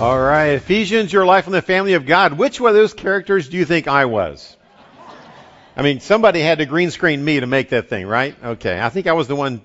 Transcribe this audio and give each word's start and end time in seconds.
All 0.00 0.18
right, 0.18 0.52
Ephesians, 0.52 1.12
your 1.12 1.26
life 1.26 1.46
in 1.46 1.52
the 1.52 1.60
family 1.60 1.92
of 1.92 2.06
God. 2.06 2.32
Which 2.32 2.58
one 2.58 2.70
of 2.70 2.74
those 2.74 2.94
characters 2.94 3.50
do 3.50 3.58
you 3.58 3.66
think 3.66 3.86
I 3.86 4.06
was? 4.06 4.56
I 5.76 5.82
mean, 5.82 6.00
somebody 6.00 6.40
had 6.40 6.56
to 6.56 6.64
green 6.64 6.90
screen 6.90 7.22
me 7.22 7.38
to 7.38 7.46
make 7.46 7.68
that 7.68 7.90
thing, 7.90 8.06
right? 8.06 8.34
Okay, 8.42 8.80
I 8.80 8.88
think 8.88 9.06
I 9.06 9.12
was 9.12 9.28
the 9.28 9.36
one. 9.36 9.60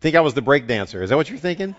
Think 0.00 0.16
I 0.16 0.20
was 0.20 0.32
the 0.32 0.40
break 0.40 0.66
dancer. 0.66 1.02
Is 1.02 1.10
that 1.10 1.16
what 1.16 1.28
you're 1.28 1.38
thinking? 1.38 1.76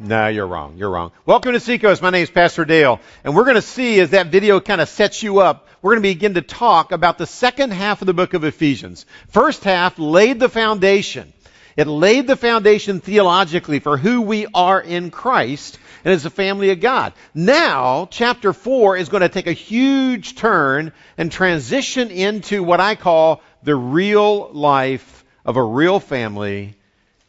No, 0.00 0.28
you're 0.28 0.46
wrong. 0.46 0.78
You're 0.78 0.88
wrong. 0.88 1.12
Welcome 1.26 1.52
to 1.52 1.60
Seacoast. 1.60 2.00
My 2.00 2.08
name 2.08 2.22
is 2.22 2.30
Pastor 2.30 2.64
Dale, 2.64 2.98
and 3.24 3.36
we're 3.36 3.44
going 3.44 3.56
to 3.56 3.62
see 3.62 4.00
as 4.00 4.08
that 4.10 4.28
video 4.28 4.58
kind 4.58 4.80
of 4.80 4.88
sets 4.88 5.22
you 5.22 5.40
up. 5.40 5.68
We're 5.82 5.96
going 5.96 6.02
to 6.02 6.14
begin 6.14 6.34
to 6.34 6.42
talk 6.42 6.92
about 6.92 7.18
the 7.18 7.26
second 7.26 7.74
half 7.74 8.00
of 8.00 8.06
the 8.06 8.14
book 8.14 8.32
of 8.32 8.44
Ephesians. 8.44 9.04
First 9.28 9.64
half 9.64 9.98
laid 9.98 10.40
the 10.40 10.48
foundation. 10.48 11.34
It 11.76 11.88
laid 11.88 12.26
the 12.26 12.36
foundation 12.36 13.00
theologically 13.00 13.80
for 13.80 13.98
who 13.98 14.22
we 14.22 14.46
are 14.54 14.80
in 14.80 15.10
Christ 15.10 15.78
and 16.04 16.12
as 16.12 16.26
a 16.26 16.30
family 16.30 16.70
of 16.70 16.80
God. 16.80 17.14
Now, 17.34 18.06
chapter 18.10 18.52
4 18.52 18.96
is 18.98 19.08
going 19.08 19.22
to 19.22 19.28
take 19.28 19.46
a 19.46 19.52
huge 19.52 20.36
turn 20.36 20.92
and 21.16 21.32
transition 21.32 22.10
into 22.10 22.62
what 22.62 22.80
I 22.80 22.94
call 22.94 23.42
the 23.62 23.74
real 23.74 24.50
life 24.52 25.24
of 25.44 25.56
a 25.56 25.62
real 25.62 26.00
family 26.00 26.74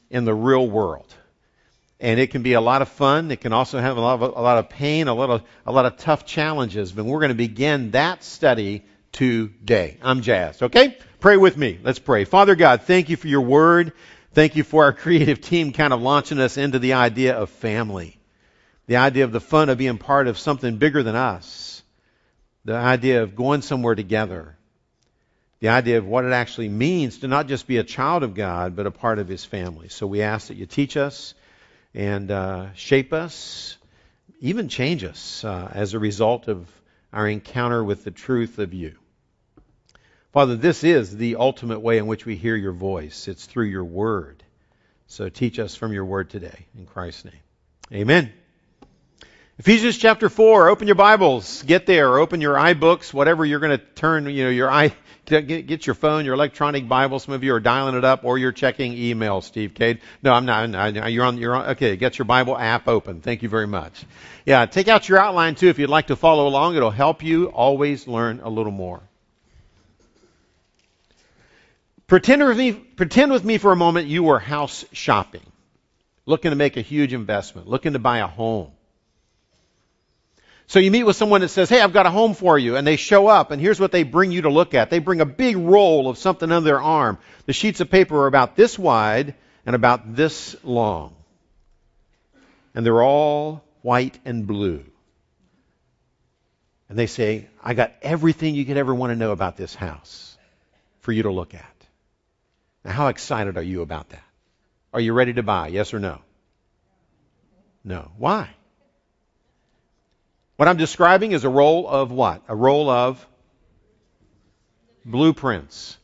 in 0.10 0.26
the 0.26 0.34
real 0.34 0.70
world. 0.70 1.14
And 2.00 2.20
it 2.20 2.32
can 2.32 2.44
be 2.44 2.54
a 2.54 2.62
lot 2.62 2.82
of 2.82 2.90
fun. 2.90 3.32
It 3.32 3.40
can 3.40 3.54
also 3.54 3.80
have 3.80 3.96
a 3.96 4.02
lot 4.02 4.22
of, 4.22 4.36
a 4.36 4.42
lot 4.42 4.58
of 4.58 4.70
pain, 4.70 5.08
a 5.08 5.14
lot 5.14 5.30
of, 5.30 5.44
a 5.66 5.72
lot 5.72 5.86
of 5.86 5.98
tough 5.98 6.26
challenges. 6.26 6.92
But 6.92 7.06
we're 7.06 7.20
going 7.20 7.30
to 7.30 7.36
begin 7.36 7.92
that 7.92 8.24
study 8.24 8.84
today. 9.14 9.98
I'm 10.02 10.22
jazzed. 10.22 10.62
Okay? 10.62 10.98
Pray 11.22 11.38
with 11.38 11.56
me. 11.56 11.80
Let's 11.82 12.00
pray. 12.00 12.26
Father 12.26 12.56
God, 12.56 12.82
thank 12.82 13.08
you 13.08 13.16
for 13.16 13.28
your 13.28 13.42
word. 13.42 13.94
Thank 14.34 14.58
you 14.58 14.64
for 14.64 14.84
our 14.84 14.94
creative 15.04 15.40
team 15.40 15.72
kind 15.72 15.94
of 15.94 16.02
launching 16.02 16.40
us 16.40 16.58
into 16.58 16.80
the 16.80 16.94
idea 16.94 17.36
of 17.36 17.50
family. 17.50 18.18
The 18.88 18.98
idea 18.98 19.24
of 19.24 19.32
the 19.32 19.40
fun 19.40 19.70
of 19.70 19.78
being 19.78 19.98
part 19.98 20.28
of 20.28 20.38
something 20.38 20.78
bigger 20.78 21.04
than 21.04 21.16
us. 21.16 21.82
The 22.66 22.76
idea 22.76 23.24
of 23.24 23.36
going 23.36 23.62
somewhere 23.62 23.96
together. 23.96 24.58
The 25.60 25.70
idea 25.70 25.98
of 25.98 26.06
what 26.06 26.26
it 26.26 26.34
actually 26.34 26.70
means 26.70 27.20
to 27.20 27.28
not 27.28 27.48
just 27.48 27.68
be 27.68 27.78
a 27.78 27.84
child 27.84 28.24
of 28.24 28.36
God, 28.36 28.76
but 28.76 28.86
a 28.86 28.92
part 28.92 29.20
of 29.20 29.28
His 29.28 29.46
family. 29.46 29.90
So 29.90 30.06
we 30.06 30.22
ask 30.22 30.50
that 30.50 30.58
you 30.58 30.66
teach 30.66 30.98
us 30.98 31.34
and 31.94 32.30
uh, 32.30 32.74
shape 32.74 33.14
us, 33.14 33.78
even 34.42 34.70
change 34.70 35.04
us 35.04 35.44
uh, 35.44 35.72
as 35.74 35.94
a 35.94 36.00
result 36.00 36.48
of 36.48 36.70
our 37.14 37.28
encounter 37.28 37.84
with 37.84 38.04
the 38.04 38.12
truth 38.12 38.60
of 38.60 38.74
you. 38.74 38.96
Father, 40.34 40.58
this 40.58 40.84
is 40.84 41.16
the 41.16 41.38
ultimate 41.38 41.80
way 41.80 41.98
in 41.98 42.08
which 42.08 42.26
we 42.26 42.36
hear 42.36 42.58
your 42.58 42.74
voice. 42.74 43.30
It's 43.30 43.46
through 43.46 43.68
your 43.68 43.86
word. 43.86 44.44
So 45.08 45.30
teach 45.30 45.60
us 45.60 45.76
from 45.76 45.94
your 45.94 46.04
word 46.04 46.30
today. 46.30 46.66
In 46.78 46.86
Christ's 46.86 47.26
name. 47.26 47.34
Amen. 47.94 48.34
Ephesians 49.58 49.98
chapter 49.98 50.28
4. 50.28 50.68
Open 50.68 50.86
your 50.86 50.98
Bibles. 50.98 51.64
Get 51.64 51.86
there. 51.86 52.18
Open 52.18 52.42
your 52.42 52.56
iBooks, 52.56 53.14
whatever 53.14 53.46
you're 53.46 53.62
going 53.62 53.78
to 53.78 53.86
turn, 53.96 54.26
you 54.26 54.44
know, 54.44 54.50
your 54.50 54.70
i 54.70 54.94
get 55.28 55.88
your 55.88 55.94
phone, 55.94 56.26
your 56.26 56.34
electronic 56.34 56.90
Bible. 56.90 57.20
Some 57.20 57.34
of 57.34 57.42
you 57.42 57.54
are 57.54 57.62
dialing 57.62 57.96
it 57.96 58.04
up 58.04 58.26
or 58.26 58.38
you're 58.38 58.52
checking 58.52 58.92
email, 58.92 59.40
Steve 59.40 59.74
Cade. 59.74 60.02
No, 60.22 60.34
I'm 60.34 60.46
not. 60.46 61.10
You're 61.10 61.24
on, 61.24 61.38
you're 61.38 61.56
on, 61.56 61.70
okay, 61.70 61.96
get 61.96 62.18
your 62.18 62.26
Bible 62.26 62.58
app 62.58 62.90
open. 62.90 63.22
Thank 63.22 63.44
you 63.44 63.50
very 63.50 63.66
much. 63.66 64.04
Yeah, 64.46 64.66
take 64.66 64.90
out 64.90 65.08
your 65.08 65.20
outline 65.20 65.56
too 65.56 65.70
if 65.70 65.80
you'd 65.80 65.90
like 65.90 66.08
to 66.08 66.18
follow 66.18 66.50
along. 66.50 66.76
It'll 66.76 66.92
help 66.92 67.24
you 67.24 67.46
always 67.46 68.10
learn 68.10 68.42
a 68.44 68.50
little 68.50 68.74
more. 68.74 69.02
Pretend 72.08 72.46
with 72.46 72.58
me, 72.58 72.74
pretend 72.74 73.32
with 73.32 73.46
me 73.46 73.58
for 73.58 73.72
a 73.72 73.78
moment 73.78 74.08
you 74.08 74.22
were 74.24 74.38
house 74.38 74.84
shopping, 74.92 75.46
looking 76.26 76.52
to 76.52 76.58
make 76.58 76.76
a 76.76 76.82
huge 76.82 77.14
investment, 77.14 77.70
looking 77.70 77.94
to 77.94 78.00
buy 78.00 78.18
a 78.18 78.28
home. 78.28 78.74
So 80.68 80.80
you 80.80 80.90
meet 80.90 81.04
with 81.04 81.16
someone 81.16 81.42
that 81.42 81.50
says, 81.50 81.70
Hey, 81.70 81.82
I've 81.82 81.94
got 81.94 82.06
a 82.06 82.12
home 82.12 82.34
for 82.34 82.58
you. 82.58 82.76
And 82.76 82.86
they 82.86 82.96
show 82.96 83.28
up, 83.28 83.52
and 83.52 83.62
here's 83.62 83.80
what 83.80 83.92
they 83.92 84.04
bring 84.04 84.32
you 84.32 84.44
to 84.44 84.50
look 84.50 84.74
at. 84.74 84.90
They 84.90 85.00
bring 85.00 85.22
a 85.22 85.26
big 85.26 85.58
roll 85.58 86.10
of 86.10 86.18
something 86.18 86.52
under 86.52 86.66
their 86.66 86.82
arm. 86.82 87.18
The 87.46 87.54
sheets 87.54 87.82
of 87.82 87.90
paper 87.90 88.18
are 88.24 88.28
about 88.28 88.56
this 88.56 88.80
wide 88.80 89.36
and 89.66 89.76
about 89.76 90.16
this 90.16 90.56
long. 90.64 91.16
And 92.74 92.86
they're 92.86 93.04
all 93.04 93.64
white 93.82 94.18
and 94.26 94.48
blue. 94.48 94.84
And 96.90 96.98
they 96.98 97.08
say, 97.08 97.48
I 97.64 97.74
got 97.74 97.94
everything 98.02 98.56
you 98.56 98.66
could 98.66 98.78
ever 98.78 98.94
want 98.94 99.12
to 99.12 99.16
know 99.16 99.32
about 99.32 99.58
this 99.58 99.74
house 99.74 100.38
for 101.00 101.12
you 101.12 101.24
to 101.24 101.32
look 101.32 101.54
at. 101.54 101.76
Now, 102.84 102.92
how 102.92 103.08
excited 103.08 103.58
are 103.58 103.64
you 103.64 103.82
about 103.82 104.10
that? 104.10 104.24
Are 104.94 105.00
you 105.00 105.14
ready 105.14 105.34
to 105.34 105.44
buy? 105.44 105.70
Yes 105.70 105.94
or 105.94 106.00
no? 106.00 106.22
No. 107.84 108.12
Why? 108.18 108.50
What 110.56 110.68
I'm 110.70 110.78
describing 110.78 111.34
is 111.34 111.44
a 111.44 111.50
roll 111.50 111.88
of 111.88 112.12
what? 112.12 112.42
A 112.48 112.56
roll 112.56 112.90
of 112.90 113.26
blueprints. 115.04 115.98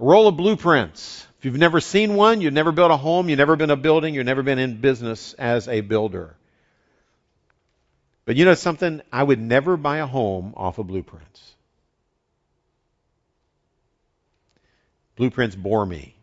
A 0.00 0.04
roll 0.04 0.28
of 0.28 0.36
blueprints. 0.36 1.26
If 1.38 1.44
you've 1.44 1.56
never 1.56 1.80
seen 1.80 2.14
one, 2.14 2.40
you've 2.40 2.54
never 2.54 2.72
built 2.72 2.90
a 2.90 2.96
home, 2.96 3.28
you've 3.28 3.38
never 3.38 3.56
been 3.56 3.70
a 3.70 3.76
building, 3.76 4.14
you've 4.14 4.26
never 4.26 4.42
been 4.42 4.58
in 4.58 4.80
business 4.80 5.34
as 5.34 5.68
a 5.68 5.82
builder. 5.82 6.34
But 8.24 8.36
you 8.36 8.44
know 8.44 8.54
something? 8.54 9.02
I 9.12 9.22
would 9.22 9.40
never 9.40 9.76
buy 9.76 9.98
a 9.98 10.06
home 10.06 10.54
off 10.56 10.78
of 10.78 10.86
blueprints. 10.86 11.54
Blueprints 15.16 15.56
bore 15.56 15.86
me. 15.86 16.14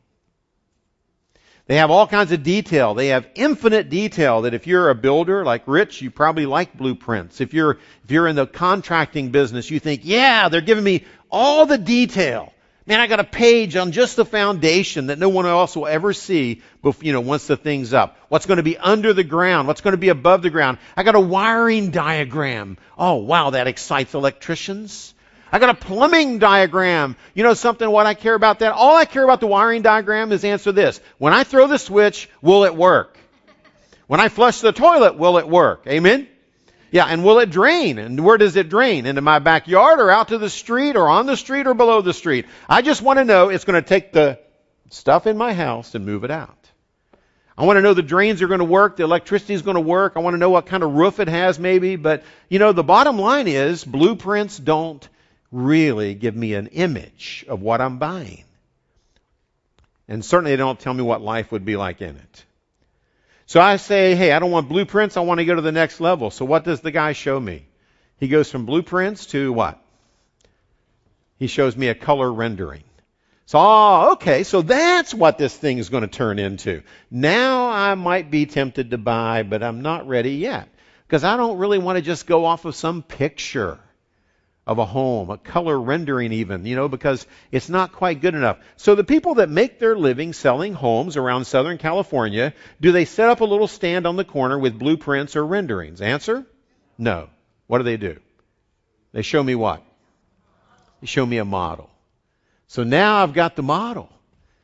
They 1.68 1.78
have 1.78 1.90
all 1.90 2.06
kinds 2.06 2.32
of 2.32 2.44
detail. 2.44 2.94
They 2.94 3.08
have 3.08 3.28
infinite 3.34 3.90
detail 3.90 4.44
that 4.44 4.54
if 4.54 4.68
you're 4.68 4.92
a 4.92 4.96
builder 4.96 5.44
like 5.44 5.64
Rich, 5.66 6.02
you 6.02 6.12
probably 6.12 6.46
like 6.46 6.78
blueprints. 6.78 7.42
If 7.42 7.56
you're, 7.56 7.80
if 8.04 8.12
you're 8.12 8.28
in 8.28 8.36
the 8.36 8.46
contracting 8.46 9.32
business, 9.32 9.72
you 9.72 9.80
think, 9.80 10.02
yeah, 10.04 10.50
they're 10.50 10.62
giving 10.62 10.84
me 10.84 11.06
all 11.32 11.66
the 11.66 11.80
detail. 11.80 12.54
Man, 12.86 13.00
I 13.00 13.08
got 13.08 13.20
a 13.20 13.24
page 13.24 13.76
on 13.76 13.94
just 13.94 14.16
the 14.16 14.26
foundation 14.26 15.08
that 15.08 15.18
no 15.18 15.30
one 15.30 15.48
else 15.48 15.76
will 15.76 15.88
ever 15.88 16.14
see, 16.14 16.62
you 17.02 17.14
know, 17.14 17.22
once 17.22 17.48
the 17.48 17.58
thing's 17.58 17.96
up. 17.96 18.16
What's 18.30 18.46
going 18.46 18.58
to 18.58 18.64
be 18.64 18.78
under 18.78 19.12
the 19.12 19.24
ground? 19.24 19.68
What's 19.68 19.82
going 19.82 19.94
to 19.94 19.98
be 19.98 20.10
above 20.10 20.44
the 20.44 20.52
ground? 20.52 20.78
I 20.96 21.02
got 21.02 21.16
a 21.16 21.20
wiring 21.20 21.90
diagram. 21.90 22.78
Oh, 22.96 23.16
wow, 23.16 23.50
that 23.50 23.66
excites 23.66 24.14
electricians. 24.14 25.15
I 25.52 25.60
got 25.60 25.70
a 25.70 25.74
plumbing 25.74 26.40
diagram. 26.40 27.16
You 27.34 27.44
know 27.44 27.54
something, 27.54 27.90
what 27.90 28.06
I 28.06 28.14
care 28.14 28.34
about 28.34 28.60
that? 28.60 28.74
All 28.74 28.96
I 28.96 29.06
care 29.06 29.24
about 29.24 29.40
the 29.40 29.48
wiring 29.48 29.82
diagram 29.82 30.32
is 30.32 30.44
answer 30.44 30.72
this. 30.72 31.00
When 31.18 31.34
I 31.34 31.44
throw 31.44 31.68
the 31.68 31.78
switch, 31.78 32.30
will 32.42 32.66
it 32.66 32.76
work? 32.76 33.18
When 34.08 34.20
I 34.20 34.30
flush 34.30 34.60
the 34.60 34.72
toilet, 34.72 35.18
will 35.18 35.38
it 35.38 35.48
work? 35.48 35.86
Amen? 35.88 36.28
Yeah, 36.92 37.06
and 37.06 37.24
will 37.24 37.40
it 37.40 37.50
drain? 37.50 37.98
And 37.98 38.24
where 38.24 38.38
does 38.38 38.56
it 38.56 38.70
drain? 38.70 39.06
Into 39.06 39.22
my 39.22 39.40
backyard 39.40 40.00
or 40.00 40.10
out 40.10 40.30
to 40.30 40.38
the 40.38 40.50
street 40.50 40.96
or 40.96 41.10
on 41.10 41.26
the 41.26 41.36
street 41.36 41.68
or 41.68 41.74
below 41.74 42.02
the 42.02 42.14
street? 42.14 42.46
I 42.70 42.82
just 42.82 43.02
want 43.02 43.20
to 43.20 43.26
know 43.26 43.50
it's 43.50 43.66
going 43.66 43.82
to 43.82 43.88
take 43.88 44.14
the 44.14 44.40
stuff 44.90 45.28
in 45.28 45.38
my 45.38 45.54
house 45.54 45.96
and 45.96 46.06
move 46.06 46.24
it 46.24 46.32
out. 46.32 46.58
I 47.58 47.66
want 47.66 47.78
to 47.78 47.82
know 47.82 47.94
the 47.94 48.02
drains 48.02 48.42
are 48.42 48.48
going 48.48 48.60
to 48.60 48.66
work, 48.66 48.98
the 48.98 49.04
electricity 49.04 49.54
is 49.54 49.62
going 49.62 49.76
to 49.76 49.82
work. 49.82 50.14
I 50.16 50.20
want 50.20 50.34
to 50.34 50.38
know 50.38 50.50
what 50.50 50.66
kind 50.66 50.84
of 50.84 50.94
roof 50.94 51.20
it 51.20 51.30
has 51.30 51.58
maybe, 51.58 51.96
but 51.96 52.24
you 52.50 52.60
know, 52.60 52.74
the 52.74 52.84
bottom 52.84 53.18
line 53.18 53.48
is 53.48 53.84
blueprints 53.84 54.58
don't 54.58 55.08
really 55.56 56.14
give 56.14 56.36
me 56.36 56.54
an 56.54 56.68
image 56.68 57.46
of 57.48 57.62
what 57.62 57.82
I'm 57.82 57.98
buying. 57.98 58.44
And 60.08 60.24
certainly 60.24 60.52
they 60.52 60.58
don't 60.58 60.80
tell 60.80 60.94
me 60.94 61.02
what 61.02 61.22
life 61.22 61.52
would 61.52 61.66
be 61.66 61.78
like 61.78 62.02
in 62.02 62.16
it. 62.16 62.46
So 63.48 63.62
I 63.62 63.78
say, 63.78 64.16
hey, 64.16 64.32
I 64.32 64.40
don't 64.40 64.52
want 64.52 64.70
blueprints, 64.70 65.18
I 65.18 65.22
want 65.22 65.40
to 65.40 65.46
go 65.46 65.56
to 65.56 65.62
the 65.62 65.72
next 65.72 66.00
level. 66.00 66.30
So 66.32 66.46
what 66.46 66.64
does 66.64 66.82
the 66.82 66.92
guy 66.92 67.14
show 67.14 67.40
me? 67.40 67.66
He 68.20 68.28
goes 68.28 68.52
from 68.52 68.66
blueprints 68.66 69.28
to 69.28 69.52
what? 69.54 69.80
He 71.38 71.48
shows 71.48 71.76
me 71.76 71.88
a 71.88 71.96
color 71.96 72.32
rendering. 72.32 72.84
So, 73.48 73.60
oh, 73.62 74.12
okay, 74.14 74.44
so 74.44 74.64
that's 74.64 75.14
what 75.14 75.38
this 75.38 75.56
thing 75.56 75.78
is 75.78 75.90
going 75.90 76.02
to 76.02 76.08
turn 76.08 76.40
into. 76.40 76.82
Now 77.12 77.70
I 77.70 77.94
might 77.94 78.32
be 78.32 78.48
tempted 78.48 78.92
to 78.92 78.98
buy, 78.98 79.44
but 79.44 79.62
I'm 79.62 79.82
not 79.82 80.08
ready 80.08 80.32
yet. 80.32 80.68
Because 81.06 81.24
I 81.24 81.38
don't 81.38 81.60
really 81.60 81.78
want 81.78 81.98
to 81.98 82.02
just 82.02 82.26
go 82.26 82.46
off 82.46 82.66
of 82.66 82.76
some 82.76 83.04
picture 83.04 83.80
of 84.68 84.80
a 84.80 84.86
home, 84.86 85.30
a 85.30 85.38
color 85.38 85.80
rendering 85.80 86.32
even, 86.32 86.66
you 86.66 86.76
know, 86.76 86.88
because 86.88 87.28
it's 87.52 87.70
not 87.70 87.92
quite 87.92 88.22
good 88.22 88.34
enough. 88.34 88.58
So 88.78 88.96
the 88.96 89.04
people 89.04 89.36
that 89.36 89.50
make 89.50 89.80
their 89.80 89.96
living 89.96 90.34
selling 90.34 90.74
homes 90.74 91.18
around 91.18 91.46
Southern 91.46 91.78
California, 91.78 92.54
do 92.82 92.92
they 92.92 93.06
set 93.06 93.30
up 93.30 93.42
a 93.42 93.46
little 93.46 93.68
stand 93.68 94.08
on 94.08 94.16
the 94.16 94.26
corner 94.26 94.58
with 94.58 94.80
blueprints 94.80 95.36
or 95.36 95.46
renderings? 95.46 96.02
Answer? 96.02 96.46
No. 96.98 97.30
What 97.68 97.80
do 97.80 97.84
they 97.84 97.98
do? 97.98 98.20
They 99.12 99.22
show 99.22 99.44
me 99.44 99.56
what? 99.56 99.84
They 101.02 101.08
show 101.08 101.26
me 101.26 101.38
a 101.38 101.46
model. 101.46 101.90
So 102.68 102.84
now 102.84 103.22
I've 103.22 103.34
got 103.34 103.56
the 103.56 103.64
model. 103.64 104.10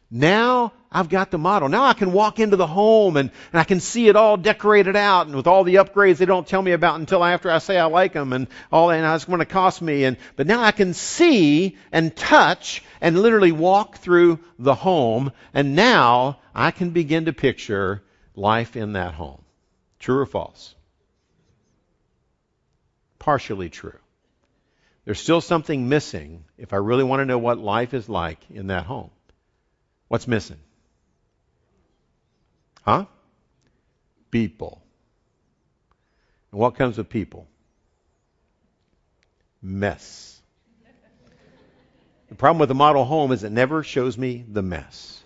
Now 0.09 0.73
I've 0.91 1.07
got 1.07 1.31
the 1.31 1.37
model. 1.37 1.69
Now 1.69 1.85
I 1.85 1.93
can 1.93 2.11
walk 2.11 2.39
into 2.39 2.57
the 2.57 2.67
home 2.67 3.15
and, 3.15 3.31
and 3.53 3.59
I 3.59 3.63
can 3.63 3.79
see 3.79 4.09
it 4.09 4.15
all 4.15 4.35
decorated 4.35 4.95
out 4.95 5.27
and 5.27 5.35
with 5.35 5.47
all 5.47 5.63
the 5.63 5.75
upgrades 5.75 6.17
they 6.17 6.25
don't 6.25 6.45
tell 6.45 6.61
me 6.61 6.73
about 6.73 6.99
until 6.99 7.23
after 7.23 7.49
I 7.49 7.59
say 7.59 7.77
I 7.77 7.85
like 7.85 8.13
them 8.13 8.33
and 8.33 8.47
all 8.71 8.89
that, 8.89 9.03
and 9.03 9.15
it's 9.15 9.25
going 9.25 9.39
to 9.39 9.45
cost 9.45 9.81
me. 9.81 10.03
And, 10.03 10.17
but 10.35 10.47
now 10.47 10.61
I 10.61 10.71
can 10.71 10.93
see 10.93 11.77
and 11.91 12.15
touch 12.15 12.83
and 12.99 13.21
literally 13.21 13.51
walk 13.51 13.97
through 13.97 14.39
the 14.59 14.75
home 14.75 15.31
and 15.53 15.75
now 15.75 16.39
I 16.53 16.71
can 16.71 16.89
begin 16.89 17.25
to 17.25 17.33
picture 17.33 18.03
life 18.35 18.75
in 18.75 18.93
that 18.93 19.13
home. 19.13 19.41
True 19.99 20.19
or 20.19 20.25
false? 20.25 20.75
partially 23.21 23.69
true. 23.69 23.99
There's 25.05 25.19
still 25.19 25.41
something 25.41 25.87
missing 25.87 26.43
if 26.57 26.73
I 26.73 26.77
really 26.77 27.03
want 27.03 27.21
to 27.21 27.25
know 27.25 27.37
what 27.37 27.59
life 27.59 27.93
is 27.93 28.09
like 28.09 28.39
in 28.49 28.67
that 28.67 28.85
home. 28.85 29.11
What's 30.07 30.27
missing? 30.27 30.57
Huh? 32.81 33.05
People. 34.31 34.81
And 36.51 36.59
what 36.59 36.75
comes 36.75 36.97
with 36.97 37.09
people? 37.09 37.47
Mess. 39.61 40.41
The 42.29 42.35
problem 42.35 42.59
with 42.59 42.69
the 42.69 42.75
model 42.75 43.03
home 43.03 43.31
is 43.31 43.43
it 43.43 43.51
never 43.51 43.83
shows 43.83 44.17
me 44.17 44.45
the 44.47 44.61
mess. 44.61 45.21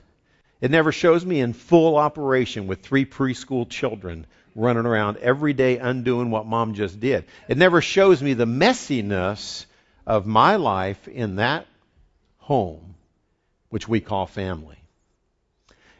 It 0.60 0.72
never 0.72 0.92
shows 0.92 1.24
me 1.26 1.40
in 1.40 1.54
full 1.54 1.98
operation 1.98 2.66
with 2.66 2.82
three 2.82 3.06
preschool 3.06 3.70
children 3.70 4.26
running 4.56 4.86
around 4.86 5.18
every 5.18 5.54
day 5.54 5.78
undoing 5.78 6.32
what 6.32 6.46
mom 6.46 6.74
just 6.74 7.00
did. 7.00 7.26
It 7.48 7.58
never 7.58 7.82
shows 7.82 8.24
me 8.24 8.34
the 8.34 8.46
messiness 8.46 9.66
of 10.08 10.26
my 10.26 10.56
life 10.56 11.08
in 11.08 11.36
that 11.36 11.68
home, 12.38 12.96
which 13.70 13.88
we 13.88 14.00
call 14.00 14.26
family. 14.26 14.78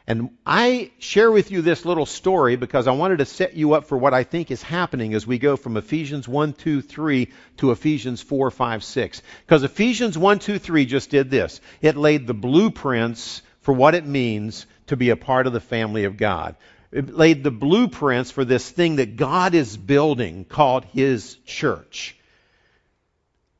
And 0.08 0.30
I 0.46 0.92
share 0.98 1.32
with 1.32 1.50
you 1.50 1.62
this 1.62 1.84
little 1.84 2.06
story 2.06 2.54
because 2.54 2.86
I 2.86 2.92
wanted 2.92 3.18
to 3.18 3.24
set 3.24 3.54
you 3.54 3.72
up 3.72 3.86
for 3.86 3.98
what 3.98 4.14
I 4.14 4.22
think 4.22 4.50
is 4.52 4.62
happening 4.62 5.14
as 5.14 5.26
we 5.26 5.38
go 5.38 5.56
from 5.56 5.76
Ephesians 5.76 6.28
1, 6.28 6.52
2, 6.52 6.80
3 6.80 7.32
to 7.56 7.72
Ephesians 7.72 8.22
4, 8.22 8.52
5, 8.52 8.84
6. 8.84 9.22
Because 9.44 9.64
Ephesians 9.64 10.16
1, 10.16 10.38
2, 10.38 10.58
3 10.60 10.86
just 10.86 11.10
did 11.10 11.28
this. 11.28 11.60
It 11.80 11.96
laid 11.96 12.26
the 12.26 12.34
blueprints 12.34 13.42
for 13.62 13.72
what 13.74 13.96
it 13.96 14.06
means 14.06 14.66
to 14.86 14.96
be 14.96 15.10
a 15.10 15.16
part 15.16 15.48
of 15.48 15.52
the 15.52 15.60
family 15.60 16.04
of 16.04 16.16
God. 16.16 16.54
It 16.92 17.12
laid 17.12 17.42
the 17.42 17.50
blueprints 17.50 18.30
for 18.30 18.44
this 18.44 18.70
thing 18.70 18.96
that 18.96 19.16
God 19.16 19.54
is 19.54 19.76
building 19.76 20.44
called 20.44 20.84
His 20.84 21.34
church. 21.46 22.16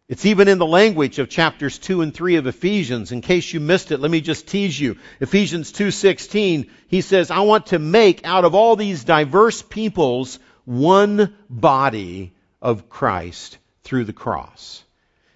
It's 0.08 0.24
even 0.24 0.46
in 0.46 0.58
the 0.58 0.66
language 0.66 1.18
of 1.18 1.28
chapters 1.28 1.78
2 1.78 2.00
and 2.00 2.14
3 2.14 2.36
of 2.36 2.46
Ephesians. 2.46 3.10
In 3.10 3.22
case 3.22 3.52
you 3.52 3.58
missed 3.58 3.90
it, 3.90 3.98
let 3.98 4.10
me 4.10 4.20
just 4.20 4.46
tease 4.46 4.78
you. 4.78 4.98
Ephesians 5.20 5.72
2:16, 5.72 6.70
he 6.86 7.00
says, 7.00 7.32
"I 7.32 7.40
want 7.40 7.66
to 7.66 7.80
make 7.80 8.24
out 8.24 8.44
of 8.44 8.54
all 8.54 8.76
these 8.76 9.02
diverse 9.02 9.62
peoples 9.62 10.38
one 10.64 11.34
body 11.50 12.32
of 12.62 12.88
Christ 12.88 13.58
through 13.82 14.04
the 14.04 14.12
cross." 14.12 14.84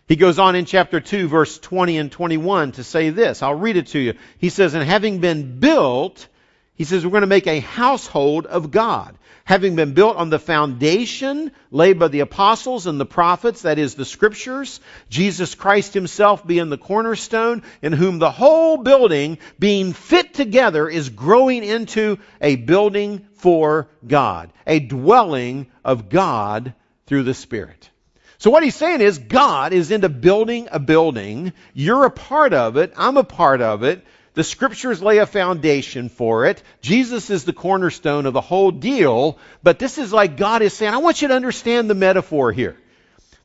He 0.06 0.14
goes 0.14 0.38
on 0.38 0.55
in 0.55 0.67
chapter 0.67 1.00
2 1.00 1.26
verse 1.26 1.58
20 1.58 1.99
and 1.99 2.12
21 2.12 2.72
to 2.72 2.84
say 2.84 3.11
this. 3.11 3.43
I'll 3.43 3.55
read 3.55 3.76
it 3.76 3.88
to 3.88 3.99
you. 3.99 4.14
He 4.38 4.50
says, 4.50 4.75
"And 4.75 4.84
having 4.84 5.19
been 5.19 5.58
built, 5.58 6.28
he 6.76 6.84
says 6.84 7.05
we're 7.05 7.11
going 7.11 7.22
to 7.22 7.26
make 7.26 7.49
a 7.49 7.58
household 7.58 8.46
of 8.46 8.70
God." 8.70 9.17
Having 9.45 9.77
been 9.77 9.95
built 9.95 10.17
on 10.17 10.31
the 10.31 10.39
foundation 10.39 11.51
laid 11.71 11.99
by 11.99 12.09
the 12.09 12.21
apostles 12.21 12.87
and 12.87 13.01
the 13.01 13.07
prophets, 13.07 13.63
that 13.63 13.79
is, 13.79 13.95
the 13.95 14.05
scriptures, 14.05 14.81
Jesus 15.09 15.55
Christ 15.55 15.95
himself 15.95 16.47
being 16.47 16.71
the 16.71 16.79
cornerstone, 16.79 17.63
in 17.83 17.93
whom 17.93 18.19
the 18.19 18.31
whole 18.31 18.79
building, 18.79 19.39
being 19.59 19.93
fit 19.93 20.35
together, 20.35 20.89
is 20.89 21.09
growing 21.09 21.65
into 21.65 22.19
a 22.41 22.57
building 22.57 23.27
for 23.35 23.89
God, 24.07 24.53
a 24.67 24.81
dwelling 24.81 25.67
of 25.85 26.09
God 26.09 26.75
through 27.07 27.25
the 27.25 27.35
Spirit. 27.35 27.91
So 28.39 28.51
what 28.51 28.63
he's 28.63 28.75
saying 28.75 29.03
is 29.03 29.19
God 29.19 29.75
is 29.75 29.91
into 29.91 30.09
building 30.09 30.69
a 30.73 30.79
building. 30.79 31.53
You're 31.75 32.07
a 32.07 32.11
part 32.11 32.55
of 32.55 32.79
it. 32.79 32.93
I'm 32.97 33.19
a 33.19 33.25
part 33.25 33.61
of 33.61 33.83
it. 33.83 34.03
The 34.35 34.44
scriptures 34.44 35.03
lay 35.03 35.19
a 35.19 35.27
foundation 35.27 36.09
for 36.09 36.47
it. 36.47 36.62
Jesus 36.82 37.31
is 37.31 37.44
the 37.44 37.53
cornerstone 37.53 38.27
of 38.27 38.32
the 38.32 38.41
whole 38.41 38.71
deal. 38.71 39.38
But 39.62 39.79
this 39.79 39.99
is 39.99 40.12
like 40.12 40.37
God 40.37 40.62
is 40.62 40.73
saying, 40.73 40.94
I 40.94 40.99
want 40.99 41.21
you 41.21 41.29
to 41.29 41.35
understand 41.35 41.91
the 41.91 41.94
metaphor 41.94 42.53
here. 42.53 42.77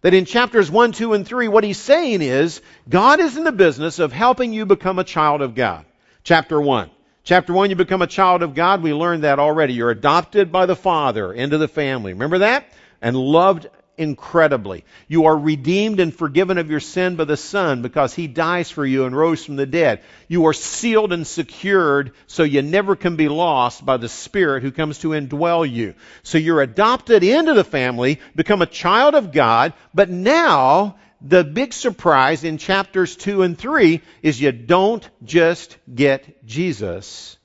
That 0.02 0.14
in 0.14 0.26
chapters 0.26 0.70
1, 0.70 0.92
2, 0.92 1.14
and 1.14 1.28
3, 1.28 1.48
what 1.48 1.64
he's 1.64 1.80
saying 1.80 2.22
is, 2.22 2.62
God 2.88 3.20
is 3.20 3.38
in 3.38 3.44
the 3.44 3.52
business 3.52 3.98
of 3.98 4.12
helping 4.12 4.54
you 4.54 4.68
become 4.68 5.00
a 5.00 5.04
child 5.04 5.42
of 5.42 5.56
God. 5.56 5.86
Chapter 6.24 6.62
1. 6.62 6.92
Chapter 7.24 7.54
1, 7.54 7.72
you 7.72 7.76
become 7.76 8.04
a 8.04 8.08
child 8.08 8.44
of 8.44 8.54
God. 8.54 8.84
We 8.84 8.94
learned 8.94 9.24
that 9.24 9.40
already. 9.40 9.74
You're 9.74 9.90
adopted 9.90 10.52
by 10.52 10.68
the 10.68 10.76
Father 10.76 11.34
into 11.34 11.58
the 11.58 11.68
family. 11.68 12.14
Remember 12.14 12.38
that? 12.40 12.68
And 13.02 13.18
loved 13.18 13.68
incredibly. 13.98 14.86
You 15.08 15.26
are 15.26 15.38
redeemed 15.38 16.00
and 16.00 16.14
forgiven 16.14 16.58
of 16.58 16.70
your 16.70 16.80
sin 16.80 17.16
by 17.16 17.26
the 17.26 17.38
Son 17.38 17.82
because 17.82 18.14
He 18.14 18.28
dies 18.28 18.70
for 18.72 18.86
you 18.86 19.06
and 19.06 19.16
rose 19.16 19.44
from 19.44 19.56
the 19.56 19.66
dead. 19.66 20.02
You 20.28 20.46
are 20.48 20.54
sealed 20.54 21.14
and 21.14 21.26
secured 21.26 22.12
so 22.28 22.44
you 22.44 22.62
never 22.62 22.96
can 22.96 23.16
be 23.16 23.28
lost 23.28 23.86
by 23.86 23.98
the 23.98 24.10
Spirit 24.10 24.64
who 24.64 24.72
comes 24.72 25.00
to 25.00 25.10
indwell 25.10 25.70
you. 25.70 25.96
So 26.24 26.38
you're 26.38 26.62
adopted 26.62 27.24
into 27.24 27.54
the 27.54 27.64
family, 27.64 28.20
become 28.36 28.62
a 28.62 28.68
child 28.68 29.16
of 29.16 29.32
God, 29.32 29.74
but 29.94 30.10
now 30.10 30.96
the 31.22 31.44
big 31.44 31.74
surprise 31.74 32.44
in 32.44 32.58
chapters 32.58 33.16
2 33.16 33.42
and 33.42 33.58
3 33.58 34.02
is 34.22 34.40
you 34.40 34.52
don't 34.52 35.08
just 35.24 35.78
get 35.94 36.46
Jesus, 36.46 37.38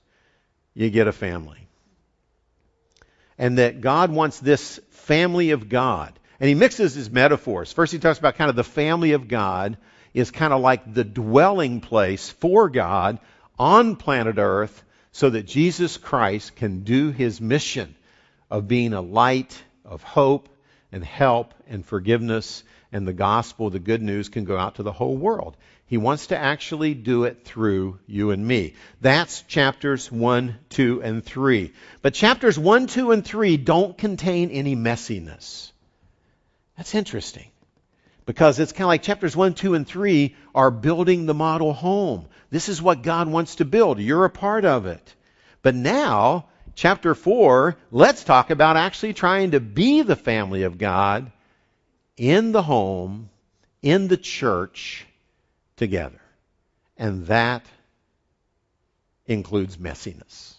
you 0.74 0.90
get 0.90 1.08
a 1.08 1.12
family. 1.12 1.56
And 3.38 3.56
that 3.56 3.80
God 3.80 4.10
wants 4.10 4.38
this 4.38 4.80
family 4.90 5.52
of 5.52 5.70
God 5.70 6.18
and 6.40 6.48
he 6.48 6.54
mixes 6.54 6.94
his 6.94 7.10
metaphors. 7.10 7.72
First, 7.72 7.92
he 7.92 7.98
talks 7.98 8.18
about 8.18 8.36
kind 8.36 8.50
of 8.50 8.56
the 8.56 8.64
family 8.64 9.12
of 9.12 9.28
God 9.28 9.76
is 10.14 10.30
kind 10.30 10.52
of 10.52 10.60
like 10.60 10.92
the 10.92 11.04
dwelling 11.04 11.80
place 11.80 12.30
for 12.30 12.68
God 12.68 13.20
on 13.58 13.96
planet 13.96 14.36
Earth 14.38 14.82
so 15.12 15.30
that 15.30 15.46
Jesus 15.46 15.98
Christ 15.98 16.56
can 16.56 16.82
do 16.82 17.10
his 17.10 17.40
mission 17.40 17.94
of 18.50 18.66
being 18.66 18.94
a 18.94 19.00
light 19.00 19.62
of 19.84 20.02
hope 20.02 20.48
and 20.90 21.04
help 21.04 21.54
and 21.68 21.84
forgiveness 21.84 22.64
and 22.92 23.06
the 23.06 23.12
gospel, 23.12 23.70
the 23.70 23.78
good 23.78 24.02
news 24.02 24.28
can 24.28 24.44
go 24.44 24.58
out 24.58 24.76
to 24.76 24.82
the 24.82 24.92
whole 24.92 25.16
world. 25.16 25.56
He 25.86 25.96
wants 25.96 26.28
to 26.28 26.38
actually 26.38 26.94
do 26.94 27.24
it 27.24 27.44
through 27.44 27.98
you 28.06 28.30
and 28.30 28.44
me. 28.44 28.74
That's 29.00 29.42
chapters 29.42 30.10
1, 30.10 30.56
2, 30.70 31.02
and 31.02 31.24
3. 31.24 31.72
But 32.02 32.14
chapters 32.14 32.58
1, 32.58 32.86
2, 32.88 33.12
and 33.12 33.24
3 33.24 33.56
don't 33.56 33.96
contain 33.96 34.50
any 34.50 34.74
messiness. 34.74 35.69
That's 36.80 36.94
interesting. 36.94 37.50
Because 38.24 38.58
it's 38.58 38.72
kind 38.72 38.84
of 38.84 38.88
like 38.88 39.02
chapters 39.02 39.36
1, 39.36 39.52
2, 39.52 39.74
and 39.74 39.86
3 39.86 40.34
are 40.54 40.70
building 40.70 41.26
the 41.26 41.34
model 41.34 41.74
home. 41.74 42.26
This 42.48 42.70
is 42.70 42.80
what 42.80 43.02
God 43.02 43.28
wants 43.28 43.56
to 43.56 43.66
build. 43.66 43.98
You're 43.98 44.24
a 44.24 44.30
part 44.30 44.64
of 44.64 44.86
it. 44.86 45.14
But 45.60 45.74
now, 45.74 46.46
chapter 46.74 47.14
4, 47.14 47.76
let's 47.90 48.24
talk 48.24 48.48
about 48.48 48.78
actually 48.78 49.12
trying 49.12 49.50
to 49.50 49.60
be 49.60 50.00
the 50.00 50.16
family 50.16 50.62
of 50.62 50.78
God 50.78 51.30
in 52.16 52.52
the 52.52 52.62
home, 52.62 53.28
in 53.82 54.08
the 54.08 54.16
church, 54.16 55.04
together. 55.76 56.22
And 56.96 57.26
that 57.26 57.66
includes 59.26 59.76
messiness. 59.76 60.54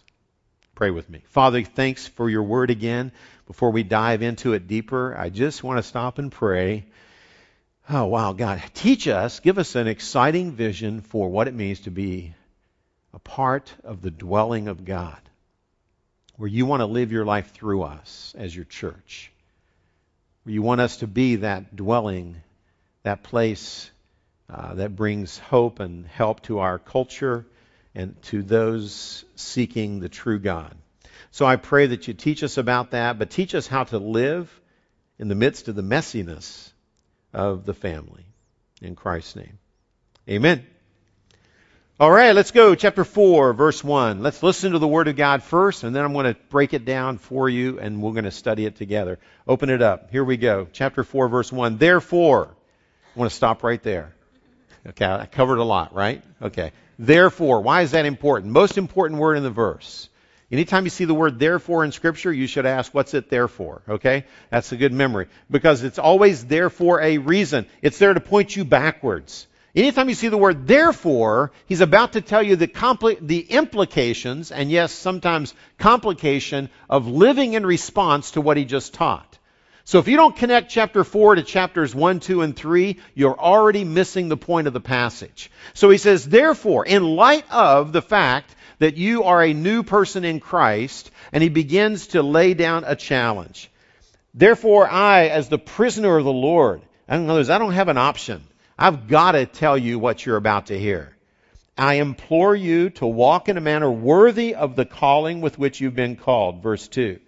Pray 0.75 0.91
with 0.91 1.09
me. 1.09 1.23
Father, 1.29 1.63
thanks 1.63 2.07
for 2.07 2.29
your 2.29 2.43
word 2.43 2.69
again 2.69 3.11
before 3.51 3.71
we 3.71 3.83
dive 3.83 4.21
into 4.21 4.53
it 4.53 4.65
deeper, 4.65 5.13
I 5.13 5.27
just 5.27 5.61
want 5.61 5.77
to 5.77 5.83
stop 5.83 6.19
and 6.19 6.31
pray. 6.31 6.85
Oh, 7.89 8.05
wow, 8.05 8.31
God, 8.31 8.63
teach 8.73 9.09
us, 9.09 9.41
give 9.41 9.57
us 9.57 9.75
an 9.75 9.87
exciting 9.87 10.53
vision 10.53 11.01
for 11.01 11.27
what 11.27 11.49
it 11.49 11.53
means 11.53 11.81
to 11.81 11.91
be 11.91 12.33
a 13.13 13.19
part 13.19 13.73
of 13.83 14.01
the 14.01 14.09
dwelling 14.09 14.69
of 14.69 14.85
God, 14.85 15.19
where 16.37 16.47
you 16.47 16.65
want 16.65 16.79
to 16.79 16.85
live 16.85 17.11
your 17.11 17.25
life 17.25 17.51
through 17.51 17.83
us 17.83 18.33
as 18.37 18.55
your 18.55 18.63
church, 18.63 19.33
where 20.43 20.53
you 20.53 20.61
want 20.61 20.79
us 20.79 20.95
to 20.97 21.07
be 21.07 21.35
that 21.35 21.75
dwelling, 21.75 22.37
that 23.03 23.21
place 23.21 23.91
uh, 24.49 24.75
that 24.75 24.95
brings 24.95 25.37
hope 25.37 25.81
and 25.81 26.07
help 26.07 26.41
to 26.43 26.59
our 26.59 26.79
culture 26.79 27.45
and 27.93 28.15
to 28.21 28.43
those 28.43 29.25
seeking 29.35 29.99
the 29.99 30.07
true 30.07 30.39
God. 30.39 30.73
So 31.31 31.45
I 31.45 31.55
pray 31.55 31.87
that 31.87 32.07
you 32.07 32.13
teach 32.13 32.43
us 32.43 32.57
about 32.57 32.91
that, 32.91 33.17
but 33.17 33.29
teach 33.29 33.55
us 33.55 33.65
how 33.65 33.85
to 33.85 33.97
live 33.97 34.49
in 35.17 35.29
the 35.29 35.35
midst 35.35 35.67
of 35.67 35.75
the 35.75 35.81
messiness 35.81 36.71
of 37.33 37.65
the 37.65 37.73
family. 37.73 38.25
In 38.81 38.95
Christ's 38.95 39.35
name. 39.35 39.59
Amen. 40.27 40.65
All 41.99 42.09
right, 42.09 42.33
let's 42.33 42.49
go. 42.49 42.73
Chapter 42.73 43.03
4, 43.03 43.53
verse 43.53 43.83
1. 43.83 44.23
Let's 44.23 44.41
listen 44.41 44.71
to 44.71 44.79
the 44.79 44.87
Word 44.87 45.07
of 45.07 45.15
God 45.15 45.43
first, 45.43 45.83
and 45.83 45.95
then 45.95 46.03
I'm 46.03 46.13
going 46.13 46.33
to 46.33 46.39
break 46.49 46.73
it 46.73 46.83
down 46.83 47.19
for 47.19 47.47
you, 47.47 47.79
and 47.79 48.01
we're 48.01 48.13
going 48.13 48.23
to 48.23 48.31
study 48.31 48.65
it 48.65 48.75
together. 48.75 49.19
Open 49.47 49.69
it 49.69 49.83
up. 49.83 50.09
Here 50.09 50.23
we 50.23 50.35
go. 50.35 50.67
Chapter 50.73 51.03
4, 51.03 51.29
verse 51.29 51.51
1. 51.51 51.77
Therefore, 51.77 52.49
I 53.15 53.19
want 53.19 53.29
to 53.29 53.35
stop 53.35 53.63
right 53.63 53.81
there. 53.83 54.15
Okay, 54.87 55.05
I 55.05 55.27
covered 55.27 55.59
a 55.59 55.63
lot, 55.63 55.93
right? 55.93 56.23
Okay. 56.41 56.71
Therefore, 56.97 57.61
why 57.61 57.83
is 57.83 57.91
that 57.91 58.05
important? 58.05 58.51
Most 58.51 58.79
important 58.79 59.19
word 59.19 59.35
in 59.35 59.43
the 59.43 59.51
verse. 59.51 60.09
Anytime 60.51 60.83
you 60.83 60.89
see 60.89 61.05
the 61.05 61.13
word 61.13 61.39
therefore 61.39 61.85
in 61.85 61.93
Scripture, 61.93 62.33
you 62.33 62.45
should 62.45 62.65
ask, 62.65 62.93
what's 62.93 63.13
it 63.13 63.29
there 63.29 63.47
for? 63.47 63.81
Okay? 63.87 64.25
That's 64.49 64.71
a 64.73 64.77
good 64.77 64.91
memory. 64.91 65.27
Because 65.49 65.83
it's 65.83 65.99
always 65.99 66.45
there 66.45 66.69
for 66.69 67.01
a 67.01 67.19
reason. 67.19 67.65
It's 67.81 67.97
there 67.97 68.13
to 68.13 68.19
point 68.19 68.55
you 68.55 68.65
backwards. 68.65 69.47
Anytime 69.73 70.09
you 70.09 70.15
see 70.15 70.27
the 70.27 70.37
word 70.37 70.67
therefore, 70.67 71.53
he's 71.67 71.79
about 71.79 72.13
to 72.13 72.21
tell 72.21 72.43
you 72.43 72.57
the, 72.57 72.67
compli- 72.67 73.25
the 73.25 73.39
implications, 73.39 74.51
and 74.51 74.69
yes, 74.69 74.91
sometimes 74.91 75.53
complication, 75.77 76.69
of 76.89 77.07
living 77.07 77.53
in 77.53 77.65
response 77.65 78.31
to 78.31 78.41
what 78.41 78.57
he 78.57 78.65
just 78.65 78.93
taught. 78.93 79.37
So 79.85 79.99
if 79.99 80.09
you 80.09 80.17
don't 80.17 80.35
connect 80.35 80.69
chapter 80.69 81.05
4 81.05 81.35
to 81.35 81.43
chapters 81.43 81.95
1, 81.95 82.19
2, 82.19 82.41
and 82.41 82.55
3, 82.55 82.99
you're 83.15 83.39
already 83.39 83.85
missing 83.85 84.27
the 84.27 84.37
point 84.37 84.67
of 84.67 84.73
the 84.73 84.81
passage. 84.81 85.49
So 85.73 85.89
he 85.89 85.97
says, 85.97 86.27
therefore, 86.27 86.85
in 86.85 87.03
light 87.03 87.45
of 87.49 87.93
the 87.93 88.01
fact 88.01 88.53
that 88.81 88.97
you 88.97 89.25
are 89.25 89.43
a 89.43 89.53
new 89.53 89.83
person 89.83 90.25
in 90.25 90.39
Christ, 90.39 91.11
and 91.31 91.43
he 91.43 91.49
begins 91.49 92.07
to 92.07 92.23
lay 92.23 92.55
down 92.55 92.83
a 92.83 92.95
challenge. 92.95 93.69
Therefore, 94.33 94.89
I, 94.89 95.27
as 95.27 95.49
the 95.49 95.59
prisoner 95.59 96.17
of 96.17 96.25
the 96.25 96.33
Lord, 96.33 96.81
in 97.07 97.29
other 97.29 97.41
words, 97.41 97.51
I 97.51 97.59
don't 97.59 97.73
have 97.73 97.89
an 97.89 97.99
option. 97.99 98.41
I've 98.79 99.07
got 99.07 99.33
to 99.33 99.45
tell 99.45 99.77
you 99.77 99.99
what 99.99 100.25
you're 100.25 100.35
about 100.35 100.65
to 100.67 100.79
hear. 100.79 101.15
I 101.77 101.95
implore 101.95 102.55
you 102.55 102.89
to 102.91 103.05
walk 103.05 103.49
in 103.49 103.57
a 103.57 103.61
manner 103.61 103.91
worthy 103.91 104.55
of 104.55 104.75
the 104.75 104.85
calling 104.85 105.41
with 105.41 105.59
which 105.59 105.79
you've 105.79 105.95
been 105.95 106.15
called. 106.15 106.63
Verse 106.63 106.87
2. 106.87 107.19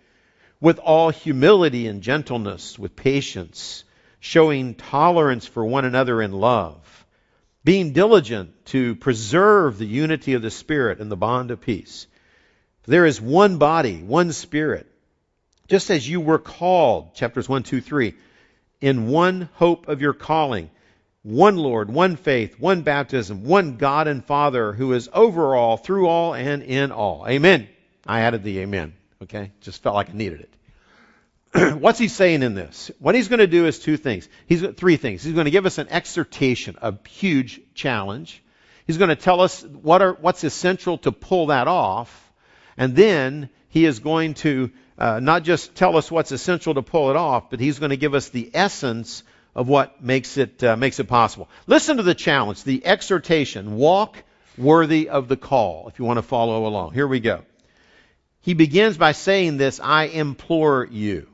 With 0.59 0.79
all 0.79 1.11
humility 1.11 1.85
and 1.85 2.01
gentleness, 2.01 2.79
with 2.79 2.95
patience, 2.95 3.83
showing 4.19 4.73
tolerance 4.73 5.45
for 5.45 5.63
one 5.63 5.85
another 5.85 6.19
in 6.19 6.31
love, 6.31 6.82
being 7.63 7.93
diligent 7.93 8.65
to 8.67 8.95
preserve 8.95 9.77
the 9.77 9.85
unity 9.85 10.33
of 10.33 10.41
the 10.41 10.51
Spirit 10.51 10.99
and 10.99 11.11
the 11.11 11.17
bond 11.17 11.51
of 11.51 11.61
peace. 11.61 12.07
There 12.85 13.05
is 13.05 13.21
one 13.21 13.57
body, 13.57 14.03
one 14.03 14.33
Spirit, 14.33 14.87
just 15.67 15.89
as 15.89 16.07
you 16.07 16.19
were 16.19 16.39
called, 16.39 17.15
chapters 17.15 17.47
1, 17.47 17.63
2, 17.63 17.79
3, 17.81 18.13
in 18.81 19.07
one 19.07 19.49
hope 19.53 19.87
of 19.87 20.01
your 20.01 20.13
calling, 20.13 20.69
one 21.21 21.55
Lord, 21.55 21.89
one 21.89 22.17
faith, 22.17 22.59
one 22.59 22.81
baptism, 22.81 23.45
one 23.45 23.77
God 23.77 24.09
and 24.09 24.25
Father 24.25 24.73
who 24.73 24.91
is 24.91 25.09
over 25.13 25.55
all, 25.55 25.77
through 25.77 26.07
all, 26.07 26.33
and 26.33 26.61
in 26.61 26.91
all. 26.91 27.25
Amen. 27.27 27.69
I 28.05 28.21
added 28.21 28.43
the 28.43 28.59
amen. 28.59 28.93
Okay? 29.21 29.51
Just 29.61 29.81
felt 29.81 29.95
like 29.95 30.09
I 30.09 30.13
needed 30.13 30.41
it. 30.41 30.53
What's 31.73 31.99
he 31.99 32.07
saying 32.07 32.41
in 32.41 32.55
this? 32.55 32.89
What 32.99 33.13
he's 33.13 33.27
going 33.27 33.39
to 33.39 33.47
do 33.47 33.67
is 33.67 33.77
two 33.77 33.97
things. 33.97 34.27
He's 34.47 34.65
three 34.75 34.97
things. 34.97 35.23
He's 35.23 35.33
going 35.33 35.45
to 35.45 35.51
give 35.51 35.65
us 35.65 35.77
an 35.77 35.87
exhortation, 35.89 36.77
a 36.81 36.95
huge 37.07 37.61
challenge. 37.75 38.43
He's 38.87 38.97
going 38.97 39.09
to 39.09 39.15
tell 39.15 39.39
us 39.39 39.61
what 39.63 40.01
are, 40.01 40.13
what's 40.13 40.43
essential 40.43 40.97
to 40.99 41.11
pull 41.11 41.47
that 41.47 41.67
off. 41.67 42.31
And 42.75 42.95
then 42.95 43.49
he 43.69 43.85
is 43.85 43.99
going 43.99 44.33
to 44.35 44.71
uh, 44.97 45.19
not 45.19 45.43
just 45.43 45.75
tell 45.75 45.95
us 45.95 46.09
what's 46.09 46.31
essential 46.31 46.73
to 46.73 46.81
pull 46.81 47.11
it 47.11 47.15
off, 47.15 47.49
but 47.49 47.59
he's 47.59 47.79
going 47.79 47.91
to 47.91 47.97
give 47.97 48.15
us 48.15 48.29
the 48.29 48.49
essence 48.53 49.23
of 49.55 49.67
what 49.67 50.03
makes 50.03 50.37
it 50.37 50.63
uh, 50.63 50.75
makes 50.75 50.99
it 50.99 51.07
possible. 51.07 51.49
Listen 51.67 51.97
to 51.97 52.03
the 52.03 52.15
challenge, 52.15 52.63
the 52.63 52.85
exhortation: 52.85 53.75
walk 53.75 54.23
worthy 54.57 55.09
of 55.09 55.27
the 55.27 55.37
call. 55.37 55.87
If 55.87 55.99
you 55.99 56.05
want 56.05 56.17
to 56.17 56.23
follow 56.23 56.65
along, 56.65 56.93
here 56.93 57.07
we 57.07 57.19
go. 57.19 57.43
He 58.41 58.53
begins 58.53 58.97
by 58.97 59.11
saying 59.11 59.57
this: 59.57 59.79
"I 59.79 60.05
implore 60.05 60.87
you." 60.89 61.27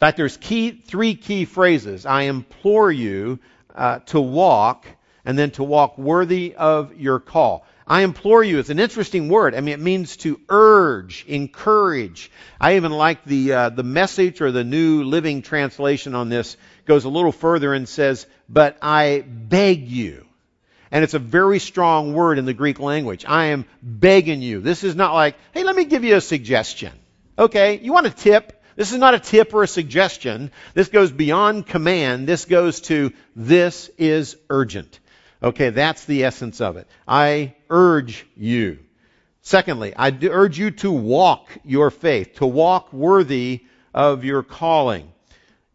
Fact, 0.00 0.16
there's 0.16 0.38
key 0.38 0.70
three 0.70 1.14
key 1.14 1.44
phrases. 1.44 2.06
I 2.06 2.22
implore 2.22 2.90
you 2.90 3.38
uh, 3.74 3.98
to 4.06 4.20
walk, 4.20 4.86
and 5.26 5.38
then 5.38 5.50
to 5.52 5.62
walk 5.62 5.98
worthy 5.98 6.54
of 6.56 6.98
your 6.98 7.20
call. 7.20 7.66
I 7.86 8.02
implore 8.02 8.42
you 8.42 8.60
It's 8.60 8.70
an 8.70 8.78
interesting 8.78 9.28
word. 9.28 9.54
I 9.54 9.60
mean, 9.60 9.74
it 9.74 9.80
means 9.80 10.16
to 10.18 10.40
urge, 10.48 11.24
encourage. 11.26 12.30
I 12.60 12.76
even 12.76 12.92
like 12.92 13.24
the 13.24 13.52
uh, 13.52 13.68
the 13.68 13.82
message 13.82 14.40
or 14.40 14.52
the 14.52 14.64
New 14.64 15.04
Living 15.04 15.42
Translation 15.42 16.14
on 16.14 16.30
this 16.30 16.56
goes 16.86 17.04
a 17.04 17.10
little 17.10 17.32
further 17.32 17.74
and 17.74 17.86
says, 17.86 18.26
"But 18.48 18.78
I 18.80 19.22
beg 19.26 19.86
you." 19.86 20.24
And 20.90 21.04
it's 21.04 21.14
a 21.14 21.18
very 21.18 21.58
strong 21.58 22.14
word 22.14 22.38
in 22.38 22.46
the 22.46 22.54
Greek 22.54 22.80
language. 22.80 23.26
I 23.28 23.46
am 23.46 23.66
begging 23.82 24.40
you. 24.40 24.60
This 24.60 24.82
is 24.82 24.96
not 24.96 25.12
like, 25.12 25.36
"Hey, 25.52 25.62
let 25.62 25.76
me 25.76 25.84
give 25.84 26.04
you 26.04 26.16
a 26.16 26.22
suggestion." 26.22 26.92
Okay, 27.38 27.80
you 27.80 27.92
want 27.92 28.06
a 28.06 28.10
tip? 28.10 28.59
This 28.80 28.92
is 28.92 28.98
not 28.98 29.12
a 29.12 29.18
tip 29.18 29.52
or 29.52 29.62
a 29.62 29.68
suggestion. 29.68 30.50
This 30.72 30.88
goes 30.88 31.12
beyond 31.12 31.66
command. 31.66 32.26
This 32.26 32.46
goes 32.46 32.80
to 32.88 33.12
this 33.36 33.90
is 33.98 34.38
urgent. 34.48 35.00
Okay, 35.42 35.68
that's 35.68 36.06
the 36.06 36.24
essence 36.24 36.62
of 36.62 36.78
it. 36.78 36.88
I 37.06 37.56
urge 37.68 38.26
you. 38.38 38.78
Secondly, 39.42 39.92
I 39.94 40.18
urge 40.22 40.58
you 40.58 40.70
to 40.70 40.90
walk 40.90 41.50
your 41.62 41.90
faith, 41.90 42.36
to 42.36 42.46
walk 42.46 42.90
worthy 42.90 43.66
of 43.92 44.24
your 44.24 44.42
calling. 44.42 45.12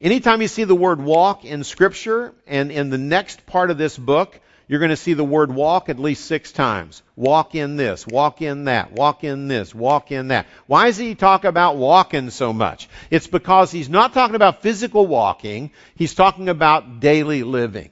Anytime 0.02 0.42
you 0.42 0.48
see 0.48 0.64
the 0.64 0.74
word 0.74 1.00
walk 1.00 1.46
in 1.46 1.64
Scripture 1.64 2.34
and 2.48 2.72
in 2.72 2.90
the 2.90 2.98
next 2.98 3.46
part 3.46 3.70
of 3.70 3.78
this 3.78 3.96
book, 3.96 4.40
you're 4.68 4.80
going 4.80 4.90
to 4.90 4.98
see 4.98 5.14
the 5.14 5.24
word 5.24 5.54
walk 5.54 5.90
at 5.90 6.00
least 6.00 6.26
six 6.26 6.52
times. 6.52 7.04
Walk 7.16 7.54
in 7.56 7.76
this, 7.76 8.08
walk 8.08 8.42
in 8.42 8.66
that, 8.66 8.92
walk 8.92 9.24
in 9.24 9.48
this, 9.48 9.76
walk 9.76 10.12
in 10.12 10.30
that. 10.30 10.48
Why 10.66 10.88
does 10.88 10.98
he 10.98 11.14
talk 11.16 11.44
about 11.44 11.78
walking 11.78 12.30
so 12.32 12.52
much? 12.52 12.90
It's 13.12 13.28
because 13.28 13.72
he's 13.72 13.90
not 13.90 14.14
talking 14.14 14.36
about 14.36 14.62
physical 14.62 15.06
walking, 15.06 15.72
he's 15.96 16.16
talking 16.16 16.50
about 16.50 17.00
daily 17.00 17.44
living. 17.44 17.92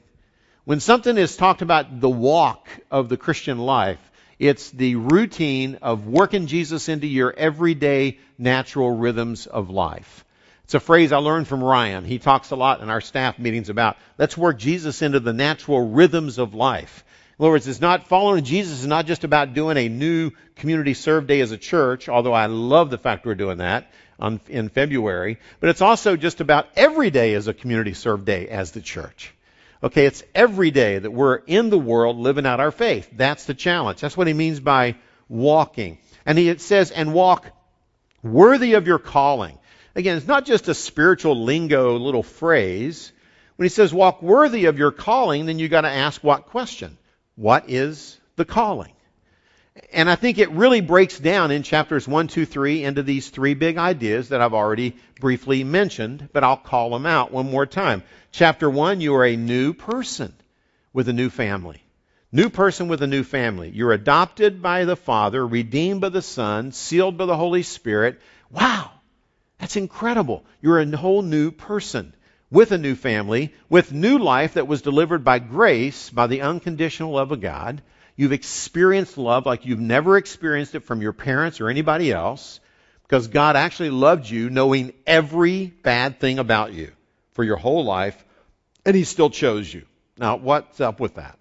When 0.66 0.80
something 0.80 1.18
is 1.18 1.36
talked 1.36 1.62
about 1.62 2.00
the 2.00 2.10
walk 2.10 2.68
of 2.90 3.10
the 3.10 3.18
Christian 3.18 3.60
life, 3.60 4.00
it's 4.40 4.72
the 4.72 4.96
routine 4.96 5.80
of 5.82 6.08
working 6.08 6.48
Jesus 6.48 6.90
into 6.90 7.08
your 7.08 7.34
everyday 7.36 8.18
natural 8.38 8.92
rhythms 8.92 9.46
of 9.46 9.70
life. 9.70 10.23
It's 10.74 10.84
a 10.84 10.88
phrase 10.88 11.12
I 11.12 11.18
learned 11.18 11.48
from 11.48 11.64
Ryan. 11.64 12.04
He 12.04 12.18
talks 12.18 12.50
a 12.50 12.56
lot 12.56 12.82
in 12.82 12.90
our 12.90 13.00
staff 13.00 13.38
meetings 13.38 13.70
about 13.70 13.96
let's 14.18 14.36
work 14.36 14.58
Jesus 14.58 15.04
into 15.04 15.20
the 15.20 15.32
natural 15.32 15.88
rhythms 15.88 16.40
of 16.40 16.56
life. 16.56 17.04
In 17.38 17.46
other 17.46 17.52
words, 17.52 17.68
it's 17.68 17.80
not 17.80 18.08
following 18.08 18.44
Jesus 18.44 18.80
is 18.80 18.88
not 18.88 19.06
just 19.06 19.24
about 19.24 19.54
doing 19.54 19.78
a 19.78 19.88
new 19.88 20.32
community 20.56 20.96
serve 20.96 21.28
day 21.28 21.42
as 21.42 21.52
a 21.52 21.60
church, 21.60 22.10
although 22.10 22.34
I 22.34 22.48
love 22.48 22.90
the 22.90 22.98
fact 22.98 23.24
we're 23.24 23.36
doing 23.36 23.60
that 23.60 23.92
on, 24.18 24.42
in 24.50 24.70
February, 24.70 25.38
but 25.60 25.70
it's 25.70 25.82
also 25.82 26.16
just 26.16 26.42
about 26.42 26.66
every 26.76 27.12
day 27.12 27.36
as 27.36 27.48
a 27.48 27.54
community 27.54 27.94
serve 27.94 28.26
day 28.26 28.48
as 28.48 28.72
the 28.72 28.82
church. 28.82 29.32
Okay, 29.84 30.08
it's 30.08 30.24
every 30.34 30.72
day 30.72 30.98
that 30.98 31.12
we're 31.12 31.36
in 31.36 31.70
the 31.70 31.78
world 31.78 32.18
living 32.18 32.48
out 32.48 32.60
our 32.60 32.72
faith. 32.72 33.08
That's 33.14 33.46
the 33.46 33.54
challenge. 33.54 34.02
That's 34.02 34.18
what 34.18 34.26
he 34.26 34.34
means 34.34 34.60
by 34.60 34.96
walking. 35.30 36.00
And 36.26 36.36
he, 36.36 36.58
says, 36.58 36.90
and 36.90 37.14
walk 37.14 37.46
worthy 38.24 38.74
of 38.74 38.88
your 38.88 38.98
calling. 38.98 39.60
Again, 39.96 40.18
it's 40.18 40.28
not 40.28 40.46
just 40.46 40.68
a 40.68 40.74
spiritual 40.74 41.44
lingo 41.44 41.98
little 41.98 42.24
phrase. 42.24 43.12
When 43.56 43.66
he 43.66 43.70
says 43.70 43.94
walk 43.94 44.22
worthy 44.24 44.66
of 44.66 44.80
your 44.80 44.92
calling, 44.92 45.46
then 45.46 45.60
you 45.60 45.70
got 45.70 45.82
to 45.82 45.90
ask 45.90 46.24
what 46.24 46.48
question? 46.48 46.98
What 47.36 47.70
is 47.70 48.20
the 48.36 48.46
calling? 48.46 48.94
And 49.92 50.10
I 50.10 50.16
think 50.16 50.38
it 50.38 50.52
really 50.52 50.82
breaks 50.82 51.20
down 51.20 51.52
in 51.52 51.64
chapters 51.64 52.08
1, 52.08 52.28
2, 52.28 52.46
3 52.46 52.84
into 52.84 53.04
these 53.04 53.30
three 53.30 53.54
big 53.56 53.78
ideas 53.78 54.30
that 54.30 54.42
I've 54.42 54.54
already 54.54 54.96
briefly 55.20 55.64
mentioned, 55.64 56.30
but 56.32 56.44
I'll 56.44 56.58
call 56.58 56.92
them 56.92 57.06
out 57.06 57.32
one 57.32 57.50
more 57.50 57.66
time. 57.66 58.04
Chapter 58.32 58.70
1, 58.70 59.02
you 59.02 59.16
are 59.16 59.26
a 59.26 59.36
new 59.36 59.74
person 59.74 60.34
with 60.92 61.10
a 61.10 61.14
new 61.14 61.30
family. 61.30 61.82
New 62.32 62.50
person 62.50 62.88
with 62.88 63.02
a 63.04 63.08
new 63.08 63.24
family. 63.24 63.70
You're 63.70 63.94
adopted 63.94 64.62
by 64.62 64.86
the 64.86 64.96
Father, 64.96 65.46
redeemed 65.46 66.02
by 66.02 66.10
the 66.10 66.22
Son, 66.22 66.72
sealed 66.72 67.18
by 67.18 67.26
the 67.26 67.38
Holy 67.38 67.62
Spirit. 67.62 68.20
Wow! 68.50 68.92
That's 69.64 69.78
incredible. 69.78 70.44
You're 70.60 70.82
a 70.82 70.98
whole 70.98 71.22
new 71.22 71.50
person 71.50 72.14
with 72.52 72.74
a 72.74 72.78
new 72.78 72.96
family, 72.96 73.54
with 73.70 73.94
new 73.94 74.20
life 74.20 74.56
that 74.56 74.68
was 74.68 74.82
delivered 74.82 75.24
by 75.24 75.40
grace, 75.40 76.10
by 76.10 76.28
the 76.28 76.42
unconditional 76.42 77.14
love 77.14 77.32
of 77.32 77.40
God. 77.40 77.82
You've 78.18 78.34
experienced 78.34 79.18
love 79.18 79.46
like 79.46 79.66
you've 79.66 79.80
never 79.80 80.18
experienced 80.18 80.76
it 80.76 80.82
from 80.82 81.02
your 81.02 81.14
parents 81.14 81.62
or 81.62 81.70
anybody 81.70 82.12
else 82.12 82.60
because 83.04 83.30
God 83.30 83.56
actually 83.56 83.92
loved 83.92 84.30
you 84.30 84.50
knowing 84.50 84.92
every 85.08 85.68
bad 85.68 86.20
thing 86.20 86.40
about 86.40 86.74
you 86.74 86.92
for 87.32 87.46
your 87.46 87.56
whole 87.56 87.86
life 87.86 88.22
and 88.86 88.98
he 88.98 89.06
still 89.06 89.30
chose 89.30 89.74
you. 89.74 89.86
Now, 90.18 90.36
what's 90.36 90.82
up 90.82 91.00
with 91.00 91.16
that? 91.16 91.40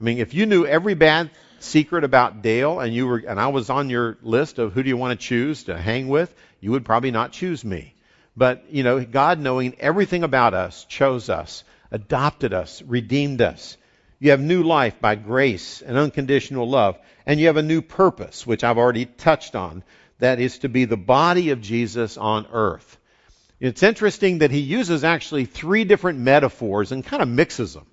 I 0.00 0.04
mean, 0.04 0.18
if 0.18 0.34
you 0.34 0.46
knew 0.46 0.66
every 0.66 0.94
bad 0.94 1.30
secret 1.60 2.02
about 2.02 2.42
Dale 2.42 2.80
and 2.80 2.92
you 2.92 3.06
were 3.06 3.18
and 3.18 3.38
I 3.38 3.46
was 3.48 3.70
on 3.70 3.88
your 3.88 4.18
list 4.20 4.58
of 4.58 4.72
who 4.72 4.82
do 4.82 4.88
you 4.88 4.96
want 4.96 5.18
to 5.18 5.26
choose 5.26 5.64
to 5.64 5.78
hang 5.78 6.08
with, 6.08 6.34
you 6.66 6.72
would 6.72 6.84
probably 6.84 7.12
not 7.12 7.30
choose 7.30 7.64
me. 7.64 7.94
But, 8.36 8.64
you 8.70 8.82
know, 8.82 9.04
God 9.04 9.38
knowing 9.38 9.76
everything 9.78 10.24
about 10.24 10.52
us 10.52 10.84
chose 10.86 11.30
us, 11.30 11.62
adopted 11.92 12.52
us, 12.52 12.82
redeemed 12.82 13.40
us. 13.40 13.76
You 14.18 14.32
have 14.32 14.40
new 14.40 14.64
life 14.64 15.00
by 15.00 15.14
grace 15.14 15.80
and 15.80 15.96
unconditional 15.96 16.68
love. 16.68 16.98
And 17.24 17.38
you 17.38 17.46
have 17.46 17.56
a 17.56 17.62
new 17.62 17.82
purpose, 17.82 18.44
which 18.44 18.64
I've 18.64 18.78
already 18.78 19.04
touched 19.04 19.54
on. 19.54 19.84
That 20.18 20.40
is 20.40 20.58
to 20.58 20.68
be 20.68 20.86
the 20.86 20.96
body 20.96 21.50
of 21.50 21.60
Jesus 21.60 22.16
on 22.16 22.48
earth. 22.52 22.98
It's 23.60 23.84
interesting 23.84 24.38
that 24.38 24.50
he 24.50 24.58
uses 24.58 25.04
actually 25.04 25.44
three 25.44 25.84
different 25.84 26.18
metaphors 26.18 26.90
and 26.90 27.06
kind 27.06 27.22
of 27.22 27.28
mixes 27.28 27.74
them. 27.74 27.86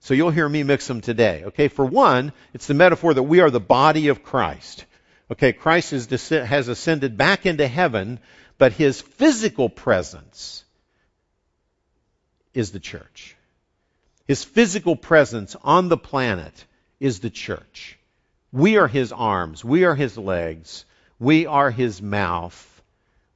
So 0.00 0.12
you'll 0.12 0.32
hear 0.32 0.46
me 0.46 0.64
mix 0.64 0.86
them 0.86 1.00
today. 1.00 1.44
Okay, 1.46 1.68
for 1.68 1.86
one, 1.86 2.34
it's 2.52 2.66
the 2.66 2.74
metaphor 2.74 3.14
that 3.14 3.22
we 3.22 3.40
are 3.40 3.50
the 3.50 3.58
body 3.58 4.08
of 4.08 4.22
Christ. 4.22 4.84
Okay, 5.30 5.52
Christ 5.52 5.90
has 5.90 6.68
ascended 6.68 7.16
back 7.16 7.44
into 7.44 7.68
heaven, 7.68 8.18
but 8.56 8.72
his 8.72 9.00
physical 9.00 9.68
presence 9.68 10.64
is 12.54 12.72
the 12.72 12.80
church. 12.80 13.36
His 14.26 14.42
physical 14.42 14.96
presence 14.96 15.54
on 15.62 15.88
the 15.88 15.98
planet 15.98 16.64
is 16.98 17.20
the 17.20 17.30
church. 17.30 17.98
We 18.52 18.78
are 18.78 18.88
his 18.88 19.12
arms. 19.12 19.64
We 19.64 19.84
are 19.84 19.94
his 19.94 20.16
legs. 20.16 20.86
We 21.18 21.46
are 21.46 21.70
his 21.70 22.00
mouth. 22.00 22.82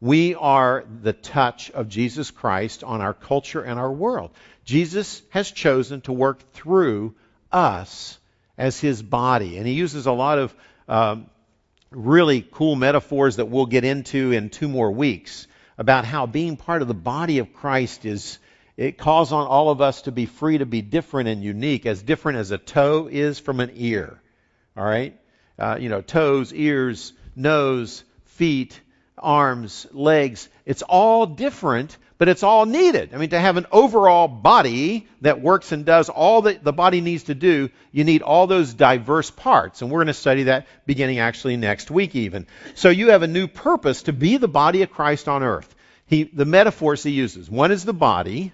We 0.01 0.35
are 0.35 0.85
the 1.03 1.13
touch 1.13 1.71
of 1.71 1.89
Jesus 1.89 2.31
Christ 2.31 2.83
on 2.83 3.01
our 3.01 3.15
culture 3.15 3.63
and 3.63 3.79
our 3.79 3.93
world. 3.93 4.31
Jesus 4.65 5.23
has 5.31 5.51
chosen 5.51 6.01
to 6.03 6.13
work 6.13 6.53
through 6.53 7.15
us 7.53 8.19
as 8.57 8.81
his 8.81 9.03
body. 9.03 9.59
And 9.59 9.67
he 9.67 9.75
uses 9.75 10.07
a 10.07 10.13
lot 10.13 10.39
of 10.39 10.55
um, 10.89 11.27
really 11.95 12.47
cool 12.51 12.77
metaphors 12.77 13.37
that 13.37 13.47
we'll 13.47 13.67
get 13.67 13.85
into 13.85 14.33
in 14.33 14.51
two 14.51 14.69
more 14.69 14.91
weeks 14.91 15.47
about 15.79 16.05
how 16.05 16.27
being 16.27 16.57
part 16.57 16.83
of 16.83 16.89
the 16.89 16.95
body 16.95 17.39
of 17.39 17.53
Christ 17.53 18.05
is, 18.05 18.39
it 18.77 18.99
calls 18.99 19.33
on 19.33 19.47
all 19.47 19.71
of 19.71 19.81
us 19.81 20.03
to 20.03 20.13
be 20.13 20.27
free 20.27 20.59
to 20.59 20.67
be 20.67 20.83
different 20.83 21.29
and 21.29 21.43
unique, 21.43 21.87
as 21.87 22.03
different 22.03 22.39
as 22.39 22.51
a 22.51 22.59
toe 22.59 23.09
is 23.11 23.39
from 23.39 23.61
an 23.61 23.71
ear. 23.75 24.21
All 24.77 24.85
right? 24.85 25.19
Uh, 25.59 25.77
you 25.81 25.89
know, 25.89 26.01
toes, 26.01 26.53
ears, 26.53 27.13
nose, 27.37 28.05
feet, 28.25 28.81
arms, 29.19 29.87
legs. 29.93 30.49
It's 30.65 30.83
all 30.83 31.27
different, 31.27 31.97
but 32.19 32.29
it's 32.29 32.43
all 32.43 32.67
needed. 32.67 33.15
I 33.15 33.19
mean, 33.19 33.31
to 33.31 33.39
have 33.39 33.57
an 33.57 33.67
overall 33.73 34.29
body 34.29 35.09
that 35.23 35.41
works 35.41 35.73
and 35.73 35.85
does 35.85 36.09
all 36.09 36.43
that 36.43 36.63
the 36.63 36.73
body 36.73 37.01
needs 37.01 37.25
to 37.25 37.35
do, 37.35 37.71
you 37.91 38.05
need 38.05 38.23
all 38.23 38.47
those 38.47 38.75
diverse 38.75 39.31
parts. 39.31 39.83
And 39.83 39.91
we're 39.91 39.99
going 39.99 40.07
to 40.07 40.15
study 40.15 40.45
that 40.45 40.67
beginning 40.87 41.19
actually 41.19 41.57
next 41.57 41.91
week 41.91 42.15
even. 42.15 42.47
So 42.75 42.91
you 42.91 43.11
have 43.11 43.23
a 43.23 43.27
new 43.27 43.49
purpose 43.49 44.03
to 44.03 44.13
be 44.13 44.37
the 44.37 44.49
body 44.49 44.83
of 44.83 44.93
Christ 44.93 45.29
on 45.29 45.43
earth. 45.43 45.75
He, 46.07 46.25
the 46.25 46.45
metaphors 46.45 47.03
he 47.03 47.11
uses. 47.11 47.51
One 47.51 47.73
is 47.73 47.85
the 47.85 47.93
body. 47.93 48.53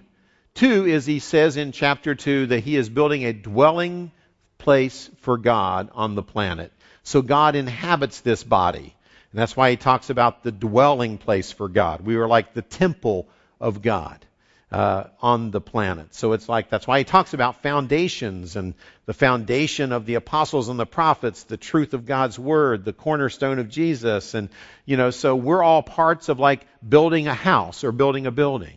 Two 0.54 0.86
is 0.86 1.04
he 1.04 1.18
says 1.18 1.56
in 1.56 1.72
chapter 1.72 2.14
2 2.14 2.46
that 2.46 2.60
he 2.60 2.76
is 2.76 2.88
building 2.88 3.24
a 3.24 3.32
dwelling 3.32 4.12
place 4.56 5.10
for 5.20 5.36
God 5.36 5.90
on 5.92 6.14
the 6.14 6.22
planet. 6.22 6.72
So 7.02 7.22
God 7.22 7.54
inhabits 7.54 8.20
this 8.20 8.44
body. 8.44 8.94
And 9.32 9.40
that's 9.40 9.56
why 9.56 9.70
he 9.70 9.76
talks 9.76 10.10
about 10.10 10.42
the 10.42 10.52
dwelling 10.52 11.18
place 11.18 11.52
for 11.52 11.68
God. 11.68 12.00
We 12.00 12.16
are 12.16 12.26
like 12.26 12.54
the 12.54 12.62
temple 12.62 13.28
of 13.60 13.82
God 13.82 14.24
uh, 14.70 15.04
on 15.22 15.50
the 15.50 15.60
planet. 15.60 16.14
So 16.14 16.32
it's 16.32 16.48
like 16.48 16.70
that's 16.70 16.86
why 16.86 16.98
he 16.98 17.04
talks 17.04 17.34
about 17.34 17.62
foundations 17.62 18.56
and 18.56 18.74
the 19.06 19.14
foundation 19.14 19.92
of 19.92 20.04
the 20.06 20.14
apostles 20.14 20.68
and 20.68 20.78
the 20.78 20.86
prophets, 20.86 21.44
the 21.44 21.56
truth 21.56 21.94
of 21.94 22.04
God's 22.04 22.38
word, 22.38 22.84
the 22.84 22.92
cornerstone 22.92 23.58
of 23.58 23.68
Jesus, 23.68 24.34
and 24.34 24.50
you 24.84 24.96
know, 24.96 25.10
so 25.10 25.36
we're 25.36 25.62
all 25.62 25.82
parts 25.82 26.28
of 26.28 26.38
like 26.38 26.66
building 26.86 27.28
a 27.28 27.34
house 27.34 27.84
or 27.84 27.92
building 27.92 28.26
a 28.26 28.30
building. 28.30 28.76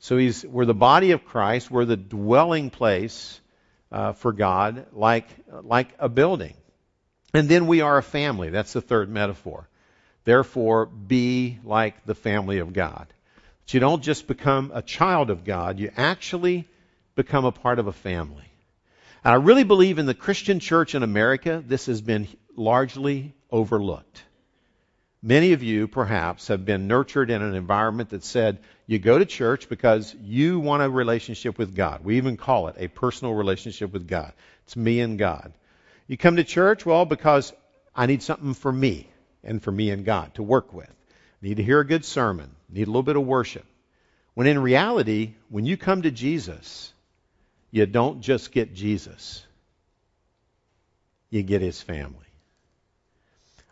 So 0.00 0.16
he's 0.16 0.44
we're 0.44 0.64
the 0.64 0.74
body 0.74 1.12
of 1.12 1.24
Christ. 1.24 1.70
We're 1.70 1.84
the 1.84 1.96
dwelling 1.96 2.70
place 2.70 3.40
uh, 3.92 4.12
for 4.14 4.32
God, 4.32 4.86
like 4.92 5.28
like 5.62 5.94
a 5.98 6.08
building. 6.08 6.54
And 7.32 7.48
then 7.48 7.66
we 7.66 7.80
are 7.80 7.98
a 7.98 8.02
family. 8.02 8.50
That's 8.50 8.72
the 8.72 8.80
third 8.80 9.08
metaphor. 9.08 9.68
Therefore, 10.24 10.86
be 10.86 11.58
like 11.64 12.04
the 12.04 12.14
family 12.14 12.58
of 12.58 12.72
God. 12.72 13.06
But 13.64 13.74
you 13.74 13.80
don't 13.80 14.02
just 14.02 14.26
become 14.26 14.72
a 14.74 14.82
child 14.82 15.30
of 15.30 15.44
God, 15.44 15.78
you 15.78 15.90
actually 15.96 16.68
become 17.14 17.44
a 17.44 17.52
part 17.52 17.78
of 17.78 17.86
a 17.86 17.92
family. 17.92 18.44
And 19.24 19.32
I 19.32 19.36
really 19.36 19.64
believe 19.64 19.98
in 19.98 20.06
the 20.06 20.14
Christian 20.14 20.60
church 20.60 20.94
in 20.94 21.02
America, 21.02 21.62
this 21.66 21.86
has 21.86 22.00
been 22.00 22.28
largely 22.56 23.34
overlooked. 23.50 24.22
Many 25.22 25.52
of 25.52 25.62
you, 25.62 25.86
perhaps, 25.86 26.48
have 26.48 26.64
been 26.64 26.86
nurtured 26.86 27.30
in 27.30 27.42
an 27.42 27.54
environment 27.54 28.10
that 28.10 28.24
said 28.24 28.58
you 28.86 28.98
go 28.98 29.18
to 29.18 29.26
church 29.26 29.68
because 29.68 30.14
you 30.22 30.60
want 30.60 30.82
a 30.82 30.88
relationship 30.88 31.58
with 31.58 31.76
God. 31.76 32.02
We 32.02 32.16
even 32.16 32.38
call 32.38 32.68
it 32.68 32.76
a 32.78 32.88
personal 32.88 33.34
relationship 33.34 33.92
with 33.92 34.08
God. 34.08 34.32
It's 34.64 34.76
me 34.76 35.00
and 35.00 35.18
God. 35.18 35.52
You 36.10 36.16
come 36.16 36.34
to 36.38 36.42
church, 36.42 36.84
well, 36.84 37.04
because 37.04 37.52
I 37.94 38.06
need 38.06 38.20
something 38.24 38.54
for 38.54 38.72
me 38.72 39.06
and 39.44 39.62
for 39.62 39.70
me 39.70 39.90
and 39.90 40.04
God 40.04 40.34
to 40.34 40.42
work 40.42 40.72
with. 40.72 40.92
Need 41.40 41.58
to 41.58 41.62
hear 41.62 41.78
a 41.78 41.86
good 41.86 42.04
sermon. 42.04 42.50
Need 42.68 42.88
a 42.88 42.90
little 42.90 43.04
bit 43.04 43.14
of 43.14 43.24
worship. 43.24 43.64
When 44.34 44.48
in 44.48 44.58
reality, 44.58 45.34
when 45.50 45.66
you 45.66 45.76
come 45.76 46.02
to 46.02 46.10
Jesus, 46.10 46.92
you 47.70 47.86
don't 47.86 48.22
just 48.22 48.50
get 48.50 48.74
Jesus, 48.74 49.46
you 51.30 51.44
get 51.44 51.62
his 51.62 51.80
family. 51.80 52.26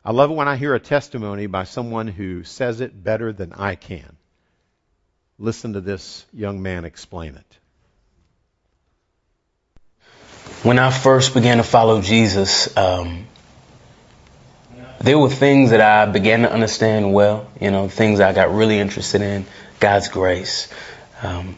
I 0.05 0.13
love 0.13 0.31
it 0.31 0.35
when 0.35 0.47
I 0.47 0.55
hear 0.55 0.77
a 0.77 0.81
testimony 0.81 1.49
by 1.49 1.65
someone 1.65 2.07
who 2.07 2.45
says 2.45 2.81
it 2.81 3.03
better 3.03 3.33
than 3.33 3.53
I 3.53 3.75
can. 3.75 4.17
Listen 5.41 5.73
to 5.73 5.81
this 5.81 6.25
young 6.33 6.63
man 6.63 6.85
explain 6.85 7.35
it. 7.35 7.59
When 10.63 10.81
I 10.81 10.91
first 10.91 11.35
began 11.35 11.59
to 11.59 11.63
follow 11.63 12.03
Jesus, 12.03 12.77
um, 12.77 13.27
there 15.01 15.17
were 15.17 15.31
things 15.31 15.71
that 15.71 15.81
I 15.81 16.11
began 16.11 16.43
to 16.43 16.53
understand 16.53 17.15
well, 17.15 17.49
you 17.61 17.71
know, 17.71 17.89
things 17.89 18.19
I 18.19 18.33
got 18.33 18.53
really 18.53 18.81
interested 18.81 19.23
in, 19.23 19.47
God's 19.79 20.09
grace, 20.09 20.69
um, 21.23 21.57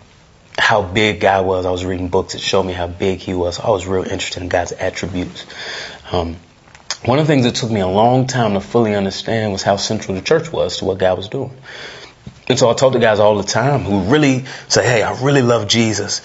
how 0.59 0.83
big 0.83 1.21
God 1.21 1.47
was. 1.47 1.65
I 1.65 1.71
was 1.71 1.83
reading 1.83 2.09
books 2.09 2.35
that 2.35 2.41
showed 2.41 2.65
me 2.65 2.75
how 2.75 2.89
big 2.89 3.21
He 3.21 3.33
was. 3.33 3.59
I 3.59 3.71
was 3.71 3.87
real 3.87 4.05
interested 4.05 4.43
in 4.43 4.51
God's 4.51 4.73
attributes. 4.73 5.47
Um, 6.13 6.37
one 7.03 7.19
of 7.19 7.27
the 7.27 7.33
things 7.33 7.47
that 7.47 7.55
took 7.55 7.71
me 7.71 7.81
a 7.81 7.89
long 7.89 8.27
time 8.27 8.53
to 8.53 8.61
fully 8.61 8.95
understand 8.95 9.53
was 9.53 9.63
how 9.63 9.77
central 9.77 10.15
the 10.15 10.21
church 10.21 10.53
was 10.53 10.77
to 10.79 10.85
what 10.85 10.99
God 10.99 11.17
was 11.17 11.29
doing. 11.29 11.57
And 12.51 12.59
so 12.59 12.69
I 12.69 12.75
talk 12.75 12.93
to 12.93 12.99
guys 12.99 13.21
all 13.21 13.37
the 13.37 13.45
time 13.45 13.81
who 13.81 14.13
really 14.13 14.45
say, 14.69 14.85
hey, 14.85 15.03
I 15.03 15.19
really 15.23 15.41
love 15.41 15.69
Jesus. 15.69 16.21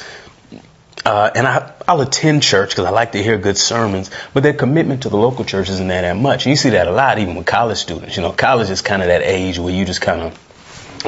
Uh, 1.06 1.30
and 1.36 1.46
I, 1.48 1.72
I'll 1.88 2.02
attend 2.02 2.42
church 2.42 2.72
because 2.72 2.86
I 2.86 2.90
like 2.90 3.12
to 3.12 3.22
hear 3.22 3.38
good 3.38 3.58
sermons, 3.58 4.10
but 4.34 4.42
their 4.42 4.54
commitment 4.54 5.04
to 5.04 5.10
the 5.10 5.18
local 5.18 5.46
church 5.46 5.70
isn't 5.70 5.88
that, 5.88 6.02
that 6.02 6.18
much. 6.18 6.46
And 6.46 6.52
you 6.52 6.56
see 6.56 6.72
that 6.72 6.88
a 6.88 6.92
lot 6.92 7.20
even 7.20 7.36
with 7.36 7.46
college 7.46 7.78
students. 7.78 8.18
You 8.18 8.24
know, 8.24 8.32
college 8.32 8.72
is 8.72 8.82
kind 8.82 9.04
of 9.04 9.10
that 9.10 9.22
age 9.22 9.60
where 9.60 9.72
you 9.72 9.86
just 9.86 10.02
kind 10.02 10.22
of 10.22 10.36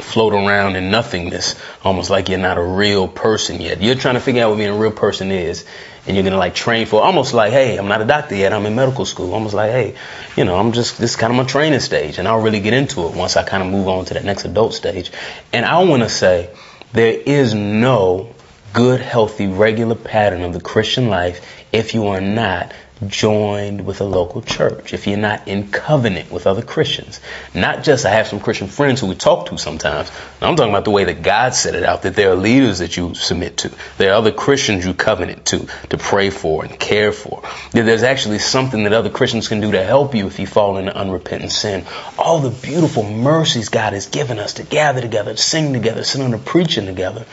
float 0.04 0.32
around 0.32 0.76
in 0.76 0.92
nothingness, 0.92 1.56
almost 1.82 2.10
like 2.10 2.28
you're 2.28 2.38
not 2.38 2.58
a 2.58 2.62
real 2.62 3.08
person 3.08 3.60
yet. 3.60 3.82
You're 3.82 3.96
trying 3.96 4.14
to 4.14 4.20
figure 4.20 4.44
out 4.44 4.50
what 4.50 4.58
being 4.58 4.70
a 4.70 4.76
real 4.76 4.92
person 4.92 5.32
is, 5.32 5.64
and 6.06 6.16
you're 6.16 6.24
gonna 6.24 6.38
like 6.38 6.54
train 6.54 6.86
for 6.86 7.02
almost 7.02 7.34
like, 7.34 7.52
hey, 7.52 7.76
I'm 7.76 7.88
not 7.88 8.00
a 8.00 8.04
doctor 8.04 8.36
yet, 8.36 8.52
I'm 8.52 8.64
in 8.66 8.76
medical 8.76 9.04
school. 9.04 9.34
Almost 9.34 9.54
like, 9.54 9.70
hey, 9.70 9.96
you 10.36 10.44
know, 10.44 10.56
I'm 10.56 10.72
just 10.72 10.98
this 10.98 11.10
is 11.10 11.16
kind 11.16 11.32
of 11.32 11.36
my 11.36 11.44
training 11.44 11.80
stage, 11.80 12.18
and 12.18 12.28
I'll 12.28 12.40
really 12.40 12.60
get 12.60 12.72
into 12.72 13.06
it 13.08 13.14
once 13.14 13.36
I 13.36 13.42
kind 13.42 13.62
of 13.62 13.70
move 13.70 13.88
on 13.88 14.04
to 14.06 14.14
that 14.14 14.24
next 14.24 14.44
adult 14.44 14.74
stage. 14.74 15.10
And 15.52 15.66
I 15.66 15.82
want 15.82 16.02
to 16.02 16.08
say 16.08 16.50
there 16.92 17.12
is 17.12 17.54
no 17.54 18.32
good, 18.78 19.00
healthy, 19.00 19.48
regular 19.48 19.96
pattern 19.96 20.42
of 20.42 20.52
the 20.52 20.60
Christian 20.60 21.08
life 21.08 21.44
if 21.72 21.94
you 21.94 22.06
are 22.06 22.20
not 22.20 22.72
joined 23.06 23.84
with 23.84 24.00
a 24.00 24.04
local 24.04 24.40
church, 24.40 24.92
if 24.92 25.06
you're 25.06 25.16
not 25.16 25.48
in 25.48 25.68
covenant 25.68 26.30
with 26.30 26.46
other 26.46 26.62
Christians. 26.62 27.20
Not 27.54 27.82
just 27.82 28.06
I 28.06 28.10
have 28.10 28.28
some 28.28 28.38
Christian 28.38 28.68
friends 28.68 29.00
who 29.00 29.06
we 29.06 29.16
talk 29.16 29.46
to 29.46 29.58
sometimes. 29.58 30.10
I'm 30.40 30.54
talking 30.56 30.70
about 30.70 30.84
the 30.84 30.92
way 30.92 31.04
that 31.04 31.22
God 31.22 31.54
set 31.54 31.74
it 31.74 31.84
out, 31.84 32.02
that 32.02 32.14
there 32.14 32.30
are 32.30 32.36
leaders 32.36 32.78
that 32.78 32.96
you 32.96 33.14
submit 33.14 33.58
to. 33.58 33.72
There 33.98 34.12
are 34.12 34.14
other 34.14 34.32
Christians 34.32 34.84
you 34.84 34.94
covenant 34.94 35.46
to, 35.46 35.68
to 35.90 35.98
pray 35.98 36.30
for 36.30 36.64
and 36.64 36.78
care 36.78 37.12
for. 37.12 37.42
That 37.72 37.84
there's 37.84 38.02
actually 38.02 38.38
something 38.38 38.84
that 38.84 38.92
other 38.92 39.10
Christians 39.10 39.48
can 39.48 39.60
do 39.60 39.72
to 39.72 39.82
help 39.82 40.14
you 40.14 40.26
if 40.26 40.38
you 40.38 40.46
fall 40.46 40.76
into 40.78 40.96
unrepentant 40.96 41.52
sin. 41.52 41.84
All 42.16 42.40
the 42.40 42.50
beautiful 42.50 43.02
mercies 43.02 43.68
God 43.68 43.92
has 43.92 44.06
given 44.06 44.38
us 44.38 44.54
to 44.54 44.62
gather 44.62 45.00
together, 45.00 45.32
to 45.32 45.42
sing 45.42 45.72
together, 45.72 46.04
sit 46.04 46.20
under 46.20 46.38
preaching 46.38 46.86
together. 46.86 47.26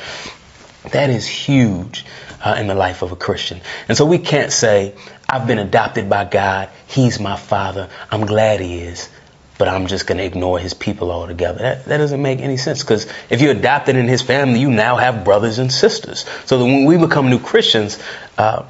That 0.91 1.09
is 1.09 1.27
huge 1.27 2.05
uh, 2.43 2.55
in 2.59 2.67
the 2.67 2.75
life 2.75 3.01
of 3.01 3.11
a 3.11 3.15
Christian. 3.15 3.61
And 3.87 3.97
so 3.97 4.05
we 4.05 4.19
can't 4.19 4.51
say, 4.51 4.93
I've 5.27 5.47
been 5.47 5.57
adopted 5.57 6.09
by 6.09 6.25
God. 6.25 6.69
He's 6.87 7.19
my 7.19 7.35
father. 7.35 7.89
I'm 8.11 8.25
glad 8.25 8.59
he 8.59 8.79
is. 8.79 9.09
But 9.57 9.69
I'm 9.69 9.87
just 9.87 10.05
going 10.05 10.17
to 10.17 10.25
ignore 10.25 10.59
his 10.59 10.73
people 10.73 11.11
altogether. 11.11 11.59
That, 11.59 11.85
that 11.85 11.97
doesn't 11.97 12.21
make 12.21 12.39
any 12.39 12.57
sense 12.57 12.81
because 12.81 13.07
if 13.29 13.41
you're 13.41 13.51
adopted 13.51 13.95
in 13.95 14.07
his 14.07 14.21
family, 14.21 14.59
you 14.59 14.69
now 14.69 14.97
have 14.97 15.23
brothers 15.23 15.59
and 15.59 15.71
sisters. 15.71 16.25
So 16.45 16.57
that 16.57 16.65
when 16.65 16.83
we 16.85 16.97
become 16.97 17.29
new 17.29 17.39
Christians, 17.39 17.97
uh, 18.37 18.65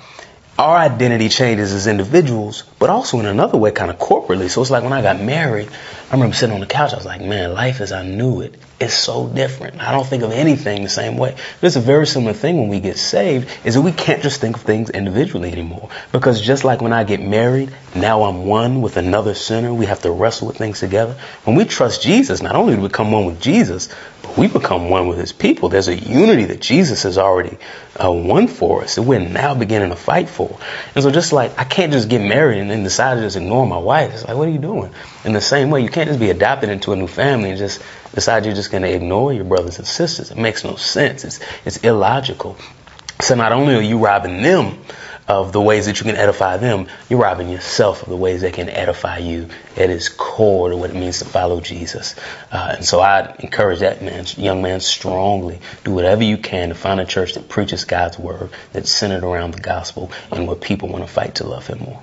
our 0.58 0.78
identity 0.78 1.28
changes 1.28 1.74
as 1.74 1.86
individuals, 1.86 2.64
but 2.80 2.90
also 2.90 3.20
in 3.20 3.26
another 3.26 3.58
way, 3.58 3.72
kind 3.72 3.92
of 3.92 3.98
corporately. 3.98 4.50
So 4.50 4.62
it's 4.62 4.72
like 4.72 4.84
when 4.84 4.94
I 4.94 5.02
got 5.02 5.20
married, 5.20 5.70
I 6.10 6.14
remember 6.14 6.34
sitting 6.34 6.54
on 6.54 6.62
the 6.62 6.68
couch, 6.68 6.94
I 6.94 6.96
was 6.96 7.06
like, 7.06 7.22
man, 7.22 7.54
life 7.54 7.82
as 7.82 7.92
I 7.92 8.06
knew 8.06 8.40
it 8.40 8.56
is 8.80 8.94
so 8.94 9.28
different. 9.28 9.82
I 9.82 9.92
don't 9.92 10.06
think 10.06 10.24
of 10.24 10.32
anything 10.32 10.84
the 10.84 10.90
same 10.90 11.18
way. 11.18 11.36
But 11.60 11.68
It's 11.68 11.76
a 11.76 11.82
very 11.82 12.08
similar 12.08 12.34
thing 12.34 12.58
when 12.58 12.70
we 12.70 12.80
get 12.80 12.98
saved, 12.98 13.50
is 13.66 13.74
that 13.74 13.82
we 13.82 13.92
can't 13.92 14.24
just 14.24 14.40
think 14.40 14.56
of 14.56 14.62
things 14.62 14.90
individually 14.90 15.52
anymore. 15.52 15.90
Because 16.14 16.40
just 16.40 16.64
like 16.64 16.82
when 16.82 16.94
I 16.94 17.04
get 17.04 17.22
married, 17.22 17.74
now 17.94 18.24
I'm 18.24 18.46
one 18.46 18.82
with 18.82 18.96
another 18.96 19.34
sinner. 19.34 19.74
We 19.74 19.88
have 19.88 20.02
to 20.04 20.12
wrestle 20.12 20.48
with 20.48 20.58
things 20.58 20.80
together. 20.80 21.18
When 21.44 21.58
we 21.58 21.66
trust 21.66 22.02
Jesus, 22.02 22.42
not 22.42 22.56
only 22.56 22.76
do 22.76 22.82
we 22.82 22.88
become 22.88 23.12
one 23.12 23.26
with 23.26 23.42
Jesus, 23.42 23.90
we 24.38 24.48
become 24.48 24.90
one 24.90 25.08
with 25.08 25.18
his 25.18 25.32
people. 25.32 25.70
There's 25.70 25.88
a 25.88 25.96
unity 25.96 26.46
that 26.46 26.60
Jesus 26.60 27.04
has 27.04 27.18
already 27.18 27.58
uh, 28.02 28.12
won 28.12 28.48
for 28.48 28.84
us 28.84 28.96
that 28.96 29.04
we're 29.04 29.20
now 29.20 29.56
beginning 29.56 29.90
to 29.90 29.96
fight 29.96 30.30
for. 30.30 30.58
And 30.94 31.04
so 31.04 31.12
just 31.12 31.34
like 31.34 31.58
I 31.58 31.64
can't 31.64 31.92
just 31.92 32.10
get 32.10 32.20
married 32.22 32.60
and 32.60 32.70
then 32.70 32.84
decide 32.84 33.16
to 33.16 33.22
just 33.22 33.38
ignore 33.38 33.66
my 33.66 33.78
wife. 33.78 34.14
It's 34.14 34.26
like, 34.26 34.38
what 34.38 34.48
are 34.48 34.52
you 34.52 34.60
doing? 34.60 34.92
In 35.24 35.34
the 35.34 35.42
same 35.42 35.70
way, 35.70 35.82
you 35.82 35.90
can't 35.90 36.08
just 36.08 36.20
be 36.20 36.30
adopted 36.30 36.70
into 36.70 36.92
a 36.94 36.96
new 36.96 37.08
family 37.08 37.50
and 37.50 37.58
just 37.58 37.82
decide 38.14 38.46
you're 38.46 38.56
just 38.56 38.72
going 38.72 38.84
to 38.84 38.94
ignore 38.94 39.34
your 39.34 39.46
brothers 39.46 39.78
and 39.78 39.88
sisters. 39.88 40.32
It 40.32 40.38
makes 40.38 40.64
no 40.64 40.76
sense. 40.76 41.24
It's, 41.24 41.40
it's 41.66 41.78
illogical. 41.78 42.58
So 43.22 43.36
not 43.36 43.54
only 43.54 43.76
are 43.76 43.82
you 43.82 43.98
robbing 43.98 44.42
them 44.42 44.78
of 45.28 45.52
the 45.52 45.62
ways 45.62 45.88
that 45.88 46.00
you 46.00 46.06
can 46.06 46.16
edify 46.16 46.58
them, 46.58 46.88
you're 47.10 47.20
robbing 47.20 47.50
yourself 47.50 48.04
of 48.04 48.10
the 48.10 48.16
ways 48.16 48.42
that 48.42 48.54
can 48.54 48.70
edify 48.70 49.18
you. 49.18 49.50
At 49.76 49.90
It 49.90 49.90
is 49.90 50.10
core 50.10 50.70
to 50.70 50.78
what 50.78 50.92
it 50.92 50.96
means 50.96 51.20
to 51.20 51.26
follow 51.26 51.62
Jesus. 51.62 52.16
Uh, 52.52 52.76
and 52.78 52.86
so 52.86 53.00
I 53.00 53.36
encourage 53.40 53.80
that 53.80 54.02
man, 54.02 54.26
young 54.38 54.62
man 54.62 54.80
strongly. 54.82 55.60
Do 55.84 55.92
whatever 55.92 56.24
you 56.24 56.38
can 56.38 56.70
to 56.70 56.76
find 56.76 57.00
a 57.00 57.06
church 57.06 57.34
that 57.34 57.50
preaches 57.50 57.86
God's 57.86 58.20
word, 58.20 58.52
that's 58.72 58.92
centered 58.92 59.24
around 59.24 59.52
the 59.52 59.62
gospel, 59.62 60.12
and 60.32 60.48
where 60.48 60.56
people 60.56 60.90
want 60.90 61.06
to 61.06 61.12
fight 61.12 61.36
to 61.36 61.48
love 61.48 61.66
him 61.68 61.80
more. 61.80 62.02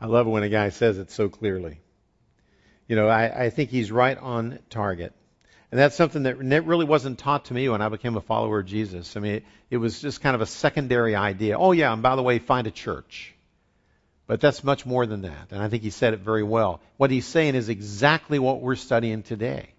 I 0.00 0.06
love 0.06 0.26
it 0.26 0.30
when 0.30 0.42
a 0.42 0.48
guy 0.48 0.68
says 0.68 0.98
it 0.98 1.10
so 1.10 1.28
clearly. 1.28 1.80
You 2.86 2.96
know, 2.96 3.08
I, 3.08 3.46
I 3.46 3.50
think 3.50 3.70
he's 3.70 3.90
right 3.90 4.16
on 4.16 4.58
target. 4.70 5.12
And 5.72 5.80
that's 5.80 5.96
something 5.96 6.22
that 6.22 6.38
really 6.38 6.84
wasn't 6.84 7.18
taught 7.18 7.46
to 7.46 7.54
me 7.54 7.68
when 7.68 7.82
I 7.82 7.88
became 7.88 8.16
a 8.16 8.20
follower 8.20 8.60
of 8.60 8.66
Jesus. 8.66 9.16
I 9.16 9.20
mean, 9.20 9.34
it, 9.34 9.44
it, 9.70 9.76
was 9.78 10.00
just 10.00 10.20
kind 10.20 10.34
of 10.34 10.40
a 10.40 10.46
secondary 10.46 11.16
idea. 11.16 11.58
Oh, 11.58 11.72
yeah, 11.72 11.92
and 11.92 12.02
by 12.02 12.14
the 12.14 12.22
way, 12.22 12.38
find 12.38 12.66
a 12.68 12.70
church. 12.70 13.34
But 14.28 14.40
that's 14.40 14.62
much 14.62 14.86
more 14.86 15.06
than 15.06 15.22
that. 15.22 15.48
And 15.50 15.60
I 15.62 15.68
think 15.68 15.82
he 15.82 15.90
said 15.90 16.14
it 16.14 16.20
very 16.20 16.44
well. 16.44 16.80
What 16.96 17.10
he's 17.10 17.26
saying 17.26 17.56
is 17.56 17.68
exactly 17.68 18.38
what 18.38 18.60
we're 18.60 18.76
studying 18.76 19.22
today. 19.22 19.70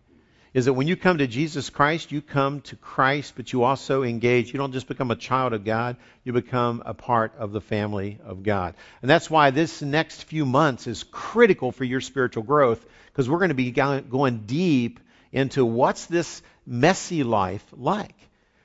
Is 0.53 0.65
that 0.65 0.73
when 0.73 0.87
you 0.87 0.95
come 0.95 1.19
to 1.19 1.27
Jesus 1.27 1.69
Christ, 1.69 2.11
you 2.11 2.21
come 2.21 2.61
to 2.61 2.75
Christ, 2.75 3.33
but 3.35 3.53
you 3.53 3.63
also 3.63 4.03
engage. 4.03 4.51
You 4.51 4.57
don't 4.57 4.71
just 4.71 4.87
become 4.87 5.11
a 5.11 5.15
child 5.15 5.53
of 5.53 5.63
God, 5.63 5.97
you 6.23 6.33
become 6.33 6.81
a 6.85 6.93
part 6.93 7.33
of 7.37 7.51
the 7.51 7.61
family 7.61 8.19
of 8.25 8.43
God. 8.43 8.75
And 9.01 9.09
that's 9.09 9.29
why 9.29 9.51
this 9.51 9.81
next 9.81 10.23
few 10.23 10.45
months 10.45 10.87
is 10.87 11.03
critical 11.03 11.71
for 11.71 11.83
your 11.83 12.01
spiritual 12.01 12.43
growth, 12.43 12.83
because 13.07 13.29
we're 13.29 13.39
going 13.39 13.49
to 13.49 13.55
be 13.55 13.71
going 13.71 14.43
deep 14.45 14.99
into 15.37 15.65
what's 15.65 16.07
this 16.07 16.41
messy 16.65 17.23
life 17.23 17.65
like. 17.71 18.15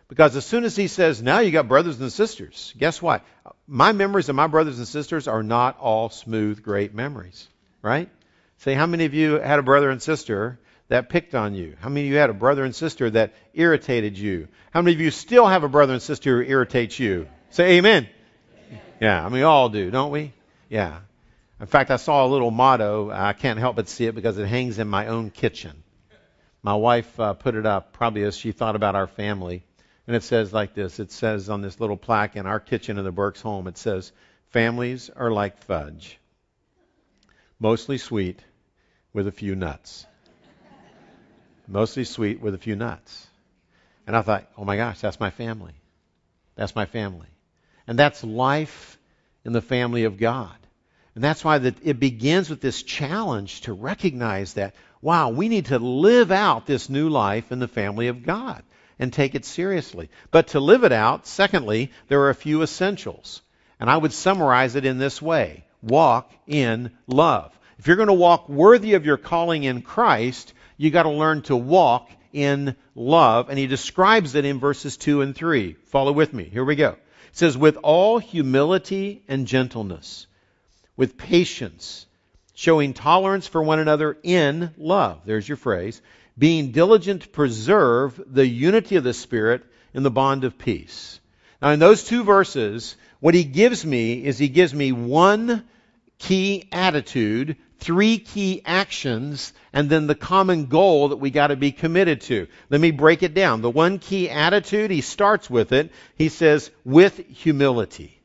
Because 0.09 0.37
as 0.37 0.45
soon 0.45 0.65
as 0.65 0.75
he 0.77 0.89
says, 0.89 1.23
now 1.23 1.39
you 1.39 1.51
got 1.51 1.69
brothers 1.69 2.01
and 2.01 2.13
sisters, 2.13 2.75
guess 2.77 3.01
what? 3.01 3.25
My 3.67 3.93
memories 3.93 4.29
of 4.29 4.37
my 4.37 4.47
brothers 4.47 4.79
and 4.79 4.89
sisters 4.89 5.29
are 5.29 5.43
not 5.43 5.79
all 5.79 6.11
smooth, 6.11 6.63
great 6.63 6.95
memories, 6.95 7.49
right? 7.81 8.11
Say, 8.59 8.75
how 8.75 8.87
many 8.87 9.05
of 9.05 9.15
you 9.15 9.35
had 9.35 9.59
a 9.59 9.63
brother 9.63 9.91
and 9.91 10.03
sister 10.03 10.59
that 10.89 11.09
picked 11.09 11.35
on 11.35 11.55
you? 11.55 11.77
How 11.81 11.89
many 11.89 12.07
of 12.07 12.13
you 12.13 12.19
had 12.19 12.31
a 12.31 12.35
brother 12.35 12.65
and 12.65 12.75
sister 12.75 13.11
that 13.11 13.33
irritated 13.55 14.19
you? 14.19 14.49
How 14.71 14.83
many 14.83 14.95
of 14.95 15.01
you 15.01 15.11
still 15.11 15.47
have 15.47 15.65
a 15.65 15.69
brother 15.69 15.95
and 15.95 16.03
sister 16.03 16.43
who 16.43 16.51
irritates 16.51 16.99
you? 16.99 17.29
Say 17.51 17.79
amen. 17.79 18.09
Yeah, 19.01 19.21
I 19.21 19.25
mean, 19.25 19.33
we 19.33 19.43
all 19.43 19.69
do, 19.69 19.91
don't 19.91 20.11
we? 20.11 20.33
Yeah. 20.69 20.99
In 21.61 21.67
fact, 21.67 21.91
I 21.91 21.97
saw 21.97 22.27
a 22.27 22.29
little 22.29 22.51
motto. 22.51 23.11
I 23.11 23.33
can't 23.33 23.59
help 23.59 23.77
but 23.77 23.89
see 23.89 24.07
it 24.07 24.15
because 24.15 24.37
it 24.37 24.47
hangs 24.47 24.79
in 24.79 24.89
my 24.89 25.07
own 25.07 25.31
kitchen. 25.31 25.83
My 26.63 26.75
wife 26.75 27.19
uh, 27.19 27.35
put 27.35 27.55
it 27.55 27.67
up 27.67 27.93
probably 27.93 28.23
as 28.23 28.37
she 28.37 28.53
thought 28.53 28.77
about 28.77 28.95
our 28.95 29.09
family. 29.09 29.65
And 30.07 30.17
it 30.17 30.23
says 30.23 30.53
like 30.53 30.75
this 30.75 31.01
it 31.01 31.11
says 31.11 31.49
on 31.49 31.61
this 31.61 31.81
little 31.81 31.97
plaque 31.97 32.37
in 32.37 32.47
our 32.47 32.61
kitchen 32.61 32.99
in 32.99 33.05
the 33.05 33.13
Burks 33.13 33.41
home, 33.41 33.67
it 33.67 33.79
says, 33.79 34.13
Families 34.51 35.11
are 35.11 35.31
like 35.31 35.59
fudge, 35.59 36.19
mostly 37.59 37.99
sweet 37.99 38.41
with 39.13 39.27
a 39.27 39.33
few 39.33 39.55
nuts. 39.55 40.07
mostly 41.67 42.05
sweet 42.05 42.41
with 42.41 42.55
a 42.55 42.59
few 42.59 42.77
nuts. 42.77 43.27
And 44.07 44.17
I 44.17 44.23
thought, 44.23 44.51
oh 44.59 44.65
my 44.65 44.77
gosh, 44.77 45.01
that's 45.01 45.21
my 45.21 45.31
family. 45.31 45.75
That's 46.55 46.75
my 46.75 46.87
family. 46.87 47.29
And 47.87 47.99
that's 47.99 48.23
life 48.23 48.99
in 49.45 49.53
the 49.53 49.63
family 49.63 50.05
of 50.05 50.19
God. 50.19 50.55
And 51.15 51.23
that's 51.23 51.45
why 51.45 51.59
the, 51.59 51.75
it 51.83 52.01
begins 52.01 52.51
with 52.51 52.61
this 52.61 52.83
challenge 52.83 53.63
to 53.63 53.73
recognize 53.73 54.55
that, 54.55 54.75
wow, 55.03 55.31
we 55.31 55.49
need 55.49 55.67
to 55.67 55.79
live 55.79 56.31
out 56.31 56.65
this 56.65 56.89
new 56.89 57.11
life 57.11 57.53
in 57.53 57.59
the 57.59 57.69
family 57.69 58.09
of 58.09 58.23
God 58.23 58.63
and 58.99 59.13
take 59.13 59.35
it 59.35 59.45
seriously. 59.45 60.09
But 60.31 60.49
to 60.49 60.61
live 60.61 60.85
it 60.85 60.93
out, 60.93 61.27
secondly, 61.27 61.91
there 62.09 62.21
are 62.21 62.31
a 62.31 62.35
few 62.35 62.63
essentials. 62.63 63.43
And 63.81 63.91
I 63.91 63.97
would 63.97 64.13
summarize 64.13 64.77
it 64.77 64.85
in 64.87 64.99
this 64.99 65.21
way 65.21 65.65
walk 65.83 66.33
in 66.47 66.93
love. 67.09 67.59
If 67.79 67.89
you're 67.89 67.97
going 67.97 68.07
to 68.07 68.13
walk 68.13 68.49
worthy 68.49 68.95
of 68.95 69.05
your 69.05 69.17
calling 69.17 69.65
in 69.65 69.83
Christ, 69.83 70.55
you've 70.77 70.93
got 70.93 71.03
to 71.03 71.11
learn 71.11 71.43
to 71.43 71.57
walk 71.57 72.09
in 72.33 72.77
love. 72.95 73.49
And 73.49 73.59
he 73.59 73.67
describes 73.67 74.37
it 74.37 74.45
in 74.45 74.61
verses 74.61 74.97
2 74.97 75.23
and 75.23 75.35
3. 75.35 75.73
Follow 75.87 76.13
with 76.13 76.33
me. 76.33 76.45
Here 76.45 76.65
we 76.65 76.77
go. 76.77 76.91
It 76.91 76.99
says, 77.33 77.59
with 77.59 77.77
all 77.83 78.21
humility 78.21 79.25
and 79.27 79.49
gentleness 79.49 80.29
with 80.97 81.17
patience, 81.17 82.07
showing 82.55 82.95
tolerance 82.95 83.47
for 83.47 83.63
one 83.63 83.79
another 83.79 84.17
in 84.23 84.73
love. 84.77 85.21
There's 85.25 85.49
your 85.49 85.57
phrase. 85.57 86.01
Being 86.39 86.73
diligent 86.73 87.23
to 87.23 87.29
preserve 87.29 88.21
the 88.27 88.47
unity 88.47 88.97
of 88.97 89.05
the 89.05 89.15
Spirit 89.15 89.63
in 89.95 90.03
the 90.03 90.11
bond 90.11 90.45
of 90.45 90.59
peace. 90.59 91.21
Now, 91.61 91.71
in 91.71 91.79
those 91.79 92.05
two 92.05 92.25
verses, 92.25 92.97
what 93.21 93.35
he 93.35 93.45
gives 93.45 93.85
me 93.85 94.25
is 94.25 94.39
he 94.39 94.49
gives 94.49 94.75
me 94.75 94.93
one 94.93 95.65
key 96.19 96.69
attitude, 96.73 97.57
three 97.79 98.19
key 98.19 98.63
actions, 98.65 99.53
and 99.73 99.91
then 99.91 100.07
the 100.07 100.15
common 100.15 100.67
goal 100.67 101.09
that 101.09 101.17
we 101.17 101.31
got 101.31 101.49
to 101.49 101.57
be 101.57 101.73
committed 101.73 102.23
to. 102.23 102.47
Let 102.71 102.81
me 102.81 102.91
break 102.91 103.23
it 103.23 103.35
down. 103.35 103.61
The 103.61 103.71
one 103.71 103.99
key 103.99 104.31
attitude, 104.31 104.91
he 104.91 105.01
starts 105.01 105.51
with 105.51 105.73
it. 105.73 105.93
He 106.17 106.29
says, 106.29 106.71
with 106.85 107.27
humility. 107.29 108.19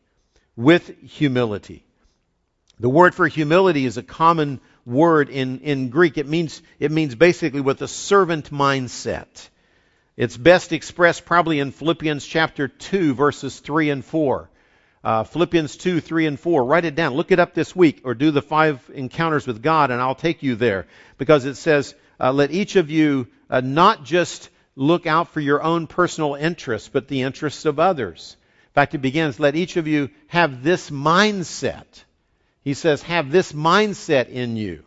With 0.55 0.99
humility. 1.01 1.83
The 2.79 2.89
word 2.89 3.15
for 3.15 3.27
humility 3.27 3.85
is 3.85 3.97
a 3.97 4.03
common 4.03 4.59
word 4.85 5.29
in, 5.29 5.61
in 5.61 5.89
Greek. 5.89 6.19
It 6.19 6.27
means, 6.27 6.61
it 6.79 6.91
means 6.91 7.15
basically 7.15 7.61
with 7.61 7.81
a 7.81 7.87
servant 7.87 8.51
mindset. 8.51 9.49
It's 10.15 10.37
best 10.37 10.71
expressed 10.71 11.25
probably 11.25 11.59
in 11.59 11.71
Philippians 11.71 12.25
chapter 12.25 12.67
2, 12.67 13.15
verses 13.15 13.59
3 13.59 13.89
and 13.89 14.05
4. 14.05 14.49
Uh, 15.03 15.23
Philippians 15.23 15.77
2, 15.77 16.01
3 16.01 16.25
and 16.27 16.39
4. 16.39 16.65
Write 16.65 16.85
it 16.85 16.93
down. 16.93 17.15
Look 17.15 17.31
it 17.31 17.39
up 17.39 17.55
this 17.55 17.75
week 17.75 18.01
or 18.03 18.13
do 18.13 18.29
the 18.29 18.41
five 18.43 18.87
encounters 18.93 19.47
with 19.47 19.63
God 19.63 19.89
and 19.89 19.99
I'll 19.99 20.15
take 20.15 20.43
you 20.43 20.55
there. 20.55 20.85
Because 21.17 21.45
it 21.45 21.55
says, 21.55 21.95
uh, 22.19 22.31
let 22.31 22.51
each 22.51 22.75
of 22.75 22.91
you 22.91 23.27
uh, 23.49 23.61
not 23.61 24.03
just 24.03 24.49
look 24.75 25.07
out 25.07 25.29
for 25.29 25.39
your 25.39 25.63
own 25.63 25.87
personal 25.87 26.35
interests, 26.35 26.89
but 26.89 27.07
the 27.07 27.23
interests 27.23 27.65
of 27.65 27.79
others. 27.79 28.37
In 28.67 28.73
fact, 28.73 28.93
it 28.93 28.99
begins, 28.99 29.39
let 29.39 29.55
each 29.55 29.77
of 29.77 29.87
you 29.87 30.11
have 30.27 30.63
this 30.63 30.91
mindset 30.91 32.03
he 32.67 32.73
says, 32.73 33.01
have 33.03 33.32
this 33.32 33.53
mindset 33.53 34.27
in 34.27 34.58
you. 34.58 34.84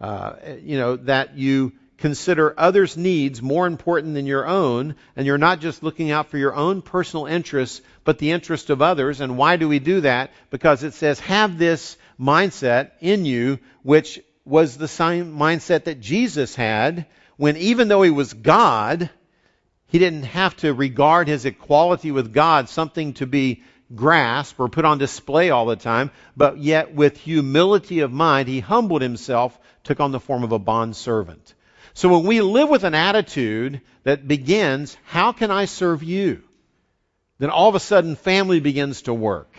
Uh, 0.00 0.32
you 0.60 0.76
know, 0.76 0.96
that 0.96 1.36
you 1.36 1.70
consider 1.98 2.52
others' 2.58 2.96
needs 2.96 3.40
more 3.40 3.68
important 3.68 4.14
than 4.14 4.26
your 4.26 4.44
own, 4.44 4.96
and 5.14 5.24
you're 5.24 5.38
not 5.38 5.60
just 5.60 5.84
looking 5.84 6.10
out 6.10 6.30
for 6.30 6.36
your 6.36 6.52
own 6.52 6.82
personal 6.82 7.26
interests, 7.26 7.80
but 8.02 8.18
the 8.18 8.32
interest 8.32 8.70
of 8.70 8.82
others. 8.82 9.20
And 9.20 9.38
why 9.38 9.54
do 9.54 9.68
we 9.68 9.78
do 9.78 10.00
that? 10.00 10.32
Because 10.50 10.82
it 10.82 10.94
says, 10.94 11.20
have 11.20 11.58
this 11.58 11.96
mindset 12.18 12.90
in 12.98 13.24
you, 13.24 13.60
which 13.84 14.20
was 14.44 14.76
the 14.76 14.88
same 14.88 15.38
mindset 15.38 15.84
that 15.84 16.00
Jesus 16.00 16.56
had 16.56 17.06
when 17.36 17.56
even 17.56 17.86
though 17.86 18.02
he 18.02 18.10
was 18.10 18.32
God, 18.32 19.10
he 19.86 20.00
didn't 20.00 20.24
have 20.24 20.56
to 20.56 20.74
regard 20.74 21.28
his 21.28 21.44
equality 21.44 22.10
with 22.10 22.32
God 22.32 22.68
something 22.68 23.14
to 23.14 23.26
be 23.28 23.62
grasp 23.94 24.58
or 24.58 24.68
put 24.68 24.84
on 24.84 24.98
display 24.98 25.50
all 25.50 25.66
the 25.66 25.76
time, 25.76 26.10
but 26.36 26.58
yet 26.58 26.94
with 26.94 27.18
humility 27.18 28.00
of 28.00 28.12
mind, 28.12 28.48
he 28.48 28.60
humbled 28.60 29.02
himself, 29.02 29.58
took 29.84 30.00
on 30.00 30.12
the 30.12 30.20
form 30.20 30.44
of 30.44 30.52
a 30.52 30.58
bond 30.58 30.96
servant. 30.96 31.54
So 31.94 32.08
when 32.08 32.26
we 32.26 32.40
live 32.40 32.68
with 32.68 32.84
an 32.84 32.94
attitude 32.94 33.80
that 34.04 34.26
begins, 34.26 34.96
how 35.04 35.32
can 35.32 35.50
I 35.50 35.66
serve 35.66 36.02
you? 36.02 36.42
Then 37.38 37.50
all 37.50 37.68
of 37.68 37.74
a 37.74 37.80
sudden 37.80 38.16
family 38.16 38.60
begins 38.60 39.02
to 39.02 39.14
work 39.14 39.54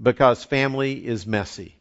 because 0.00 0.44
family 0.44 1.06
is 1.06 1.26
messy. 1.26 1.76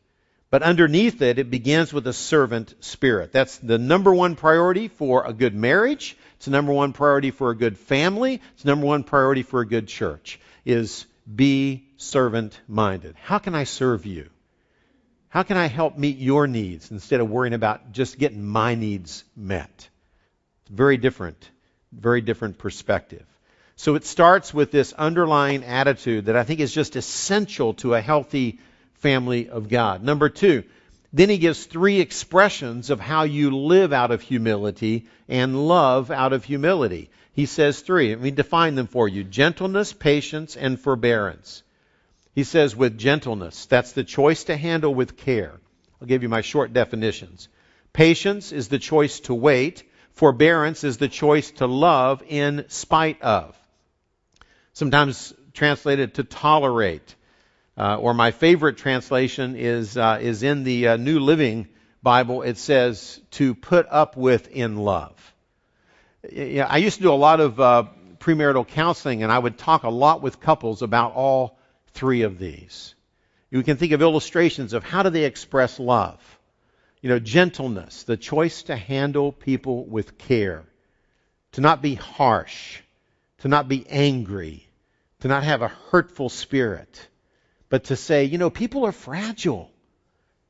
But 0.52 0.62
underneath 0.62 1.22
it, 1.22 1.40
it 1.40 1.50
begins 1.50 1.92
with 1.92 2.06
a 2.08 2.14
servant 2.14 2.76
spirit. 2.80 3.32
That's 3.32 3.58
the 3.58 3.78
number 3.78 4.14
one 4.14 4.36
priority 4.36 4.88
for 4.88 5.26
a 5.26 5.34
good 5.34 5.56
marriage. 5.56 6.16
It's 6.36 6.46
the 6.46 6.52
number 6.52 6.72
one 6.72 6.94
priority 6.94 7.32
for 7.32 7.50
a 7.50 7.58
good 7.58 7.78
family. 7.78 8.42
It's 8.54 8.64
the 8.64 8.70
number 8.70 8.86
one 8.86 9.04
priority 9.04 9.44
for 9.44 9.62
a 9.62 9.68
good 9.68 9.88
church 9.88 10.40
is 10.64 11.06
be 11.34 11.88
servant 11.98 12.60
minded. 12.68 13.16
How 13.22 13.40
can 13.40 13.56
I 13.56 13.64
serve 13.64 14.06
you? 14.06 14.30
How 15.30 15.44
can 15.44 15.58
I 15.58 15.68
help 15.68 15.98
meet 15.98 16.18
your 16.18 16.48
needs 16.48 16.92
instead 16.92 17.20
of 17.20 17.30
worrying 17.30 17.54
about 17.54 17.92
just 17.92 18.18
getting 18.18 18.46
my 18.46 18.76
needs 18.76 19.24
met? 19.36 19.90
Very 20.70 20.98
different, 20.98 21.50
very 21.92 22.22
different 22.22 22.58
perspective. 22.58 23.26
So 23.76 23.96
it 23.96 24.06
starts 24.06 24.54
with 24.54 24.72
this 24.72 24.94
underlying 24.94 25.66
attitude 25.66 26.26
that 26.26 26.38
I 26.38 26.44
think 26.44 26.62
is 26.62 26.74
just 26.74 26.96
essential 26.96 27.74
to 27.76 27.94
a 27.94 28.02
healthy 28.02 28.60
family 28.94 29.50
of 29.50 29.68
God. 29.68 30.02
Number 30.02 30.30
two, 30.30 30.64
then 31.12 31.30
he 31.30 31.38
gives 31.38 31.66
three 31.66 32.00
expressions 32.00 32.90
of 32.90 33.00
how 33.00 33.24
you 33.24 33.56
live 33.56 33.92
out 33.94 34.12
of 34.12 34.22
humility 34.22 35.08
and 35.28 35.68
love 35.68 36.12
out 36.12 36.34
of 36.34 36.46
humility. 36.46 37.10
He 37.36 37.48
says 37.48 37.82
three. 37.82 38.12
Let 38.12 38.22
me 38.22 38.32
define 38.32 38.76
them 38.76 38.88
for 38.88 39.10
you 39.10 39.26
gentleness, 39.26 39.92
patience, 39.92 40.56
and 40.56 40.80
forbearance. 40.80 41.64
He 42.34 42.46
says 42.46 42.78
with 42.78 42.98
gentleness, 42.98 43.66
that's 43.66 43.92
the 43.92 44.06
choice 44.06 44.46
to 44.46 44.56
handle 44.56 44.96
with 44.96 45.18
care. 45.18 45.60
I'll 46.00 46.08
give 46.08 46.24
you 46.24 46.30
my 46.30 46.40
short 46.40 46.72
definitions. 46.72 47.50
Patience 47.92 48.54
is 48.54 48.70
the 48.70 48.80
choice 48.80 49.20
to 49.22 49.34
wait. 49.34 49.84
Forbearance 50.14 50.86
is 50.86 50.96
the 50.96 51.10
choice 51.10 51.52
to 51.52 51.68
love 51.68 52.24
in 52.26 52.64
spite 52.70 53.22
of. 53.22 53.58
Sometimes 54.72 55.34
translated 55.54 56.14
to 56.14 56.24
tolerate. 56.24 57.16
Uh, 57.78 57.98
or 57.98 58.14
my 58.14 58.32
favorite 58.32 58.78
translation 58.78 59.58
is 59.58 59.98
uh, 59.98 60.20
is 60.22 60.42
in 60.42 60.64
the 60.64 60.88
uh, 60.88 60.96
New 60.96 61.20
Living 61.20 61.68
Bible. 62.02 62.44
It 62.44 62.58
says 62.58 63.20
to 63.32 63.54
put 63.56 63.88
up 63.90 64.16
with 64.16 64.48
in 64.48 64.78
love. 64.78 65.35
Yeah, 66.32 66.68
I 66.70 66.78
used 66.78 66.98
to 66.98 67.04
do 67.04 67.12
a 67.12 67.16
lot 67.16 67.40
of 67.40 67.60
uh, 67.60 67.86
premarital 68.20 68.68
counseling, 68.68 69.24
and 69.24 69.32
I 69.32 69.40
would 69.40 69.58
talk 69.58 69.84
a 69.84 69.90
lot 69.90 70.22
with 70.22 70.40
couples 70.40 70.82
about 70.82 71.14
all 71.14 71.58
three 71.94 72.24
of 72.24 72.40
these. 72.40 72.96
You 73.50 73.64
can 73.64 73.78
think 73.78 73.92
of 73.92 74.02
illustrations 74.02 74.74
of 74.74 74.84
how 74.84 75.04
do 75.04 75.10
they 75.10 75.26
express 75.26 75.80
love. 75.80 76.20
You 77.02 77.10
know, 77.10 77.20
gentleness, 77.20 78.04
the 78.04 78.18
choice 78.18 78.64
to 78.64 78.76
handle 78.76 79.32
people 79.32 79.86
with 79.86 80.18
care, 80.18 80.64
to 81.54 81.62
not 81.62 81.82
be 81.82 81.96
harsh, 81.96 82.82
to 83.40 83.48
not 83.48 83.68
be 83.68 83.86
angry, 83.88 84.68
to 85.20 85.28
not 85.28 85.44
have 85.44 85.62
a 85.62 85.68
hurtful 85.68 86.30
spirit 86.30 87.08
but 87.70 87.86
to 87.86 87.96
say, 87.96 88.26
you 88.26 88.38
know, 88.38 88.50
people 88.50 88.86
are 88.86 88.92
fragile. 88.92 89.72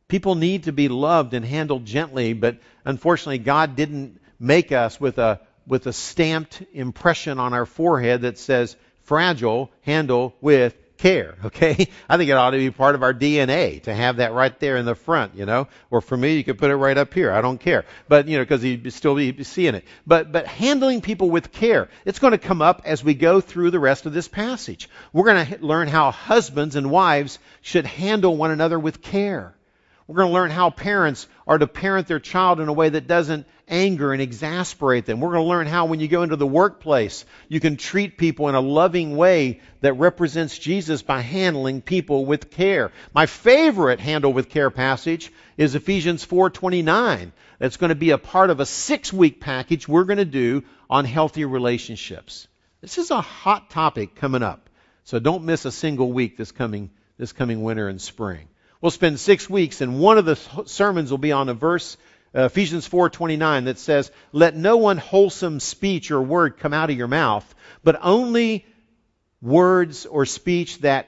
People 0.08 0.36
need 0.36 0.64
to 0.64 0.72
be 0.72 0.90
loved 0.90 1.34
and 1.34 1.46
handled 1.46 1.86
gently, 1.86 2.34
but 2.34 2.60
unfortunately, 2.84 3.40
God 3.40 3.76
didn't 3.76 4.22
make 4.40 4.72
us 4.72 5.00
with 5.00 5.18
a, 5.18 5.42
with 5.68 5.88
a 5.88 5.94
stamped 5.94 6.62
impression 6.74 7.40
on 7.40 7.54
our 7.54 7.66
forehead 7.66 8.22
that 8.22 8.38
says, 8.38 8.76
fragile, 9.04 9.72
handle 9.82 10.36
with 10.42 10.76
care, 10.98 11.36
okay? 11.46 11.88
I 12.10 12.18
think 12.18 12.30
it 12.30 12.34
ought 12.34 12.52
to 12.52 12.58
be 12.58 12.72
part 12.72 12.96
of 12.96 13.04
our 13.04 13.14
DNA 13.14 13.82
to 13.84 13.94
have 13.94 14.18
that 14.18 14.34
right 14.34 14.58
there 14.60 14.78
in 14.78 14.86
the 14.86 14.96
front, 14.96 15.36
you 15.36 15.46
know? 15.46 15.68
Or 15.90 16.02
for 16.02 16.16
me, 16.16 16.36
you 16.36 16.44
could 16.44 16.58
put 16.58 16.72
it 16.72 16.76
right 16.76 16.98
up 16.98 17.14
here. 17.14 17.32
I 17.32 17.42
don't 17.42 17.60
care. 17.60 17.86
But, 18.08 18.28
you 18.28 18.38
know, 18.38 18.44
because 18.44 18.64
you'd 18.64 18.92
still 18.94 19.16
be 19.16 19.44
seeing 19.44 19.76
it. 19.76 19.86
But, 20.06 20.32
but 20.32 20.48
handling 20.48 21.02
people 21.02 21.30
with 21.30 21.52
care, 21.52 21.90
it's 22.06 22.20
going 22.20 22.32
to 22.32 22.38
come 22.38 22.62
up 22.62 22.82
as 22.86 23.04
we 23.04 23.14
go 23.14 23.42
through 23.42 23.72
the 23.72 23.80
rest 23.80 24.06
of 24.06 24.14
this 24.14 24.28
passage. 24.28 24.90
We're 25.14 25.26
going 25.26 25.46
to 25.46 25.66
learn 25.66 25.88
how 25.88 26.12
husbands 26.12 26.76
and 26.76 26.90
wives 26.90 27.40
should 27.62 27.86
handle 27.86 28.36
one 28.36 28.52
another 28.52 28.80
with 28.80 29.02
care. 29.02 29.56
We're 30.08 30.18
going 30.18 30.28
to 30.28 30.34
learn 30.34 30.52
how 30.52 30.70
parents 30.70 31.28
are 31.48 31.58
to 31.58 31.66
parent 31.66 32.08
their 32.08 32.20
child 32.20 32.60
in 32.60 32.68
a 32.68 32.74
way 32.74 32.90
that 32.90 33.08
doesn't 33.08 33.48
anger 33.68 34.14
and 34.14 34.22
exasperate 34.22 35.08
them. 35.08 35.20
We're 35.20 35.32
going 35.32 35.44
to 35.44 35.50
learn 35.50 35.66
how 35.66 35.86
when 35.86 36.00
you 36.00 36.08
go 36.08 36.22
into 36.22 36.36
the 36.36 36.46
workplace, 36.46 37.26
you 37.50 37.60
can 37.60 37.76
treat 37.76 38.16
people 38.16 38.48
in 38.48 38.54
a 38.54 38.62
loving 38.62 39.18
way 39.18 39.62
that 39.82 39.94
represents 39.94 40.60
Jesus 40.60 41.02
by 41.02 41.22
handling 41.22 41.82
people 41.82 42.26
with 42.26 42.52
care. 42.52 42.92
My 43.16 43.26
favorite 43.26 44.00
handle 44.00 44.32
with 44.32 44.50
care 44.50 44.70
passage 44.70 45.32
is 45.58 45.74
Ephesians 45.74 46.24
4:29. 46.24 47.32
That's 47.58 47.78
going 47.78 47.90
to 47.90 47.96
be 47.96 48.12
a 48.12 48.20
part 48.20 48.52
of 48.52 48.60
a 48.60 48.64
6-week 48.64 49.40
package 49.40 49.88
we're 49.88 50.04
going 50.04 50.18
to 50.18 50.26
do 50.26 50.64
on 50.88 51.06
healthy 51.06 51.46
relationships. 51.46 52.48
This 52.82 53.00
is 53.00 53.10
a 53.10 53.22
hot 53.22 53.72
topic 53.72 54.14
coming 54.14 54.44
up. 54.44 54.70
So 55.06 55.18
don't 55.18 55.46
miss 55.46 55.66
a 55.66 55.72
single 55.72 56.12
week 56.12 56.38
this 56.38 56.52
coming 56.52 56.92
this 57.18 57.32
coming 57.32 57.64
winter 57.64 57.88
and 57.88 58.00
spring. 58.00 58.48
We'll 58.82 58.92
spend 58.92 59.20
6 59.20 59.50
weeks 59.50 59.82
and 59.82 60.00
one 60.00 60.18
of 60.18 60.26
the 60.26 60.36
sermons 60.66 61.12
will 61.12 61.18
be 61.18 61.32
on 61.32 61.50
a 61.50 61.54
verse 61.54 61.98
uh, 62.36 62.46
Ephesians 62.46 62.88
4:29 62.88 63.66
that 63.66 63.80
says, 63.80 64.12
"Let 64.34 64.58
no 64.58 64.90
unwholesome 64.90 65.62
speech 65.62 66.12
or 66.12 66.22
word 66.22 66.58
come 66.58 66.74
out 66.74 66.90
of 66.90 66.98
your 66.98 67.08
mouth, 67.08 67.56
but 67.84 67.98
only 68.02 68.66
words 69.42 70.06
or 70.06 70.26
speech 70.26 70.80
that 70.80 71.08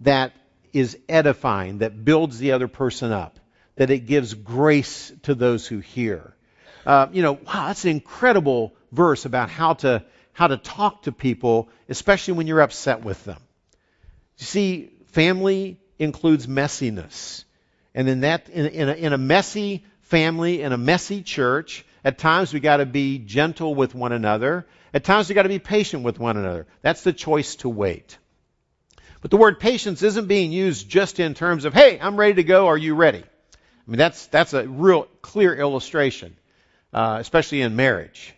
that 0.00 0.32
is 0.72 0.98
edifying, 1.08 1.78
that 1.78 2.04
builds 2.04 2.38
the 2.38 2.52
other 2.52 2.66
person 2.66 3.12
up, 3.12 3.38
that 3.76 3.90
it 3.90 4.00
gives 4.00 4.34
grace 4.34 5.12
to 5.22 5.34
those 5.36 5.66
who 5.66 5.78
hear." 5.78 6.34
Uh, 6.84 7.06
you 7.12 7.22
know, 7.22 7.34
wow, 7.34 7.68
that's 7.68 7.84
an 7.84 7.90
incredible 7.90 8.74
verse 8.90 9.26
about 9.26 9.50
how 9.50 9.74
to 9.74 10.02
how 10.32 10.48
to 10.48 10.56
talk 10.56 11.02
to 11.02 11.12
people, 11.12 11.68
especially 11.88 12.34
when 12.34 12.48
you're 12.48 12.60
upset 12.60 13.04
with 13.04 13.22
them. 13.24 13.40
You 14.38 14.46
see, 14.46 14.90
family 15.12 15.78
includes 15.98 16.46
messiness. 16.46 17.44
And 17.94 18.08
in 18.08 18.20
that, 18.20 18.48
in, 18.48 18.66
in, 18.66 18.88
a, 18.88 18.92
in 18.92 19.12
a 19.12 19.18
messy 19.18 19.84
family 20.08 20.62
in 20.62 20.72
a 20.72 20.78
messy 20.78 21.22
church. 21.22 21.84
At 22.02 22.18
times 22.18 22.52
we 22.52 22.60
got 22.60 22.78
to 22.78 22.86
be 22.86 23.18
gentle 23.18 23.74
with 23.74 23.94
one 23.94 24.12
another. 24.12 24.66
At 24.94 25.04
times 25.04 25.28
we 25.28 25.34
got 25.34 25.42
to 25.42 25.50
be 25.50 25.58
patient 25.58 26.02
with 26.02 26.18
one 26.18 26.36
another. 26.36 26.66
That's 26.80 27.02
the 27.02 27.12
choice 27.12 27.56
to 27.56 27.68
wait. 27.68 28.16
But 29.20 29.30
the 29.30 29.36
word 29.36 29.60
patience 29.60 30.02
isn't 30.02 30.26
being 30.26 30.50
used 30.50 30.88
just 30.88 31.20
in 31.20 31.34
terms 31.34 31.64
of, 31.64 31.74
hey, 31.74 31.98
I'm 32.00 32.16
ready 32.16 32.34
to 32.34 32.44
go, 32.44 32.68
are 32.68 32.78
you 32.78 32.94
ready? 32.94 33.22
I 33.22 33.90
mean, 33.90 33.98
that's, 33.98 34.26
that's 34.28 34.54
a 34.54 34.66
real 34.66 35.08
clear 35.20 35.54
illustration, 35.54 36.36
uh, 36.92 37.18
especially 37.20 37.60
in 37.60 37.76
marriage. 37.76 38.34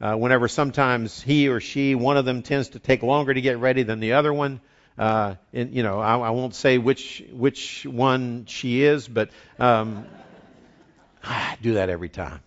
Uh, 0.00 0.16
whenever 0.16 0.48
sometimes 0.48 1.22
he 1.22 1.48
or 1.48 1.60
she, 1.60 1.94
one 1.94 2.16
of 2.16 2.24
them 2.24 2.42
tends 2.42 2.70
to 2.70 2.78
take 2.78 3.02
longer 3.02 3.32
to 3.32 3.40
get 3.40 3.58
ready 3.58 3.84
than 3.84 4.00
the 4.00 4.14
other 4.14 4.32
one. 4.32 4.60
Uh, 4.96 5.34
and, 5.52 5.74
you 5.74 5.82
know, 5.82 5.98
I, 5.98 6.18
I 6.18 6.30
won't 6.30 6.54
say 6.54 6.78
which, 6.78 7.24
which 7.32 7.84
one 7.84 8.46
she 8.46 8.82
is, 8.82 9.08
but, 9.08 9.30
um, 9.58 10.06
I 11.24 11.56
do 11.62 11.74
that 11.74 11.90
every 11.90 12.08
time. 12.08 12.40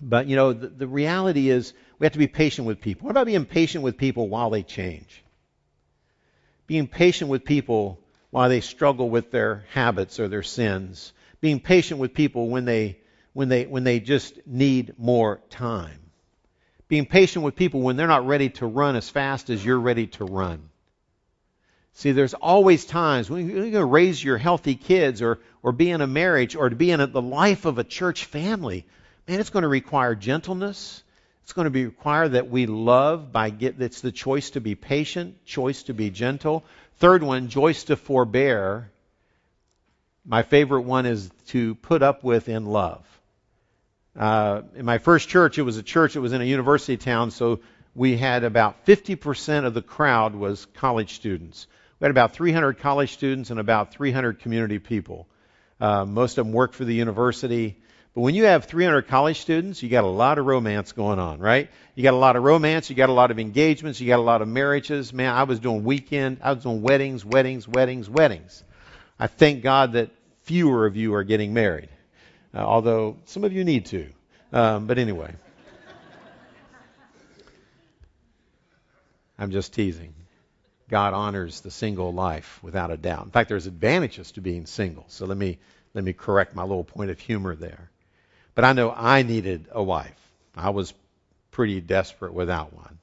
But, 0.00 0.26
you 0.26 0.36
know, 0.36 0.52
the, 0.52 0.68
the 0.68 0.86
reality 0.86 1.48
is 1.48 1.72
we 1.98 2.04
have 2.04 2.12
to 2.12 2.18
be 2.18 2.26
patient 2.26 2.66
with 2.66 2.80
people. 2.80 3.06
What 3.06 3.12
about 3.12 3.26
being 3.26 3.46
patient 3.46 3.84
with 3.84 3.96
people 3.96 4.28
while 4.28 4.50
they 4.50 4.62
change? 4.62 5.24
Being 6.66 6.86
patient 6.88 7.30
with 7.30 7.44
people 7.44 8.00
while 8.30 8.48
they 8.48 8.60
struggle 8.60 9.08
with 9.08 9.30
their 9.30 9.64
habits 9.72 10.20
or 10.20 10.28
their 10.28 10.42
sins. 10.42 11.12
Being 11.40 11.60
patient 11.60 12.00
with 12.00 12.12
people 12.12 12.48
when 12.48 12.64
they, 12.64 12.98
when 13.32 13.48
they, 13.48 13.64
when 13.64 13.84
they 13.84 14.00
just 14.00 14.46
need 14.46 14.94
more 14.98 15.40
time. 15.50 16.00
Being 16.88 17.06
patient 17.06 17.44
with 17.44 17.56
people 17.56 17.80
when 17.80 17.96
they're 17.96 18.06
not 18.06 18.26
ready 18.26 18.50
to 18.50 18.66
run 18.66 18.96
as 18.96 19.08
fast 19.08 19.48
as 19.48 19.64
you're 19.64 19.80
ready 19.80 20.08
to 20.08 20.24
run. 20.24 20.68
See, 21.94 22.10
there's 22.10 22.34
always 22.34 22.84
times 22.84 23.30
when 23.30 23.48
you're 23.48 23.60
going 23.60 23.72
to 23.72 23.84
raise 23.84 24.22
your 24.22 24.36
healthy 24.36 24.74
kids 24.74 25.22
or, 25.22 25.38
or 25.62 25.70
be 25.70 25.90
in 25.90 26.00
a 26.00 26.06
marriage 26.06 26.56
or 26.56 26.68
to 26.68 26.74
be 26.74 26.90
in 26.90 27.00
a, 27.00 27.06
the 27.06 27.22
life 27.22 27.64
of 27.64 27.78
a 27.78 27.84
church 27.84 28.24
family. 28.24 28.84
Man, 29.28 29.38
it's 29.38 29.50
going 29.50 29.62
to 29.62 29.68
require 29.68 30.16
gentleness. 30.16 31.02
It's 31.44 31.52
going 31.52 31.66
to 31.66 31.70
be 31.70 31.84
require 31.84 32.28
that 32.28 32.50
we 32.50 32.66
love 32.66 33.32
by 33.32 33.50
get, 33.50 33.80
it's 33.80 34.00
the 34.00 34.10
choice 34.10 34.50
to 34.50 34.60
be 34.60 34.74
patient, 34.74 35.44
choice 35.44 35.84
to 35.84 35.94
be 35.94 36.10
gentle. 36.10 36.64
Third 36.96 37.22
one, 37.22 37.48
choice 37.48 37.84
to 37.84 37.96
forbear. 37.96 38.90
My 40.26 40.42
favorite 40.42 40.82
one 40.82 41.06
is 41.06 41.30
to 41.48 41.76
put 41.76 42.02
up 42.02 42.24
with 42.24 42.48
in 42.48 42.66
love. 42.66 43.06
Uh, 44.16 44.62
in 44.74 44.84
my 44.84 44.98
first 44.98 45.28
church, 45.28 45.58
it 45.58 45.62
was 45.62 45.76
a 45.76 45.82
church 45.82 46.14
that 46.14 46.20
was 46.20 46.32
in 46.32 46.40
a 46.40 46.44
university 46.44 46.96
town, 46.96 47.30
so 47.30 47.60
we 47.94 48.16
had 48.16 48.42
about 48.42 48.86
50% 48.86 49.64
of 49.64 49.74
the 49.74 49.82
crowd 49.82 50.34
was 50.34 50.66
college 50.74 51.14
students. 51.14 51.66
We 52.04 52.08
had 52.08 52.10
about 52.10 52.34
300 52.34 52.80
college 52.80 53.14
students 53.14 53.48
and 53.48 53.58
about 53.58 53.94
300 53.94 54.40
community 54.40 54.78
people. 54.78 55.26
Uh, 55.80 56.04
most 56.04 56.36
of 56.36 56.44
them 56.44 56.52
work 56.52 56.74
for 56.74 56.84
the 56.84 56.92
university. 56.92 57.78
But 58.14 58.20
when 58.20 58.34
you 58.34 58.44
have 58.44 58.66
300 58.66 59.08
college 59.08 59.40
students, 59.40 59.82
you 59.82 59.88
got 59.88 60.04
a 60.04 60.08
lot 60.08 60.36
of 60.36 60.44
romance 60.44 60.92
going 60.92 61.18
on, 61.18 61.38
right? 61.38 61.70
You 61.94 62.02
got 62.02 62.12
a 62.12 62.18
lot 62.18 62.36
of 62.36 62.42
romance, 62.42 62.90
you 62.90 62.94
got 62.94 63.08
a 63.08 63.14
lot 63.14 63.30
of 63.30 63.38
engagements, 63.38 64.02
you 64.02 64.06
got 64.06 64.18
a 64.18 64.22
lot 64.22 64.42
of 64.42 64.48
marriages. 64.48 65.14
Man, 65.14 65.32
I 65.32 65.44
was 65.44 65.60
doing 65.60 65.82
weekend, 65.82 66.40
I 66.42 66.52
was 66.52 66.64
doing 66.64 66.82
weddings, 66.82 67.24
weddings, 67.24 67.66
weddings, 67.66 68.10
weddings. 68.10 68.62
I 69.18 69.26
thank 69.26 69.62
God 69.62 69.92
that 69.92 70.10
fewer 70.42 70.84
of 70.84 70.96
you 70.96 71.14
are 71.14 71.24
getting 71.24 71.54
married, 71.54 71.88
uh, 72.54 72.58
although 72.58 73.16
some 73.24 73.44
of 73.44 73.54
you 73.54 73.64
need 73.64 73.86
to. 73.86 74.10
Um, 74.52 74.86
but 74.86 74.98
anyway, 74.98 75.32
I'm 79.38 79.52
just 79.52 79.72
teasing. 79.72 80.12
God 80.94 81.12
honors 81.12 81.60
the 81.60 81.72
single 81.72 82.12
life 82.12 82.60
without 82.62 82.92
a 82.92 82.96
doubt. 82.96 83.24
In 83.24 83.32
fact, 83.32 83.48
there's 83.48 83.66
advantages 83.66 84.30
to 84.30 84.40
being 84.40 84.64
single. 84.64 85.04
So 85.08 85.26
let 85.26 85.36
me 85.36 85.58
let 85.92 86.04
me 86.04 86.12
correct 86.12 86.54
my 86.54 86.62
little 86.62 86.84
point 86.84 87.10
of 87.10 87.18
humor 87.18 87.56
there. 87.56 87.90
But 88.54 88.64
I 88.64 88.74
know 88.74 88.92
I 88.96 89.22
needed 89.22 89.66
a 89.72 89.82
wife. 89.82 90.14
I 90.56 90.70
was 90.70 90.94
pretty 91.50 91.80
desperate 91.80 92.32
without 92.32 92.72
one. 92.72 93.00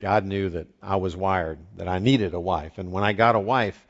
God 0.00 0.24
knew 0.24 0.50
that 0.50 0.66
I 0.82 0.96
was 0.96 1.14
wired, 1.14 1.60
that 1.76 1.86
I 1.86 2.00
needed 2.00 2.34
a 2.34 2.40
wife. 2.40 2.78
And 2.78 2.90
when 2.90 3.04
I 3.04 3.12
got 3.12 3.36
a 3.36 3.38
wife, 3.38 3.80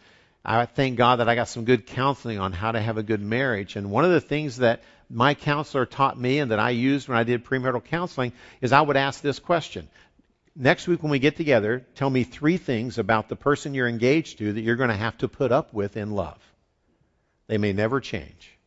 I 0.45 0.67
thank 0.67 0.99
God 0.99 1.21
that 1.21 1.31
I 1.31 1.35
got 1.35 1.49
some 1.49 1.65
good 1.65 1.87
counseling 1.87 2.39
on 2.39 2.53
how 2.53 2.73
to 2.73 2.81
have 2.81 2.99
a 2.99 3.03
good 3.03 3.23
marriage. 3.23 3.75
And 3.75 3.91
one 3.91 4.05
of 4.05 4.11
the 4.11 4.21
things 4.21 4.59
that 4.59 4.83
my 5.09 5.33
counselor 5.33 5.87
taught 5.87 6.21
me 6.21 6.41
and 6.41 6.51
that 6.51 6.59
I 6.59 6.71
used 6.71 7.09
when 7.09 7.17
I 7.17 7.25
did 7.25 7.47
premarital 7.47 7.87
counseling 7.87 8.33
is 8.61 8.75
I 8.75 8.83
would 8.83 8.99
ask 8.99 9.23
this 9.23 9.39
question 9.39 9.89
next 10.61 10.87
week 10.87 11.03
when 11.03 11.11
we 11.11 11.19
get 11.19 11.37
together, 11.37 11.85
tell 11.95 12.11
me 12.11 12.25
three 12.25 12.59
things 12.59 12.99
about 12.99 13.29
the 13.29 13.37
person 13.37 13.75
you're 13.75 13.89
engaged 13.89 14.39
to 14.39 14.53
that 14.53 14.61
you're 14.61 14.77
going 14.77 14.91
to 14.91 14.97
have 14.97 15.19
to 15.19 15.29
put 15.29 15.53
up 15.53 15.73
with 15.75 15.97
in 15.97 16.11
love. 16.13 16.39
They 17.49 17.59
may 17.59 17.73
never 17.73 18.01
change, 18.01 18.59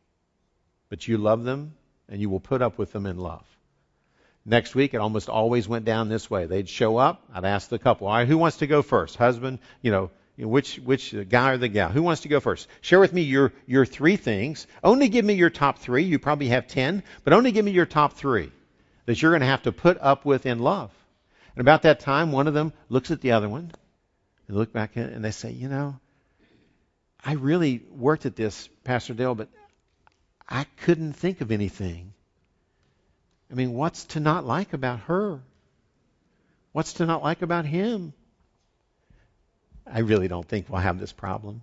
but 0.90 1.08
you 1.08 1.18
love 1.18 1.44
them 1.44 1.74
and 2.08 2.20
you 2.20 2.28
will 2.28 2.40
put 2.40 2.62
up 2.62 2.78
with 2.78 2.92
them 2.92 3.06
in 3.06 3.18
love. 3.18 3.46
Next 4.44 4.74
week, 4.74 4.92
it 4.92 4.98
almost 4.98 5.28
always 5.30 5.68
went 5.68 5.86
down 5.86 6.08
this 6.08 6.28
way. 6.30 6.46
They'd 6.46 6.68
show 6.68 6.98
up. 6.98 7.22
I'd 7.32 7.46
ask 7.46 7.70
the 7.70 7.78
couple, 7.78 8.08
all 8.08 8.14
right, 8.14 8.28
who 8.28 8.38
wants 8.38 8.58
to 8.58 8.66
go 8.66 8.82
first? 8.82 9.16
Husband, 9.16 9.58
you 9.80 9.90
know, 9.90 10.10
which 10.36 10.76
which 10.76 11.14
guy 11.30 11.52
or 11.52 11.58
the 11.58 11.68
gal? 11.68 11.90
Who 11.90 12.02
wants 12.02 12.22
to 12.22 12.28
go 12.28 12.40
first? 12.40 12.68
Share 12.82 13.00
with 13.00 13.12
me 13.12 13.22
your 13.22 13.52
your 13.66 13.86
three 13.86 14.16
things. 14.16 14.66
Only 14.82 15.08
give 15.08 15.24
me 15.24 15.34
your 15.34 15.50
top 15.50 15.78
three. 15.78 16.02
You 16.04 16.18
probably 16.18 16.48
have 16.48 16.66
ten, 16.66 17.04
but 17.22 17.32
only 17.32 17.52
give 17.52 17.64
me 17.64 17.70
your 17.70 17.86
top 17.86 18.14
three. 18.14 18.50
that 19.06 19.20
you're 19.20 19.30
going 19.32 19.40
to 19.40 19.46
have 19.46 19.62
to 19.62 19.72
put 19.72 19.98
up 20.00 20.24
with 20.24 20.46
in 20.46 20.58
love. 20.58 20.90
And 21.54 21.60
about 21.60 21.82
that 21.82 22.00
time, 22.00 22.32
one 22.32 22.48
of 22.48 22.54
them 22.54 22.72
looks 22.88 23.10
at 23.10 23.20
the 23.20 23.32
other 23.32 23.48
one 23.48 23.70
and 24.48 24.56
look 24.56 24.72
back 24.72 24.96
at 24.96 25.10
it 25.10 25.12
and 25.12 25.24
they 25.24 25.30
say, 25.30 25.52
you 25.52 25.68
know, 25.68 25.98
I 27.24 27.34
really 27.34 27.82
worked 27.90 28.26
at 28.26 28.36
this, 28.36 28.68
Pastor 28.82 29.14
Dale, 29.14 29.34
but 29.34 29.48
I 30.48 30.66
couldn't 30.82 31.14
think 31.14 31.40
of 31.40 31.50
anything. 31.50 32.12
I 33.50 33.54
mean, 33.54 33.72
what's 33.72 34.04
to 34.06 34.20
not 34.20 34.44
like 34.44 34.72
about 34.72 35.00
her? 35.00 35.40
What's 36.72 36.94
to 36.94 37.06
not 37.06 37.22
like 37.22 37.42
about 37.42 37.64
him? 37.64 38.12
I 39.86 40.00
really 40.00 40.28
don't 40.28 40.46
think 40.46 40.68
we'll 40.68 40.80
have 40.80 40.98
this 40.98 41.12
problem. 41.12 41.62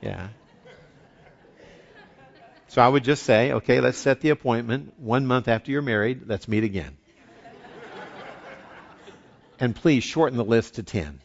Yeah. 0.00 0.28
So 2.68 2.80
I 2.80 2.88
would 2.88 3.04
just 3.04 3.24
say, 3.24 3.52
okay, 3.52 3.80
let's 3.80 3.98
set 3.98 4.20
the 4.20 4.30
appointment. 4.30 4.94
One 4.98 5.26
month 5.26 5.48
after 5.48 5.70
you're 5.70 5.82
married, 5.82 6.22
let's 6.26 6.48
meet 6.48 6.64
again. 6.64 6.96
And 9.60 9.76
please 9.76 10.02
shorten 10.02 10.36
the 10.36 10.44
list 10.44 10.76
to 10.76 10.82
10. 10.82 11.20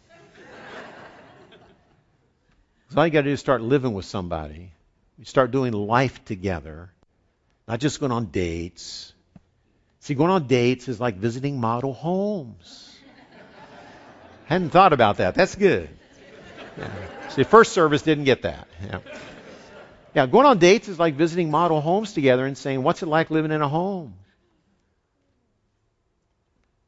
So 2.92 3.00
all 3.00 3.08
you 3.08 3.12
got 3.12 3.22
to 3.22 3.30
do 3.30 3.34
is 3.34 3.40
start 3.40 3.62
living 3.62 3.94
with 3.94 4.06
somebody. 4.06 4.72
You 5.18 5.26
start 5.26 5.52
doing 5.52 5.74
life 5.74 6.24
together, 6.26 6.92
not 7.68 7.80
just 7.80 8.00
going 8.00 8.12
on 8.12 8.28
dates. 8.28 9.14
See, 10.02 10.14
going 10.14 10.30
on 10.30 10.48
dates 10.48 10.88
is 10.88 11.00
like 11.00 11.16
visiting 11.16 11.60
model 11.60 11.94
homes. 11.94 12.96
Hadn't 14.46 14.70
thought 14.70 14.94
about 14.94 15.18
that. 15.18 15.34
That's 15.34 15.56
good. 15.56 15.90
Yeah. 16.78 17.30
See, 17.30 17.44
first 17.44 17.74
service 17.74 18.04
didn't 18.04 18.26
get 18.26 18.44
that. 18.44 18.68
Yeah. 18.86 19.00
yeah, 20.14 20.28
going 20.28 20.46
on 20.46 20.60
dates 20.60 20.88
is 20.88 21.00
like 21.00 21.16
visiting 21.16 21.50
model 21.50 21.82
homes 21.82 22.14
together 22.14 22.46
and 22.46 22.58
saying, 22.58 22.84
what's 22.84 23.02
it 23.02 23.08
like 23.08 23.32
living 23.32 23.52
in 23.52 23.62
a 23.62 23.68
home? 23.68 24.14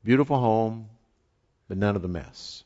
Beautiful 0.04 0.40
home, 0.40 0.90
but 1.68 1.78
none 1.78 1.96
of 1.96 2.02
the 2.02 2.08
mess. 2.08 2.64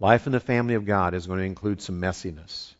Life 0.00 0.26
in 0.26 0.32
the 0.32 0.40
family 0.40 0.74
of 0.74 0.86
God 0.86 1.14
is 1.14 1.26
going 1.26 1.40
to 1.40 1.44
include 1.44 1.82
some 1.82 2.00
messiness. 2.00 2.74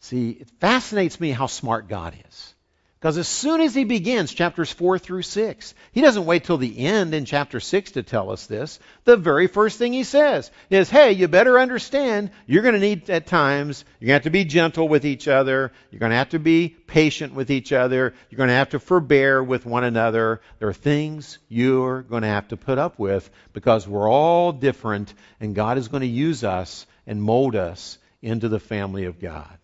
See, 0.00 0.30
it 0.30 0.50
fascinates 0.60 1.20
me 1.20 1.30
how 1.30 1.46
smart 1.46 1.88
God 1.88 2.14
is. 2.28 2.54
Because 3.00 3.16
as 3.16 3.28
soon 3.28 3.62
as 3.62 3.74
he 3.74 3.84
begins 3.84 4.34
chapters 4.34 4.70
4 4.70 4.98
through 4.98 5.22
6, 5.22 5.74
he 5.92 6.02
doesn't 6.02 6.26
wait 6.26 6.44
till 6.44 6.58
the 6.58 6.80
end 6.80 7.14
in 7.14 7.24
chapter 7.24 7.58
6 7.58 7.92
to 7.92 8.02
tell 8.02 8.30
us 8.30 8.44
this. 8.44 8.78
The 9.04 9.16
very 9.16 9.46
first 9.46 9.78
thing 9.78 9.94
he 9.94 10.04
says 10.04 10.50
is, 10.68 10.90
hey, 10.90 11.12
you 11.12 11.26
better 11.26 11.58
understand 11.58 12.30
you're 12.46 12.62
going 12.62 12.74
to 12.74 12.80
need 12.80 13.08
at 13.08 13.26
times, 13.26 13.86
you're 13.98 14.08
going 14.08 14.20
to 14.20 14.24
have 14.24 14.24
to 14.24 14.30
be 14.30 14.44
gentle 14.44 14.86
with 14.86 15.06
each 15.06 15.28
other. 15.28 15.72
You're 15.90 15.98
going 15.98 16.10
to 16.10 16.16
have 16.16 16.28
to 16.30 16.38
be 16.38 16.68
patient 16.68 17.32
with 17.32 17.50
each 17.50 17.72
other. 17.72 18.12
You're 18.28 18.36
going 18.36 18.50
to 18.50 18.54
have 18.54 18.70
to 18.70 18.78
forbear 18.78 19.42
with 19.42 19.64
one 19.64 19.84
another. 19.84 20.42
There 20.58 20.68
are 20.68 20.74
things 20.74 21.38
you're 21.48 22.02
going 22.02 22.22
to 22.22 22.28
have 22.28 22.48
to 22.48 22.58
put 22.58 22.76
up 22.76 22.98
with 22.98 23.30
because 23.54 23.88
we're 23.88 24.10
all 24.10 24.52
different 24.52 25.14
and 25.40 25.54
God 25.54 25.78
is 25.78 25.88
going 25.88 26.02
to 26.02 26.06
use 26.06 26.44
us 26.44 26.84
and 27.06 27.22
mold 27.22 27.56
us 27.56 27.96
into 28.20 28.50
the 28.50 28.60
family 28.60 29.06
of 29.06 29.20
God. 29.20 29.59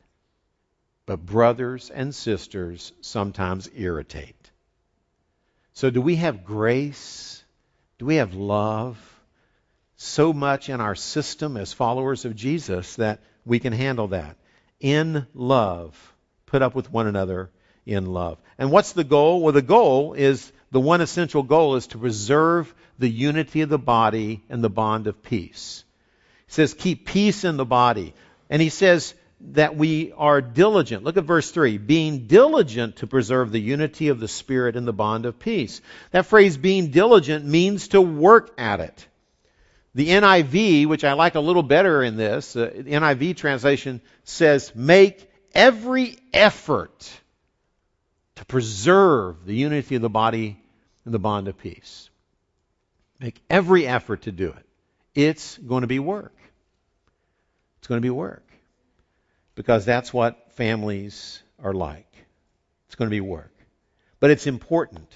But 1.06 1.24
brothers 1.24 1.90
and 1.90 2.14
sisters 2.14 2.92
sometimes 3.00 3.70
irritate. 3.74 4.50
So, 5.72 5.90
do 5.90 6.00
we 6.00 6.16
have 6.16 6.44
grace? 6.44 7.44
Do 7.98 8.06
we 8.06 8.16
have 8.16 8.34
love 8.34 8.98
so 9.96 10.32
much 10.32 10.68
in 10.68 10.80
our 10.80 10.94
system 10.94 11.56
as 11.56 11.72
followers 11.72 12.24
of 12.24 12.34
Jesus 12.34 12.96
that 12.96 13.20
we 13.44 13.60
can 13.60 13.72
handle 13.72 14.08
that? 14.08 14.36
In 14.80 15.26
love, 15.32 16.14
put 16.44 16.60
up 16.60 16.74
with 16.74 16.92
one 16.92 17.06
another 17.06 17.50
in 17.86 18.06
love. 18.06 18.38
And 18.58 18.70
what's 18.70 18.92
the 18.92 19.04
goal? 19.04 19.42
Well, 19.42 19.52
the 19.52 19.62
goal 19.62 20.14
is 20.14 20.52
the 20.70 20.80
one 20.80 21.00
essential 21.00 21.42
goal 21.42 21.76
is 21.76 21.86
to 21.88 21.98
preserve 21.98 22.74
the 22.98 23.08
unity 23.08 23.60
of 23.60 23.68
the 23.68 23.78
body 23.78 24.42
and 24.48 24.62
the 24.62 24.70
bond 24.70 25.06
of 25.06 25.22
peace. 25.22 25.84
He 26.46 26.52
says, 26.52 26.74
keep 26.74 27.06
peace 27.06 27.44
in 27.44 27.56
the 27.56 27.64
body. 27.64 28.14
And 28.50 28.60
he 28.60 28.68
says, 28.68 29.14
that 29.40 29.76
we 29.76 30.12
are 30.16 30.40
diligent. 30.40 31.04
Look 31.04 31.16
at 31.16 31.24
verse 31.24 31.50
3. 31.50 31.78
Being 31.78 32.26
diligent 32.26 32.96
to 32.96 33.06
preserve 33.06 33.52
the 33.52 33.60
unity 33.60 34.08
of 34.08 34.18
the 34.18 34.28
Spirit 34.28 34.76
and 34.76 34.86
the 34.86 34.92
bond 34.92 35.26
of 35.26 35.38
peace. 35.38 35.80
That 36.10 36.26
phrase, 36.26 36.56
being 36.56 36.90
diligent, 36.90 37.44
means 37.44 37.88
to 37.88 38.00
work 38.00 38.54
at 38.58 38.80
it. 38.80 39.06
The 39.94 40.08
NIV, 40.08 40.86
which 40.86 41.04
I 41.04 41.14
like 41.14 41.34
a 41.34 41.40
little 41.40 41.62
better 41.62 42.02
in 42.02 42.16
this, 42.16 42.56
uh, 42.56 42.70
the 42.74 42.92
NIV 42.92 43.36
translation 43.36 44.00
says, 44.24 44.74
make 44.74 45.30
every 45.54 46.18
effort 46.32 47.10
to 48.36 48.44
preserve 48.44 49.46
the 49.46 49.54
unity 49.54 49.96
of 49.96 50.02
the 50.02 50.10
body 50.10 50.58
and 51.04 51.14
the 51.14 51.18
bond 51.18 51.48
of 51.48 51.58
peace. 51.58 52.10
Make 53.20 53.40
every 53.48 53.86
effort 53.86 54.22
to 54.22 54.32
do 54.32 54.48
it. 54.48 54.66
It's 55.14 55.56
going 55.56 55.80
to 55.80 55.86
be 55.86 55.98
work. 55.98 56.36
It's 57.78 57.88
going 57.88 58.00
to 58.00 58.06
be 58.06 58.10
work 58.10 58.45
because 59.56 59.84
that's 59.84 60.14
what 60.14 60.52
families 60.52 61.42
are 61.58 61.74
like. 61.74 62.06
It's 62.86 62.94
going 62.94 63.08
to 63.08 63.14
be 63.14 63.20
work. 63.20 63.52
But 64.20 64.30
it's 64.30 64.46
important. 64.46 65.08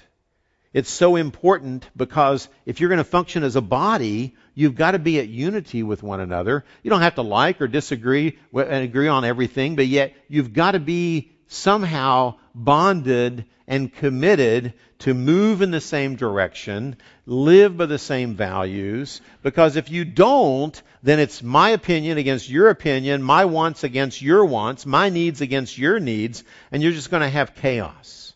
It's 0.73 0.89
so 0.89 1.15
important 1.15 1.89
because 1.95 2.49
if 2.65 2.79
you're 2.79 2.89
going 2.89 2.97
to 2.97 3.03
function 3.03 3.43
as 3.43 3.55
a 3.55 3.61
body, 3.61 4.35
you've 4.53 4.75
got 4.75 4.91
to 4.91 4.99
be 4.99 5.19
at 5.19 5.27
unity 5.27 5.83
with 5.83 6.03
one 6.03 6.19
another. 6.19 6.65
You 6.81 6.89
don't 6.89 7.01
have 7.01 7.15
to 7.15 7.21
like 7.21 7.61
or 7.61 7.67
disagree 7.67 8.37
and 8.53 8.83
agree 8.83 9.07
on 9.07 9.23
everything, 9.25 9.75
but 9.75 9.87
yet 9.87 10.13
you've 10.27 10.53
got 10.53 10.71
to 10.71 10.79
be 10.79 11.31
somehow 11.47 12.35
bonded 12.53 13.45
and 13.67 13.93
committed 13.93 14.73
to 14.99 15.13
move 15.13 15.61
in 15.61 15.71
the 15.71 15.81
same 15.81 16.15
direction, 16.15 16.95
live 17.25 17.77
by 17.77 17.85
the 17.85 17.97
same 17.97 18.35
values, 18.35 19.21
because 19.41 19.75
if 19.75 19.89
you 19.89 20.05
don't, 20.05 20.81
then 21.01 21.19
it's 21.19 21.41
my 21.41 21.69
opinion 21.69 22.17
against 22.17 22.49
your 22.49 22.69
opinion, 22.69 23.23
my 23.23 23.45
wants 23.45 23.83
against 23.83 24.21
your 24.21 24.45
wants, 24.45 24.85
my 24.85 25.09
needs 25.09 25.41
against 25.41 25.77
your 25.77 25.99
needs, 25.99 26.43
and 26.71 26.83
you're 26.83 26.91
just 26.91 27.09
going 27.09 27.21
to 27.21 27.29
have 27.29 27.55
chaos. 27.55 28.33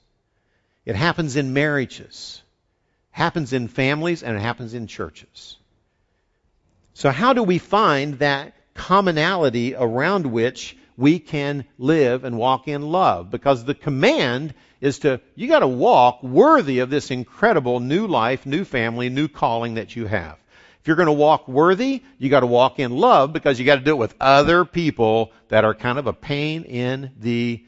It 0.85 0.95
happens 0.95 1.35
in 1.35 1.53
marriages, 1.53 2.41
happens 3.11 3.53
in 3.53 3.67
families, 3.67 4.23
and 4.23 4.37
it 4.37 4.41
happens 4.41 4.73
in 4.73 4.87
churches. 4.87 5.57
So 6.93 7.11
how 7.11 7.33
do 7.33 7.43
we 7.43 7.57
find 7.57 8.19
that 8.19 8.53
commonality 8.73 9.75
around 9.75 10.25
which 10.27 10.77
we 10.97 11.19
can 11.19 11.65
live 11.77 12.23
and 12.23 12.37
walk 12.37 12.67
in 12.67 12.81
love. 12.81 13.29
Because 13.29 13.63
the 13.63 13.75
command 13.75 14.53
is 14.81 14.99
to, 14.99 15.19
you 15.35 15.47
got 15.47 15.59
to 15.59 15.67
walk 15.67 16.23
worthy 16.23 16.79
of 16.79 16.89
this 16.89 17.11
incredible 17.11 17.79
new 17.79 18.07
life, 18.07 18.45
new 18.45 18.63
family, 18.63 19.09
new 19.09 19.27
calling 19.27 19.75
that 19.75 19.95
you 19.95 20.05
have. 20.05 20.37
If 20.81 20.87
you're 20.87 20.97
going 20.97 21.07
to 21.07 21.13
walk 21.13 21.47
worthy, 21.47 22.03
you 22.19 22.29
got 22.29 22.41
to 22.41 22.45
walk 22.45 22.79
in 22.79 22.91
love 22.91 23.33
because 23.33 23.59
you 23.59 23.65
got 23.65 23.77
to 23.77 23.81
do 23.81 23.91
it 23.91 23.97
with 23.97 24.15
other 24.21 24.65
people 24.65 25.31
that 25.47 25.65
are 25.65 25.73
kind 25.73 25.97
of 25.97 26.05
a 26.05 26.13
pain 26.13 26.63
in 26.63 27.11
the 27.19 27.65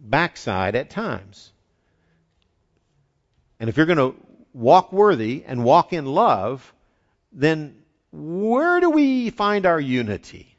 backside 0.00 0.74
at 0.74 0.90
times. 0.90 1.52
And 3.60 3.70
if 3.70 3.76
you're 3.76 3.86
going 3.86 3.98
to 3.98 4.14
walk 4.52 4.92
worthy 4.92 5.44
and 5.46 5.64
walk 5.64 5.92
in 5.92 6.06
love, 6.06 6.72
then 7.32 7.76
where 8.10 8.80
do 8.80 8.90
we 8.90 9.30
find 9.30 9.64
our 9.66 9.80
unity? 9.80 10.53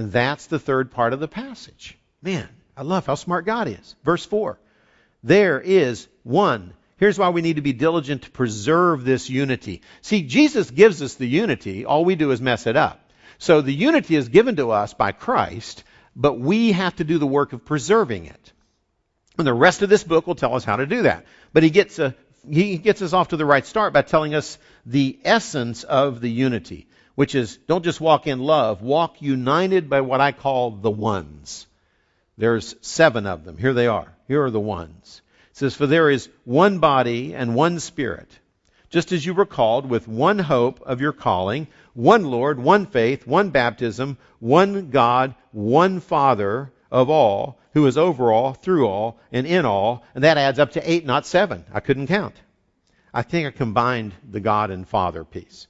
And 0.00 0.10
that's 0.10 0.46
the 0.46 0.58
third 0.58 0.92
part 0.92 1.12
of 1.12 1.20
the 1.20 1.28
passage. 1.28 1.98
Man, 2.22 2.48
I 2.74 2.84
love 2.84 3.04
how 3.04 3.16
smart 3.16 3.44
God 3.44 3.68
is. 3.68 3.96
Verse 4.02 4.24
4. 4.24 4.58
There 5.22 5.60
is 5.60 6.08
one. 6.22 6.72
Here's 6.96 7.18
why 7.18 7.28
we 7.28 7.42
need 7.42 7.56
to 7.56 7.60
be 7.60 7.74
diligent 7.74 8.22
to 8.22 8.30
preserve 8.30 9.04
this 9.04 9.28
unity. 9.28 9.82
See, 10.00 10.22
Jesus 10.22 10.70
gives 10.70 11.02
us 11.02 11.16
the 11.16 11.26
unity. 11.28 11.84
All 11.84 12.06
we 12.06 12.14
do 12.14 12.30
is 12.30 12.40
mess 12.40 12.66
it 12.66 12.76
up. 12.76 13.10
So 13.36 13.60
the 13.60 13.74
unity 13.74 14.16
is 14.16 14.30
given 14.30 14.56
to 14.56 14.70
us 14.70 14.94
by 14.94 15.12
Christ, 15.12 15.84
but 16.16 16.40
we 16.40 16.72
have 16.72 16.96
to 16.96 17.04
do 17.04 17.18
the 17.18 17.26
work 17.26 17.52
of 17.52 17.66
preserving 17.66 18.24
it. 18.24 18.52
And 19.36 19.46
the 19.46 19.52
rest 19.52 19.82
of 19.82 19.90
this 19.90 20.02
book 20.02 20.26
will 20.26 20.34
tell 20.34 20.56
us 20.56 20.64
how 20.64 20.76
to 20.76 20.86
do 20.86 21.02
that. 21.02 21.26
But 21.52 21.62
he 21.62 21.68
gets, 21.68 21.98
a, 21.98 22.14
he 22.48 22.78
gets 22.78 23.02
us 23.02 23.12
off 23.12 23.28
to 23.28 23.36
the 23.36 23.44
right 23.44 23.66
start 23.66 23.92
by 23.92 24.00
telling 24.00 24.34
us 24.34 24.56
the 24.86 25.18
essence 25.24 25.84
of 25.84 26.22
the 26.22 26.30
unity 26.30 26.86
which 27.20 27.34
is 27.34 27.58
don't 27.66 27.84
just 27.84 28.00
walk 28.00 28.26
in 28.26 28.38
love, 28.38 28.80
walk 28.80 29.20
united 29.20 29.90
by 29.90 30.00
what 30.00 30.22
I 30.22 30.32
call 30.32 30.70
the 30.70 30.90
ones. 30.90 31.66
There's 32.38 32.74
seven 32.80 33.26
of 33.26 33.44
them. 33.44 33.58
Here 33.58 33.74
they 33.74 33.88
are. 33.88 34.16
Here 34.26 34.42
are 34.42 34.50
the 34.50 34.58
ones. 34.58 35.20
It 35.50 35.58
says, 35.58 35.74
For 35.74 35.86
there 35.86 36.08
is 36.08 36.30
one 36.44 36.78
body 36.78 37.34
and 37.34 37.54
one 37.54 37.78
spirit, 37.78 38.30
just 38.88 39.12
as 39.12 39.26
you 39.26 39.34
were 39.34 39.44
called 39.44 39.84
with 39.84 40.08
one 40.08 40.38
hope 40.38 40.80
of 40.80 41.02
your 41.02 41.12
calling, 41.12 41.66
one 41.92 42.24
Lord, 42.24 42.58
one 42.58 42.86
faith, 42.86 43.26
one 43.26 43.50
baptism, 43.50 44.16
one 44.38 44.88
God, 44.88 45.34
one 45.52 46.00
Father 46.00 46.72
of 46.90 47.10
all, 47.10 47.60
who 47.74 47.86
is 47.86 47.98
over 47.98 48.32
all, 48.32 48.54
through 48.54 48.88
all, 48.88 49.20
and 49.30 49.46
in 49.46 49.66
all. 49.66 50.06
And 50.14 50.24
that 50.24 50.38
adds 50.38 50.58
up 50.58 50.72
to 50.72 50.90
eight, 50.90 51.04
not 51.04 51.26
seven. 51.26 51.66
I 51.70 51.80
couldn't 51.80 52.06
count. 52.06 52.36
I 53.12 53.20
think 53.20 53.46
I 53.46 53.50
combined 53.50 54.14
the 54.26 54.40
God 54.40 54.70
and 54.70 54.88
Father 54.88 55.22
piece. 55.22 55.66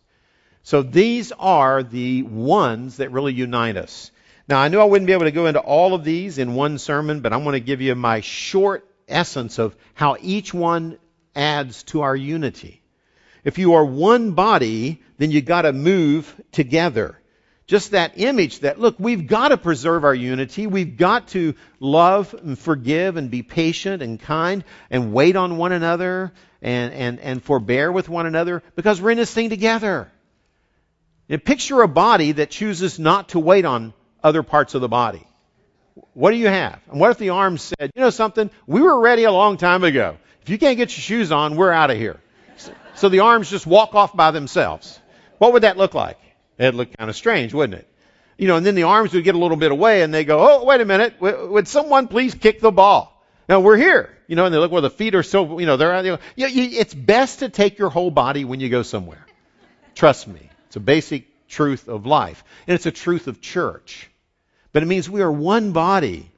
So 0.62 0.82
these 0.82 1.32
are 1.32 1.82
the 1.82 2.22
ones 2.22 2.98
that 2.98 3.12
really 3.12 3.32
unite 3.32 3.76
us. 3.76 4.10
Now, 4.48 4.58
I 4.58 4.68
knew 4.68 4.80
I 4.80 4.84
wouldn't 4.84 5.06
be 5.06 5.12
able 5.12 5.24
to 5.24 5.30
go 5.30 5.46
into 5.46 5.60
all 5.60 5.94
of 5.94 6.04
these 6.04 6.38
in 6.38 6.54
one 6.54 6.78
sermon, 6.78 7.20
but 7.20 7.32
I'm 7.32 7.44
going 7.44 7.52
to 7.52 7.60
give 7.60 7.80
you 7.80 7.94
my 7.94 8.20
short 8.20 8.84
essence 9.08 9.58
of 9.58 9.76
how 9.94 10.16
each 10.20 10.52
one 10.52 10.98
adds 11.34 11.84
to 11.84 12.02
our 12.02 12.16
unity. 12.16 12.82
If 13.44 13.58
you 13.58 13.74
are 13.74 13.84
one 13.84 14.32
body, 14.32 15.02
then 15.18 15.30
you 15.30 15.40
got 15.40 15.62
to 15.62 15.72
move 15.72 16.34
together. 16.52 17.16
Just 17.66 17.92
that 17.92 18.14
image 18.16 18.60
that, 18.60 18.80
look, 18.80 18.96
we've 18.98 19.28
got 19.28 19.48
to 19.48 19.56
preserve 19.56 20.04
our 20.04 20.14
unity. 20.14 20.66
We've 20.66 20.96
got 20.96 21.28
to 21.28 21.54
love 21.78 22.34
and 22.34 22.58
forgive 22.58 23.16
and 23.16 23.30
be 23.30 23.42
patient 23.42 24.02
and 24.02 24.18
kind 24.18 24.64
and 24.90 25.12
wait 25.12 25.36
on 25.36 25.56
one 25.56 25.70
another 25.70 26.32
and, 26.60 26.92
and, 26.92 27.20
and 27.20 27.42
forbear 27.42 27.92
with 27.92 28.08
one 28.08 28.26
another 28.26 28.62
because 28.74 29.00
we're 29.00 29.12
in 29.12 29.18
this 29.18 29.32
thing 29.32 29.50
together. 29.50 30.10
And 31.30 31.42
picture 31.42 31.80
a 31.80 31.88
body 31.88 32.32
that 32.32 32.50
chooses 32.50 32.98
not 32.98 33.30
to 33.30 33.38
wait 33.38 33.64
on 33.64 33.94
other 34.22 34.42
parts 34.42 34.74
of 34.74 34.80
the 34.80 34.88
body. 34.88 35.26
What 36.12 36.32
do 36.32 36.36
you 36.36 36.48
have? 36.48 36.80
And 36.90 36.98
what 36.98 37.12
if 37.12 37.18
the 37.18 37.30
arms 37.30 37.62
said, 37.62 37.92
you 37.94 38.02
know 38.02 38.10
something? 38.10 38.50
We 38.66 38.82
were 38.82 38.98
ready 39.00 39.24
a 39.24 39.32
long 39.32 39.56
time 39.56 39.84
ago. 39.84 40.16
If 40.42 40.48
you 40.48 40.58
can't 40.58 40.76
get 40.76 40.90
your 40.90 41.02
shoes 41.02 41.30
on, 41.30 41.56
we're 41.56 41.70
out 41.70 41.90
of 41.90 41.96
here. 41.96 42.20
So 42.96 43.08
the 43.08 43.20
arms 43.20 43.48
just 43.48 43.66
walk 43.66 43.94
off 43.94 44.14
by 44.14 44.32
themselves. 44.32 44.98
What 45.38 45.52
would 45.52 45.62
that 45.62 45.76
look 45.76 45.94
like? 45.94 46.18
It'd 46.58 46.74
look 46.74 46.96
kind 46.98 47.08
of 47.08 47.16
strange, 47.16 47.54
wouldn't 47.54 47.78
it? 47.78 47.88
You 48.36 48.48
know, 48.48 48.56
and 48.56 48.66
then 48.66 48.74
the 48.74 48.82
arms 48.82 49.12
would 49.14 49.24
get 49.24 49.36
a 49.36 49.38
little 49.38 49.56
bit 49.56 49.70
away 49.70 50.02
and 50.02 50.12
they 50.12 50.24
go, 50.24 50.38
oh, 50.40 50.64
wait 50.64 50.80
a 50.80 50.84
minute. 50.84 51.20
Would 51.20 51.68
someone 51.68 52.08
please 52.08 52.34
kick 52.34 52.60
the 52.60 52.72
ball? 52.72 53.24
Now 53.48 53.60
we're 53.60 53.76
here. 53.76 54.10
You 54.26 54.34
know, 54.36 54.46
and 54.46 54.54
they 54.54 54.58
look 54.58 54.72
where 54.72 54.80
the 54.80 54.90
feet 54.90 55.14
are 55.14 55.22
so, 55.22 55.60
you 55.60 55.66
know, 55.66 55.76
they're, 55.76 56.04
you 56.04 56.12
know, 56.12 56.18
it's 56.36 56.92
best 56.92 57.38
to 57.38 57.48
take 57.48 57.78
your 57.78 57.90
whole 57.90 58.10
body 58.10 58.44
when 58.44 58.58
you 58.58 58.68
go 58.68 58.82
somewhere. 58.82 59.24
Trust 59.94 60.26
me. 60.26 60.49
It's 60.70 60.76
a 60.76 60.80
basic 60.80 61.48
truth 61.48 61.88
of 61.88 62.06
life. 62.06 62.44
And 62.68 62.76
it's 62.76 62.86
a 62.86 62.92
truth 62.92 63.26
of 63.26 63.40
church. 63.40 64.08
But 64.72 64.84
it 64.84 64.86
means 64.86 65.10
we 65.10 65.20
are 65.20 65.32
one 65.32 65.72
body. 65.72 66.30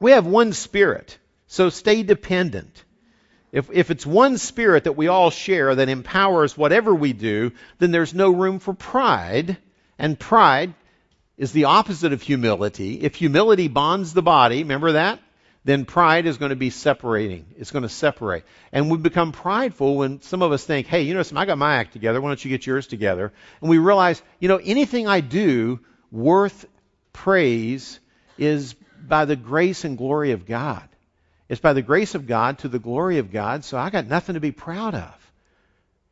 We 0.00 0.12
have 0.12 0.24
one 0.24 0.54
spirit. 0.54 1.18
So 1.46 1.68
stay 1.68 2.02
dependent. 2.02 2.84
If, 3.52 3.68
if 3.70 3.90
it's 3.90 4.06
one 4.06 4.38
spirit 4.38 4.84
that 4.84 4.96
we 4.96 5.08
all 5.08 5.28
share 5.28 5.74
that 5.74 5.90
empowers 5.90 6.56
whatever 6.56 6.94
we 6.94 7.12
do, 7.12 7.52
then 7.78 7.90
there's 7.90 8.14
no 8.14 8.30
room 8.30 8.60
for 8.60 8.72
pride. 8.72 9.58
And 9.98 10.18
pride 10.18 10.72
is 11.36 11.52
the 11.52 11.64
opposite 11.64 12.14
of 12.14 12.22
humility. 12.22 12.94
If 13.02 13.16
humility 13.16 13.68
bonds 13.68 14.14
the 14.14 14.22
body, 14.22 14.62
remember 14.62 14.92
that? 14.92 15.20
Then 15.68 15.84
pride 15.84 16.24
is 16.24 16.38
going 16.38 16.48
to 16.48 16.56
be 16.56 16.70
separating. 16.70 17.44
It's 17.58 17.72
going 17.72 17.82
to 17.82 17.90
separate. 17.90 18.44
And 18.72 18.90
we 18.90 18.96
become 18.96 19.32
prideful 19.32 19.98
when 19.98 20.22
some 20.22 20.40
of 20.40 20.50
us 20.50 20.64
think, 20.64 20.86
hey, 20.86 21.02
you 21.02 21.12
know, 21.12 21.22
I 21.36 21.44
got 21.44 21.58
my 21.58 21.74
act 21.74 21.92
together. 21.92 22.22
Why 22.22 22.30
don't 22.30 22.42
you 22.42 22.48
get 22.48 22.66
yours 22.66 22.86
together? 22.86 23.34
And 23.60 23.68
we 23.68 23.76
realize, 23.76 24.22
you 24.40 24.48
know, 24.48 24.56
anything 24.56 25.06
I 25.06 25.20
do 25.20 25.80
worth 26.10 26.64
praise 27.12 28.00
is 28.38 28.76
by 29.06 29.26
the 29.26 29.36
grace 29.36 29.84
and 29.84 29.98
glory 29.98 30.30
of 30.30 30.46
God. 30.46 30.88
It's 31.50 31.60
by 31.60 31.74
the 31.74 31.82
grace 31.82 32.14
of 32.14 32.26
God 32.26 32.60
to 32.60 32.68
the 32.68 32.78
glory 32.78 33.18
of 33.18 33.30
God, 33.30 33.62
so 33.62 33.76
I 33.76 33.90
got 33.90 34.06
nothing 34.06 34.36
to 34.36 34.40
be 34.40 34.52
proud 34.52 34.94
of. 34.94 35.32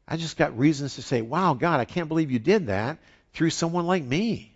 I 0.06 0.18
just 0.18 0.36
got 0.36 0.58
reasons 0.58 0.96
to 0.96 1.02
say, 1.02 1.22
wow, 1.22 1.54
God, 1.54 1.80
I 1.80 1.86
can't 1.86 2.08
believe 2.08 2.30
you 2.30 2.38
did 2.38 2.66
that 2.66 2.98
through 3.32 3.48
someone 3.48 3.86
like 3.86 4.04
me. 4.04 4.54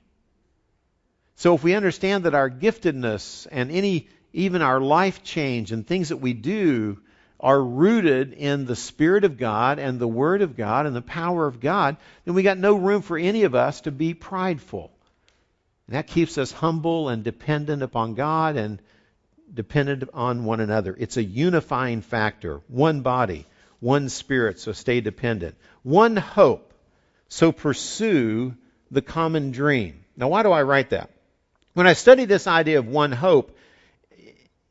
So 1.36 1.54
if 1.54 1.62
we 1.62 1.74
understand 1.74 2.24
that 2.24 2.34
our 2.34 2.50
giftedness 2.50 3.46
and 3.50 3.70
any, 3.70 4.06
even 4.32 4.62
our 4.62 4.80
life 4.80 5.22
change 5.22 5.72
and 5.72 5.86
things 5.86 6.10
that 6.10 6.18
we 6.18 6.32
do 6.32 6.98
are 7.38 7.62
rooted 7.62 8.32
in 8.34 8.66
the 8.66 8.76
Spirit 8.76 9.24
of 9.24 9.38
God 9.38 9.78
and 9.78 9.98
the 9.98 10.08
Word 10.08 10.42
of 10.42 10.56
God 10.56 10.86
and 10.86 10.94
the 10.94 11.02
power 11.02 11.46
of 11.46 11.60
God, 11.60 11.96
then 12.24 12.34
we 12.34 12.42
got 12.42 12.58
no 12.58 12.74
room 12.74 13.02
for 13.02 13.16
any 13.16 13.44
of 13.44 13.54
us 13.54 13.80
to 13.82 13.90
be 13.90 14.12
prideful. 14.14 14.90
And 15.86 15.96
that 15.96 16.06
keeps 16.06 16.38
us 16.38 16.52
humble 16.52 17.08
and 17.08 17.24
dependent 17.24 17.82
upon 17.82 18.14
God 18.14 18.56
and 18.56 18.80
dependent 19.52 20.04
on 20.12 20.44
one 20.44 20.60
another. 20.60 20.94
It's 20.98 21.16
a 21.16 21.24
unifying 21.24 22.02
factor. 22.02 22.60
One 22.68 23.00
body, 23.00 23.46
one 23.80 24.08
spirit, 24.08 24.60
so 24.60 24.72
stay 24.72 25.00
dependent. 25.00 25.56
One 25.82 26.16
hope, 26.16 26.74
so 27.28 27.52
pursue 27.52 28.54
the 28.90 29.02
common 29.02 29.50
dream. 29.50 30.04
Now, 30.16 30.28
why 30.28 30.42
do 30.42 30.52
I 30.52 30.62
write 30.62 30.90
that? 30.90 31.10
When 31.72 31.86
I 31.86 31.94
study 31.94 32.26
this 32.26 32.46
idea 32.46 32.78
of 32.78 32.86
one 32.86 33.12
hope, 33.12 33.56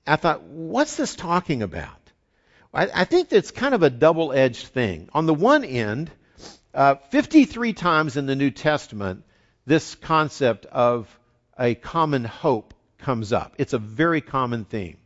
I 0.10 0.16
thought, 0.16 0.44
what's 0.44 0.96
this 0.96 1.16
talking 1.16 1.62
about? 1.62 2.12
I, 2.74 2.90
I 2.94 3.04
think 3.06 3.32
it's 3.32 3.52
kind 3.52 3.76
of 3.76 3.84
a 3.84 3.90
double 3.90 4.34
edged 4.34 4.68
thing. 4.68 5.10
On 5.14 5.26
the 5.26 5.34
one 5.34 5.64
end, 5.64 6.10
uh, 6.74 6.96
53 7.10 7.74
times 7.74 8.18
in 8.18 8.26
the 8.26 8.36
New 8.36 8.52
Testament, 8.52 9.24
this 9.66 9.96
concept 9.96 10.66
of 10.66 11.08
a 11.60 11.76
common 11.76 12.24
hope 12.24 12.74
comes 12.98 13.34
up. 13.34 13.54
It's 13.58 13.74
a 13.74 13.80
very 13.80 14.22
common 14.22 14.66
theme. 14.66 14.98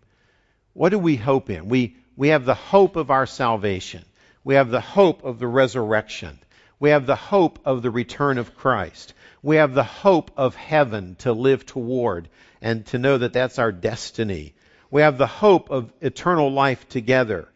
What 0.73 0.89
do 0.89 0.99
we 0.99 1.15
hope 1.15 1.49
in? 1.49 1.67
We, 1.67 1.97
we 2.15 2.29
have 2.29 2.45
the 2.45 2.53
hope 2.53 2.95
of 2.95 3.11
our 3.11 3.25
salvation. 3.25 4.05
We 4.43 4.55
have 4.55 4.69
the 4.69 4.81
hope 4.81 5.23
of 5.23 5.39
the 5.39 5.47
resurrection. 5.47 6.39
We 6.79 6.89
have 6.91 7.05
the 7.05 7.15
hope 7.15 7.59
of 7.65 7.81
the 7.81 7.91
return 7.91 8.37
of 8.37 8.55
Christ. 8.55 9.13
We 9.41 9.57
have 9.57 9.73
the 9.73 9.83
hope 9.83 10.31
of 10.37 10.55
heaven 10.55 11.15
to 11.19 11.33
live 11.33 11.65
toward 11.65 12.29
and 12.61 12.85
to 12.87 12.97
know 12.97 13.17
that 13.17 13.33
that's 13.33 13.59
our 13.59 13.71
destiny. 13.71 14.53
We 14.93 15.01
have 15.01 15.17
the 15.17 15.25
hope 15.25 15.71
of 15.71 15.91
eternal 16.01 16.51
life 16.51 16.87
together. 16.87 17.47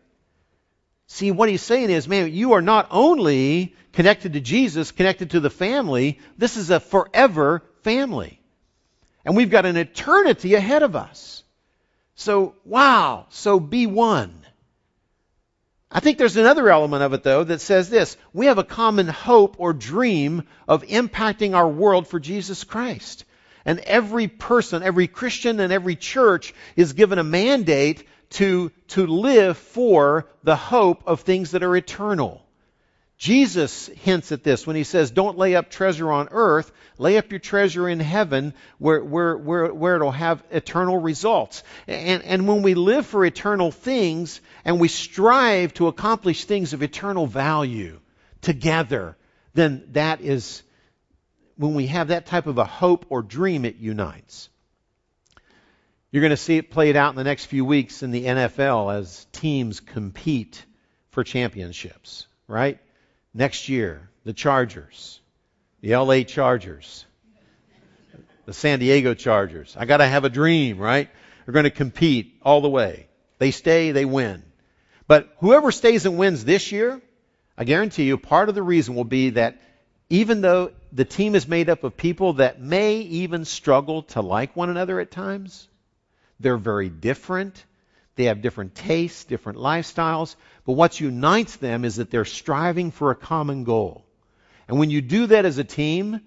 See, 1.06 1.30
what 1.30 1.50
he's 1.50 1.62
saying 1.62 1.92
is, 1.92 2.08
man, 2.08 2.34
you 2.34 2.54
are 2.54 2.64
not 2.64 2.88
only 2.90 3.76
connected 3.94 4.34
to 4.34 4.40
Jesus, 4.40 4.92
connected 4.92 5.30
to 5.30 5.40
the 5.40 5.52
family, 5.52 6.20
this 6.40 6.58
is 6.58 6.72
a 6.72 6.80
forever 6.80 7.62
family. 7.84 8.42
And 9.24 9.38
we've 9.38 9.52
got 9.52 9.68
an 9.68 9.78
eternity 9.78 10.56
ahead 10.56 10.82
of 10.82 10.96
us. 10.96 11.44
So, 12.16 12.56
wow, 12.66 13.28
so 13.30 13.60
be 13.60 13.86
one. 13.86 14.34
I 15.92 16.00
think 16.00 16.18
there's 16.18 16.38
another 16.38 16.72
element 16.72 17.04
of 17.04 17.14
it, 17.14 17.22
though, 17.22 17.44
that 17.44 17.62
says 17.62 17.88
this 17.88 18.18
we 18.34 18.48
have 18.48 18.58
a 18.58 18.64
common 18.64 19.08
hope 19.08 19.58
or 19.60 19.74
dream 19.74 20.48
of 20.68 20.82
impacting 20.88 21.56
our 21.56 21.70
world 21.70 22.08
for 22.08 22.20
Jesus 22.20 22.64
Christ. 22.64 23.26
And 23.68 23.80
every 23.80 24.30
person, 24.30 24.82
every 24.82 25.08
Christian, 25.08 25.60
and 25.60 25.74
every 25.74 25.98
church 25.98 26.54
is 26.78 26.94
given 26.94 27.20
a 27.20 27.24
mandate 27.24 28.08
to, 28.32 28.72
to 28.90 29.06
live 29.06 29.58
for 29.58 30.26
the 30.44 30.56
hope 30.56 31.04
of 31.06 31.22
things 31.22 31.52
that 31.52 31.64
are 31.64 31.76
eternal. 31.76 32.42
Jesus 33.18 33.88
hints 33.88 34.32
at 34.32 34.44
this 34.44 34.66
when 34.66 34.78
he 34.78 34.86
says, 34.86 35.12
Don't 35.12 35.38
lay 35.38 35.56
up 35.56 35.70
treasure 35.70 36.10
on 36.10 36.30
earth, 36.32 36.72
lay 36.98 37.18
up 37.18 37.30
your 37.30 37.40
treasure 37.40 37.90
in 37.90 38.00
heaven 38.00 38.54
where, 38.78 39.04
where, 39.04 39.36
where, 39.36 39.74
where 39.74 39.96
it'll 39.96 40.12
have 40.12 40.44
eternal 40.50 40.98
results. 41.00 41.62
And, 41.88 42.24
and 42.24 42.48
when 42.48 42.62
we 42.62 42.74
live 42.74 43.06
for 43.06 43.26
eternal 43.26 43.72
things 43.72 44.40
and 44.64 44.80
we 44.80 44.88
strive 44.88 45.74
to 45.76 45.88
accomplish 45.88 46.46
things 46.46 46.72
of 46.72 46.84
eternal 46.84 47.28
value 47.28 48.00
together, 48.42 49.18
then 49.54 49.90
that 49.92 50.22
is, 50.22 50.62
when 51.58 51.74
we 51.74 51.88
have 51.88 52.10
that 52.10 52.26
type 52.26 52.48
of 52.48 52.58
a 52.58 52.66
hope 52.66 53.08
or 53.10 53.22
dream, 53.22 53.66
it 53.66 53.78
unites. 53.78 54.50
You're 56.12 56.22
going 56.22 56.32
to 56.32 56.38
see 56.38 56.58
it 56.58 56.72
played 56.72 56.96
out 56.96 57.10
in 57.10 57.16
the 57.16 57.24
next 57.24 57.46
few 57.46 57.66
weeks 57.66 58.02
in 58.02 58.12
the 58.12 58.26
NFL 58.26 58.96
as 58.96 59.26
teams 59.34 59.80
compete 59.80 60.64
for 61.10 61.24
championships, 61.24 62.28
right? 62.48 62.80
Next 63.34 63.68
year, 63.70 64.10
the 64.24 64.34
Chargers, 64.34 65.20
the 65.82 65.96
LA 65.96 66.22
Chargers, 66.24 67.06
the 68.46 68.54
San 68.54 68.80
Diego 68.80 69.14
Chargers. 69.14 69.76
I 69.78 69.86
got 69.86 69.98
to 69.98 70.08
have 70.08 70.24
a 70.24 70.30
dream, 70.30 70.78
right? 70.78 71.10
They're 71.46 71.54
going 71.54 71.66
to 71.66 71.70
compete 71.70 72.40
all 72.42 72.62
the 72.62 72.70
way. 72.70 73.08
They 73.40 73.52
stay, 73.52 73.92
they 73.92 74.06
win. 74.06 74.44
But 75.08 75.30
whoever 75.40 75.72
stays 75.72 76.06
and 76.06 76.18
wins 76.18 76.46
this 76.46 76.72
year, 76.72 77.02
I 77.58 77.64
guarantee 77.64 78.04
you, 78.04 78.18
part 78.18 78.50
of 78.50 78.56
the 78.56 78.64
reason 78.64 78.96
will 78.96 79.04
be 79.04 79.32
that 79.32 79.62
even 80.10 80.42
though 80.42 80.72
the 80.98 81.06
team 81.06 81.36
is 81.36 81.48
made 81.48 81.70
up 81.70 81.84
of 81.84 81.96
people 81.96 82.34
that 82.34 82.60
may 82.60 82.98
even 83.02 83.46
struggle 83.46 84.02
to 84.02 84.20
like 84.20 84.56
one 84.56 84.72
another 84.72 85.00
at 85.00 85.12
times, 85.12 85.68
they're 86.40 86.58
very 86.58 86.90
different. 86.90 87.64
They 88.16 88.24
have 88.24 88.42
different 88.42 88.74
tastes, 88.74 89.24
different 89.24 89.60
lifestyles, 89.60 90.36
but 90.66 90.74
what 90.74 91.00
unites 91.00 91.58
them 91.58 91.86
is 91.86 91.98
that 91.98 92.10
they're 92.10 92.26
striving 92.26 92.90
for 92.90 93.12
a 93.12 93.16
common 93.16 93.64
goal. 93.64 94.06
And 94.68 94.80
when 94.80 94.90
you 94.90 95.04
do 95.04 95.28
that 95.28 95.46
as 95.46 95.60
a 95.60 95.64
team, 95.64 96.20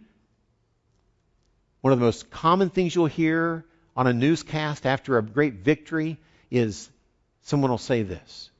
one 1.81 1.93
of 1.93 1.99
the 1.99 2.05
most 2.05 2.31
common 2.31 2.71
things 2.71 2.95
you'll 2.95 3.07
hear 3.07 3.65
on 3.97 4.07
a 4.07 4.13
newscast 4.13 4.87
after 4.87 5.19
a 5.19 5.23
great 5.23 5.55
victory 5.55 6.17
is 6.49 6.89
someone 7.43 7.73
will 7.73 7.79
say 7.79 8.05
this. 8.05 8.51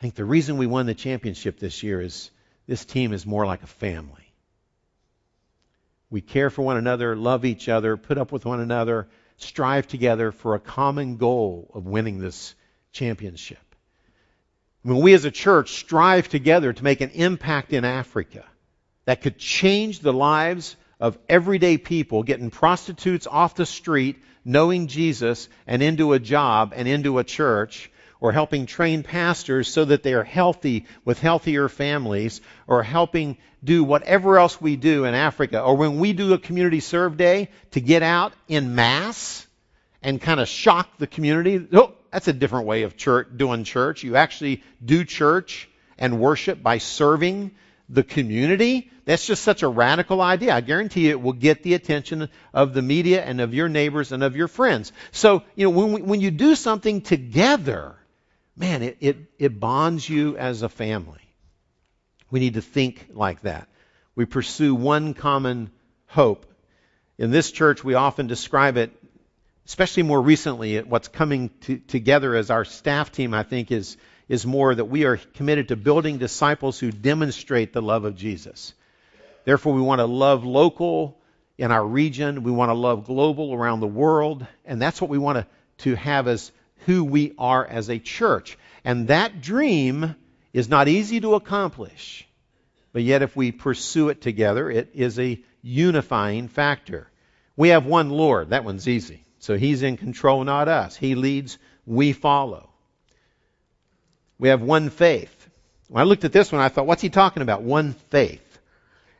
I 0.00 0.02
think 0.02 0.16
the 0.16 0.24
reason 0.24 0.56
we 0.56 0.66
won 0.66 0.86
the 0.86 0.94
championship 0.94 1.60
this 1.60 1.84
year 1.84 2.00
is 2.00 2.32
this 2.66 2.84
team 2.84 3.12
is 3.12 3.26
more 3.26 3.46
like 3.46 3.62
a 3.62 3.68
family. 3.68 4.32
We 6.10 6.20
care 6.20 6.50
for 6.50 6.62
one 6.62 6.76
another, 6.76 7.16
love 7.16 7.44
each 7.44 7.68
other, 7.68 7.96
put 7.96 8.18
up 8.18 8.30
with 8.32 8.44
one 8.44 8.60
another, 8.60 9.08
strive 9.36 9.86
together 9.86 10.32
for 10.32 10.54
a 10.54 10.60
common 10.60 11.16
goal 11.16 11.70
of 11.74 11.86
winning 11.86 12.18
this 12.18 12.54
championship. 12.92 13.58
When 14.82 15.00
we 15.00 15.14
as 15.14 15.24
a 15.24 15.30
church 15.30 15.72
strive 15.72 16.28
together 16.28 16.72
to 16.72 16.84
make 16.84 17.00
an 17.00 17.10
impact 17.10 17.72
in 17.72 17.84
Africa 17.84 18.44
that 19.06 19.22
could 19.22 19.38
change 19.38 20.00
the 20.00 20.12
lives 20.12 20.76
of 21.00 21.18
everyday 21.28 21.78
people, 21.78 22.22
getting 22.22 22.50
prostitutes 22.50 23.26
off 23.26 23.54
the 23.54 23.66
street, 23.66 24.22
knowing 24.44 24.86
Jesus 24.86 25.48
and 25.66 25.82
into 25.82 26.12
a 26.12 26.18
job 26.18 26.72
and 26.76 26.86
into 26.86 27.18
a 27.18 27.24
church 27.24 27.90
or 28.24 28.32
helping 28.32 28.64
train 28.64 29.02
pastors 29.02 29.68
so 29.68 29.84
that 29.84 30.02
they 30.02 30.14
are 30.14 30.24
healthy 30.24 30.86
with 31.04 31.20
healthier 31.20 31.68
families, 31.68 32.40
or 32.66 32.82
helping 32.82 33.36
do 33.62 33.84
whatever 33.84 34.38
else 34.38 34.58
we 34.58 34.76
do 34.76 35.04
in 35.04 35.14
Africa, 35.14 35.60
or 35.60 35.76
when 35.76 35.98
we 35.98 36.14
do 36.14 36.32
a 36.32 36.38
community 36.38 36.80
serve 36.80 37.18
day 37.18 37.50
to 37.72 37.82
get 37.82 38.02
out 38.02 38.32
in 38.48 38.74
mass 38.74 39.46
and 40.02 40.22
kind 40.22 40.40
of 40.40 40.48
shock 40.48 40.96
the 40.96 41.06
community. 41.06 41.68
Oh, 41.74 41.92
that's 42.10 42.26
a 42.26 42.32
different 42.32 42.64
way 42.64 42.84
of 42.84 42.96
church, 42.96 43.28
doing 43.36 43.62
church. 43.62 44.02
You 44.02 44.16
actually 44.16 44.62
do 44.82 45.04
church 45.04 45.68
and 45.98 46.18
worship 46.18 46.62
by 46.62 46.78
serving 46.78 47.50
the 47.90 48.02
community. 48.02 48.90
That's 49.04 49.26
just 49.26 49.42
such 49.42 49.62
a 49.62 49.68
radical 49.68 50.22
idea. 50.22 50.54
I 50.54 50.62
guarantee 50.62 51.08
you 51.08 51.10
it 51.10 51.20
will 51.20 51.34
get 51.34 51.62
the 51.62 51.74
attention 51.74 52.30
of 52.54 52.72
the 52.72 52.80
media 52.80 53.22
and 53.22 53.42
of 53.42 53.52
your 53.52 53.68
neighbors 53.68 54.12
and 54.12 54.22
of 54.22 54.34
your 54.34 54.48
friends. 54.48 54.94
So, 55.12 55.42
you 55.56 55.66
know, 55.66 55.78
when, 55.78 55.92
we, 55.92 56.00
when 56.00 56.20
you 56.22 56.30
do 56.30 56.54
something 56.54 57.02
together, 57.02 57.96
man, 58.56 58.82
it, 58.82 58.96
it, 59.00 59.16
it 59.38 59.60
bonds 59.60 60.08
you 60.08 60.36
as 60.36 60.62
a 60.62 60.68
family. 60.68 61.20
We 62.30 62.40
need 62.40 62.54
to 62.54 62.62
think 62.62 63.08
like 63.12 63.42
that. 63.42 63.68
We 64.14 64.24
pursue 64.24 64.74
one 64.74 65.14
common 65.14 65.70
hope. 66.06 66.46
In 67.18 67.30
this 67.30 67.50
church, 67.50 67.82
we 67.82 67.94
often 67.94 68.26
describe 68.26 68.76
it, 68.76 68.92
especially 69.66 70.02
more 70.02 70.20
recently, 70.20 70.80
what's 70.80 71.08
coming 71.08 71.50
to, 71.62 71.78
together 71.78 72.34
as 72.34 72.50
our 72.50 72.64
staff 72.64 73.12
team, 73.12 73.34
I 73.34 73.42
think, 73.42 73.70
is, 73.70 73.96
is 74.28 74.46
more 74.46 74.74
that 74.74 74.86
we 74.86 75.04
are 75.04 75.16
committed 75.16 75.68
to 75.68 75.76
building 75.76 76.18
disciples 76.18 76.78
who 76.78 76.90
demonstrate 76.90 77.72
the 77.72 77.82
love 77.82 78.04
of 78.04 78.16
Jesus. 78.16 78.74
Therefore, 79.44 79.74
we 79.74 79.80
want 79.80 80.00
to 80.00 80.06
love 80.06 80.44
local 80.44 81.20
in 81.58 81.70
our 81.70 81.84
region. 81.84 82.42
We 82.42 82.50
want 82.50 82.70
to 82.70 82.74
love 82.74 83.04
global 83.04 83.54
around 83.54 83.80
the 83.80 83.86
world. 83.86 84.46
And 84.64 84.80
that's 84.80 85.00
what 85.00 85.10
we 85.10 85.18
want 85.18 85.38
to, 85.38 85.46
to 85.84 85.94
have 85.96 86.26
as 86.28 86.50
who 86.86 87.04
we 87.04 87.34
are 87.38 87.64
as 87.64 87.88
a 87.88 87.98
church. 87.98 88.58
And 88.84 89.08
that 89.08 89.40
dream 89.40 90.14
is 90.52 90.68
not 90.68 90.88
easy 90.88 91.20
to 91.20 91.34
accomplish. 91.34 92.26
But 92.92 93.02
yet, 93.02 93.22
if 93.22 93.34
we 93.34 93.50
pursue 93.50 94.08
it 94.10 94.20
together, 94.20 94.70
it 94.70 94.90
is 94.94 95.18
a 95.18 95.42
unifying 95.62 96.48
factor. 96.48 97.08
We 97.56 97.70
have 97.70 97.86
one 97.86 98.10
Lord. 98.10 98.50
That 98.50 98.64
one's 98.64 98.86
easy. 98.86 99.24
So 99.38 99.56
He's 99.56 99.82
in 99.82 99.96
control, 99.96 100.44
not 100.44 100.68
us. 100.68 100.94
He 100.94 101.14
leads, 101.14 101.58
we 101.86 102.12
follow. 102.12 102.70
We 104.38 104.48
have 104.48 104.62
one 104.62 104.90
faith. 104.90 105.48
When 105.88 106.00
I 106.00 106.04
looked 106.04 106.24
at 106.24 106.32
this 106.32 106.50
one, 106.52 106.60
I 106.60 106.68
thought, 106.68 106.86
what's 106.86 107.02
he 107.02 107.10
talking 107.10 107.42
about? 107.42 107.62
One 107.62 107.92
faith. 108.10 108.58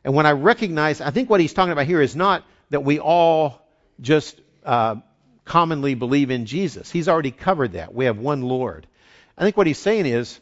And 0.03 0.13
when 0.13 0.25
I 0.25 0.31
recognize, 0.31 1.01
I 1.01 1.11
think 1.11 1.29
what 1.29 1.39
he's 1.39 1.53
talking 1.53 1.71
about 1.71 1.85
here 1.85 2.01
is 2.01 2.15
not 2.15 2.43
that 2.69 2.83
we 2.83 2.99
all 2.99 3.61
just 4.01 4.39
uh, 4.63 4.95
commonly 5.45 5.93
believe 5.93 6.31
in 6.31 6.45
Jesus. 6.47 6.91
He's 6.91 7.07
already 7.07 7.31
covered 7.31 7.73
that. 7.73 7.93
We 7.93 8.05
have 8.05 8.17
one 8.17 8.41
Lord. 8.41 8.87
I 9.37 9.43
think 9.43 9.55
what 9.55 9.67
he's 9.67 9.77
saying 9.77 10.07
is 10.07 10.39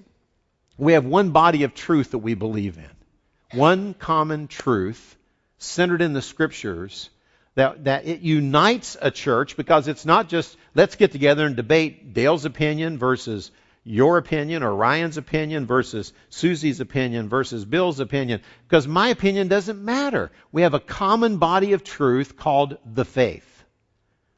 we 0.77 0.93
have 0.93 1.05
one 1.05 1.31
body 1.31 1.63
of 1.63 1.75
truth 1.75 2.11
that 2.11 2.19
we 2.19 2.33
believe 2.33 2.77
in. 2.77 3.57
One 3.57 3.93
common 3.93 4.47
truth 4.47 5.15
centered 5.57 6.01
in 6.01 6.13
the 6.13 6.21
scriptures 6.21 7.09
that, 7.55 7.83
that 7.83 8.07
it 8.07 8.21
unites 8.21 8.97
a 8.99 9.11
church 9.11 9.55
because 9.57 9.87
it's 9.87 10.05
not 10.05 10.29
just 10.29 10.57
let's 10.73 10.95
get 10.95 11.11
together 11.11 11.45
and 11.45 11.55
debate 11.55 12.13
Dale's 12.13 12.45
opinion 12.45 12.97
versus 12.97 13.51
your 13.83 14.17
opinion 14.17 14.63
or 14.63 14.73
Ryan's 14.73 15.17
opinion 15.17 15.65
versus 15.65 16.13
Susie's 16.29 16.79
opinion 16.79 17.29
versus 17.29 17.65
Bill's 17.65 17.99
opinion 17.99 18.41
because 18.67 18.87
my 18.87 19.09
opinion 19.09 19.49
doesn't 19.49 19.83
matter. 19.83 20.31
We 20.51 20.61
have 20.63 20.73
a 20.73 20.79
common 20.79 21.37
body 21.37 21.73
of 21.73 21.83
truth 21.83 22.37
called 22.37 22.77
the 22.85 23.05
faith 23.05 23.52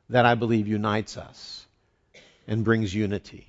that 0.09 0.25
I 0.25 0.35
believe 0.35 0.67
unites 0.67 1.17
us 1.17 1.65
and 2.47 2.63
brings 2.63 2.93
unity. 2.93 3.47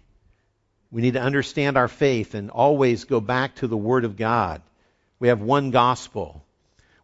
We 0.90 1.02
need 1.02 1.14
to 1.14 1.20
understand 1.20 1.76
our 1.76 1.88
faith 1.88 2.34
and 2.34 2.50
always 2.50 3.04
go 3.04 3.20
back 3.20 3.56
to 3.56 3.66
the 3.66 3.76
Word 3.76 4.04
of 4.04 4.16
God. 4.16 4.62
We 5.18 5.28
have 5.28 5.40
one 5.40 5.70
gospel. 5.70 6.44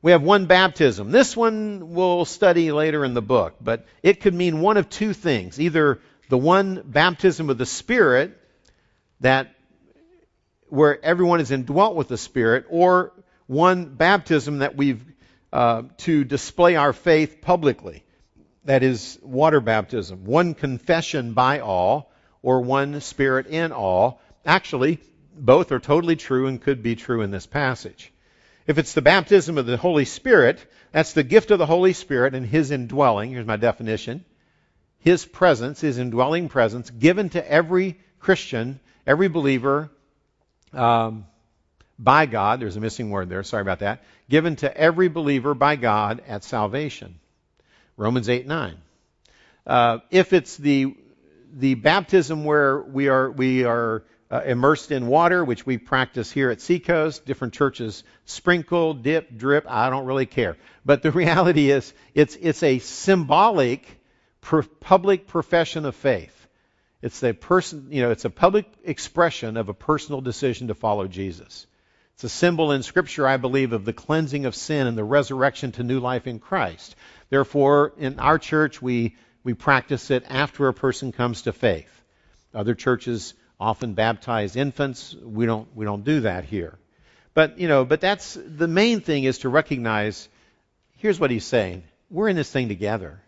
We 0.00 0.12
have 0.12 0.22
one 0.22 0.46
baptism. 0.46 1.10
This 1.10 1.36
one 1.36 1.94
we'll 1.94 2.24
study 2.24 2.72
later 2.72 3.04
in 3.04 3.14
the 3.14 3.22
book, 3.22 3.54
but 3.60 3.86
it 4.02 4.20
could 4.20 4.34
mean 4.34 4.60
one 4.60 4.76
of 4.76 4.88
two 4.88 5.12
things. 5.12 5.60
Either 5.60 6.00
the 6.28 6.38
one 6.38 6.82
baptism 6.84 7.50
of 7.50 7.58
the 7.58 7.66
Spirit 7.66 8.38
that 9.20 9.54
where 10.68 11.04
everyone 11.04 11.40
is 11.40 11.50
indwelt 11.50 11.94
with 11.94 12.08
the 12.08 12.16
Spirit, 12.16 12.64
or 12.70 13.12
one 13.46 13.94
baptism 13.94 14.60
that 14.60 14.74
we've 14.74 15.04
uh, 15.52 15.82
to 15.98 16.24
display 16.24 16.76
our 16.76 16.94
faith 16.94 17.42
publicly 17.42 18.02
that 18.64 18.82
is 18.82 19.18
water 19.22 19.60
baptism, 19.60 20.24
one 20.24 20.54
confession 20.54 21.34
by 21.34 21.60
all, 21.60 22.12
or 22.42 22.60
one 22.60 23.00
spirit 23.00 23.46
in 23.46 23.72
all. 23.72 24.20
Actually, 24.44 24.98
both 25.36 25.72
are 25.72 25.80
totally 25.80 26.16
true 26.16 26.46
and 26.46 26.60
could 26.60 26.82
be 26.82 26.96
true 26.96 27.22
in 27.22 27.30
this 27.30 27.46
passage. 27.46 28.12
If 28.66 28.78
it's 28.78 28.92
the 28.92 29.02
baptism 29.02 29.58
of 29.58 29.66
the 29.66 29.76
Holy 29.76 30.04
Spirit, 30.04 30.64
that's 30.92 31.12
the 31.12 31.24
gift 31.24 31.50
of 31.50 31.58
the 31.58 31.66
Holy 31.66 31.92
Spirit 31.92 32.34
and 32.34 32.46
His 32.46 32.70
indwelling. 32.70 33.30
Here's 33.32 33.46
my 33.46 33.56
definition. 33.56 34.24
His 34.98 35.24
presence, 35.24 35.80
His 35.80 35.98
indwelling 35.98 36.48
presence, 36.48 36.90
given 36.90 37.30
to 37.30 37.50
every 37.50 37.98
Christian, 38.20 38.78
every 39.06 39.28
believer, 39.28 39.90
um, 40.72 41.26
by 41.98 42.26
God. 42.26 42.60
There's 42.60 42.76
a 42.76 42.80
missing 42.80 43.10
word 43.10 43.28
there. 43.28 43.42
Sorry 43.42 43.62
about 43.62 43.80
that. 43.80 44.04
Given 44.28 44.56
to 44.56 44.76
every 44.76 45.08
believer 45.08 45.54
by 45.54 45.76
God 45.76 46.22
at 46.26 46.44
salvation. 46.44 47.18
Romans 48.02 48.28
8 48.28 48.48
9. 48.48 48.76
Uh, 49.64 49.98
if 50.10 50.32
it's 50.32 50.56
the 50.56 50.96
the 51.54 51.74
baptism 51.74 52.44
where 52.44 52.80
we 52.80 53.08
are 53.08 53.30
we 53.30 53.64
are 53.64 54.02
uh, 54.28 54.40
immersed 54.44 54.90
in 54.90 55.06
water, 55.06 55.44
which 55.44 55.64
we 55.64 55.78
practice 55.78 56.32
here 56.32 56.50
at 56.50 56.60
Seacoast, 56.60 57.24
different 57.24 57.54
churches 57.54 58.02
sprinkle, 58.24 58.94
dip, 58.94 59.36
drip. 59.36 59.66
I 59.68 59.88
don't 59.88 60.06
really 60.06 60.26
care, 60.26 60.56
but 60.84 61.02
the 61.02 61.12
reality 61.22 61.70
is 61.70 61.94
it's 62.12 62.34
it's 62.34 62.64
a 62.64 62.80
symbolic 62.80 63.86
per 64.40 64.62
public 64.62 65.28
profession 65.28 65.84
of 65.84 65.94
faith. 65.94 66.36
It's 67.02 67.22
a 67.22 67.32
person, 67.32 67.88
you 67.90 68.02
know, 68.02 68.10
it's 68.10 68.24
a 68.24 68.30
public 68.30 68.66
expression 68.84 69.56
of 69.56 69.68
a 69.68 69.74
personal 69.74 70.20
decision 70.20 70.68
to 70.68 70.74
follow 70.74 71.06
Jesus. 71.06 71.66
It's 72.14 72.24
a 72.24 72.28
symbol 72.28 72.72
in 72.72 72.82
Scripture, 72.82 73.26
I 73.26 73.38
believe, 73.38 73.72
of 73.72 73.84
the 73.84 73.92
cleansing 73.92 74.46
of 74.46 74.54
sin 74.54 74.86
and 74.86 74.96
the 74.96 75.04
resurrection 75.04 75.72
to 75.72 75.82
new 75.82 75.98
life 75.98 76.26
in 76.26 76.38
Christ. 76.38 76.94
Therefore, 77.32 77.94
in 77.96 78.20
our 78.20 78.38
church, 78.38 78.82
we, 78.82 79.16
we 79.42 79.54
practice 79.54 80.10
it 80.10 80.26
after 80.28 80.68
a 80.68 80.74
person 80.74 81.12
comes 81.12 81.40
to 81.42 81.54
faith. 81.54 81.88
Other 82.52 82.74
churches 82.74 83.32
often 83.58 83.94
baptize 83.94 84.54
infants. 84.54 85.14
We 85.14 85.46
don't, 85.46 85.74
we 85.74 85.86
don't 85.86 86.04
do 86.04 86.20
that 86.20 86.44
here. 86.44 86.78
But, 87.32 87.58
you 87.58 87.68
know, 87.68 87.86
but 87.86 88.02
that's 88.02 88.34
the 88.34 88.68
main 88.68 89.00
thing 89.00 89.24
is 89.24 89.38
to 89.38 89.48
recognize 89.48 90.28
here's 90.98 91.18
what 91.18 91.30
he's 91.30 91.46
saying. 91.46 91.84
We're 92.10 92.28
in 92.28 92.36
this 92.36 92.50
thing 92.50 92.68
together. 92.68 93.22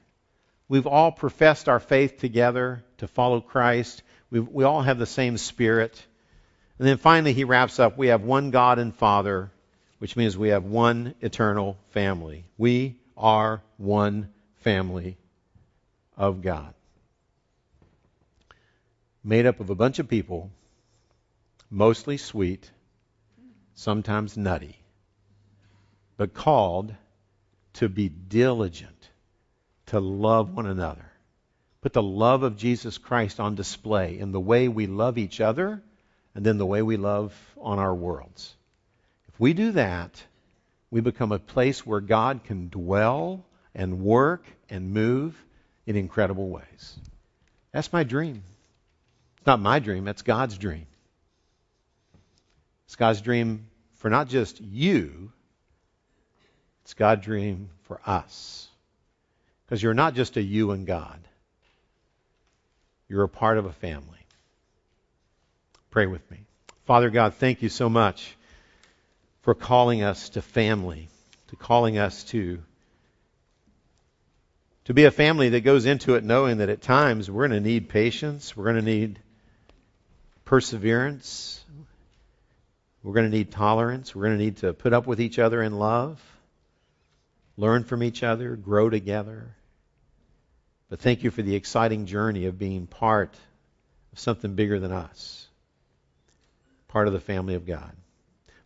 We've 0.69 0.87
all 0.87 1.11
professed 1.11 1.71
our 1.71 1.81
faith 1.81 2.19
together 2.19 2.85
to 2.99 3.09
follow 3.09 3.41
Christ. 3.41 4.03
we 4.31 4.39
we 4.39 4.65
all 4.65 4.83
have 4.83 4.99
the 4.99 5.07
same 5.07 5.39
spirit. 5.39 5.99
And 6.79 6.87
then 6.87 6.99
finally, 6.99 7.33
he 7.33 7.45
wraps 7.45 7.81
up 7.81 7.97
we 7.97 8.09
have 8.09 8.21
one 8.21 8.51
God 8.51 8.79
and 8.79 8.95
Father, 8.95 9.51
which 9.99 10.15
means 10.15 10.37
we 10.37 10.51
have 10.51 10.65
one 10.65 11.15
eternal 11.23 11.79
family. 11.93 12.45
We 12.59 12.99
are 13.17 13.63
one 13.77 14.29
family 14.57 15.17
of 16.17 16.43
God. 16.43 16.75
Made 19.23 19.47
up 19.47 19.61
of 19.61 19.71
a 19.71 19.75
bunch 19.75 19.99
of 19.99 20.09
people, 20.09 20.51
mostly 21.71 22.17
sweet, 22.17 22.71
sometimes 23.75 24.37
nutty, 24.37 24.79
but 26.17 26.35
called 26.35 26.95
to 27.75 27.89
be 27.89 28.09
diligent, 28.09 29.11
to 29.87 30.01
love 30.01 30.55
one 30.55 30.67
another. 30.67 31.11
Put 31.81 31.93
the 31.93 32.03
love 32.03 32.43
of 32.43 32.57
Jesus 32.57 32.99
Christ 32.99 33.41
on 33.41 33.55
display 33.55 34.19
in 34.19 34.33
the 34.33 34.41
way 34.41 34.69
we 34.69 34.87
love 34.87 35.19
each 35.19 35.41
other 35.41 35.83
and 36.35 36.45
then 36.45 36.59
the 36.59 36.67
way 36.67 36.83
we 36.83 36.97
love 36.97 37.35
on 37.61 37.79
our 37.79 37.95
worlds. 37.95 38.55
If 39.29 39.39
we 39.41 39.53
do 39.53 39.73
that, 39.73 40.23
we 40.95 41.01
become 41.01 41.33
a 41.33 41.41
place 41.41 41.85
where 41.85 42.01
God 42.01 42.45
can 42.45 42.69
dwell 42.69 43.45
and 43.75 43.99
work 43.99 44.47
and 44.71 44.93
move 44.93 45.37
in 45.87 45.97
incredible 45.97 46.49
ways. 46.49 46.97
That's 47.73 47.93
my 47.93 48.05
dream. 48.05 48.45
It's 49.39 49.47
not 49.47 49.59
my 49.59 49.81
dream, 49.81 50.05
that's 50.05 50.23
God's 50.23 50.57
dream. 50.57 50.87
It's 52.87 52.95
God's 52.95 53.21
dream 53.23 53.67
for 53.97 54.09
not 54.09 54.29
just 54.29 54.61
you, 54.61 55.33
it's 56.85 56.95
God's 56.95 57.25
dream 57.25 57.71
for 57.89 58.01
us. 58.07 58.69
Because 59.67 59.83
you're 59.83 59.95
not 59.95 60.15
just 60.15 60.37
a 60.37 60.43
you 60.43 60.71
and 60.71 60.87
God, 60.87 61.19
you're 63.09 63.25
a 63.25 63.29
part 63.29 63.59
of 63.59 63.67
a 63.67 63.73
family. 63.73 64.29
Pray 65.91 66.07
with 66.07 66.31
me. 66.31 66.47
Father 66.85 67.11
God, 67.11 67.35
thank 67.35 67.63
you 67.63 67.69
so 67.69 67.89
much 67.89 68.37
for 69.45 69.55
calling 69.55 70.03
us 70.03 70.31
to 70.31 70.43
family, 70.43 71.09
to 71.49 71.57
calling 71.57 71.97
us 71.97 72.25
to 72.25 72.61
To 74.85 74.93
be 74.93 75.05
a 75.05 75.11
family 75.11 75.49
that 75.51 75.63
goes 75.63 75.87
into 75.87 76.15
it 76.15 76.25
knowing 76.25 76.59
that 76.59 76.69
at 76.69 76.83
times 76.83 77.31
we're 77.31 77.49
going 77.49 77.63
to 77.63 77.69
need 77.69 77.89
patience, 77.89 78.55
we're 78.55 78.65
going 78.65 78.77
to 78.77 78.83
need 78.83 79.19
perseverance, 80.45 81.65
we're 83.03 83.15
going 83.15 83.31
to 83.31 83.35
need 83.35 83.51
tolerance, 83.51 84.15
we're 84.15 84.25
going 84.25 84.39
to 84.39 84.45
need 84.45 84.59
to 84.59 84.75
put 84.75 84.93
up 84.93 85.07
with 85.07 85.23
each 85.23 85.39
other 85.39 85.63
in 85.63 85.79
love, 85.79 86.21
learn 87.57 87.85
from 87.85 88.03
each 88.03 88.23
other, 88.23 88.57
grow 88.57 88.91
together. 88.91 89.55
But 90.91 91.01
thank 91.01 91.23
you 91.23 91.31
for 91.31 91.41
the 91.41 91.55
exciting 91.55 92.05
journey 92.05 92.45
of 92.45 92.59
being 92.59 92.87
part 92.87 93.35
of 94.13 94.19
something 94.19 94.55
bigger 94.55 94.79
than 94.81 94.93
us, 94.93 95.49
part 96.89 97.07
of 97.07 97.15
the 97.15 97.21
family 97.21 97.55
of 97.55 97.65
God. 97.65 97.97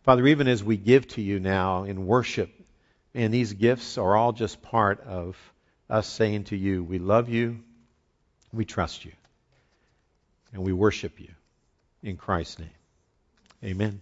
Father, 0.09 0.25
even 0.25 0.47
as 0.47 0.63
we 0.63 0.75
give 0.75 1.07
to 1.07 1.21
you 1.21 1.39
now 1.39 1.83
in 1.83 2.07
worship, 2.07 2.49
and 3.13 3.31
these 3.31 3.53
gifts 3.53 3.99
are 3.99 4.15
all 4.15 4.31
just 4.31 4.59
part 4.59 5.01
of 5.01 5.37
us 5.87 6.07
saying 6.07 6.45
to 6.45 6.55
you, 6.55 6.83
we 6.83 6.97
love 6.97 7.29
you, 7.29 7.59
we 8.51 8.65
trust 8.65 9.05
you, 9.05 9.11
and 10.51 10.63
we 10.63 10.73
worship 10.73 11.19
you. 11.19 11.29
In 12.01 12.17
Christ's 12.17 12.57
name. 12.57 12.69
Amen. 13.63 14.01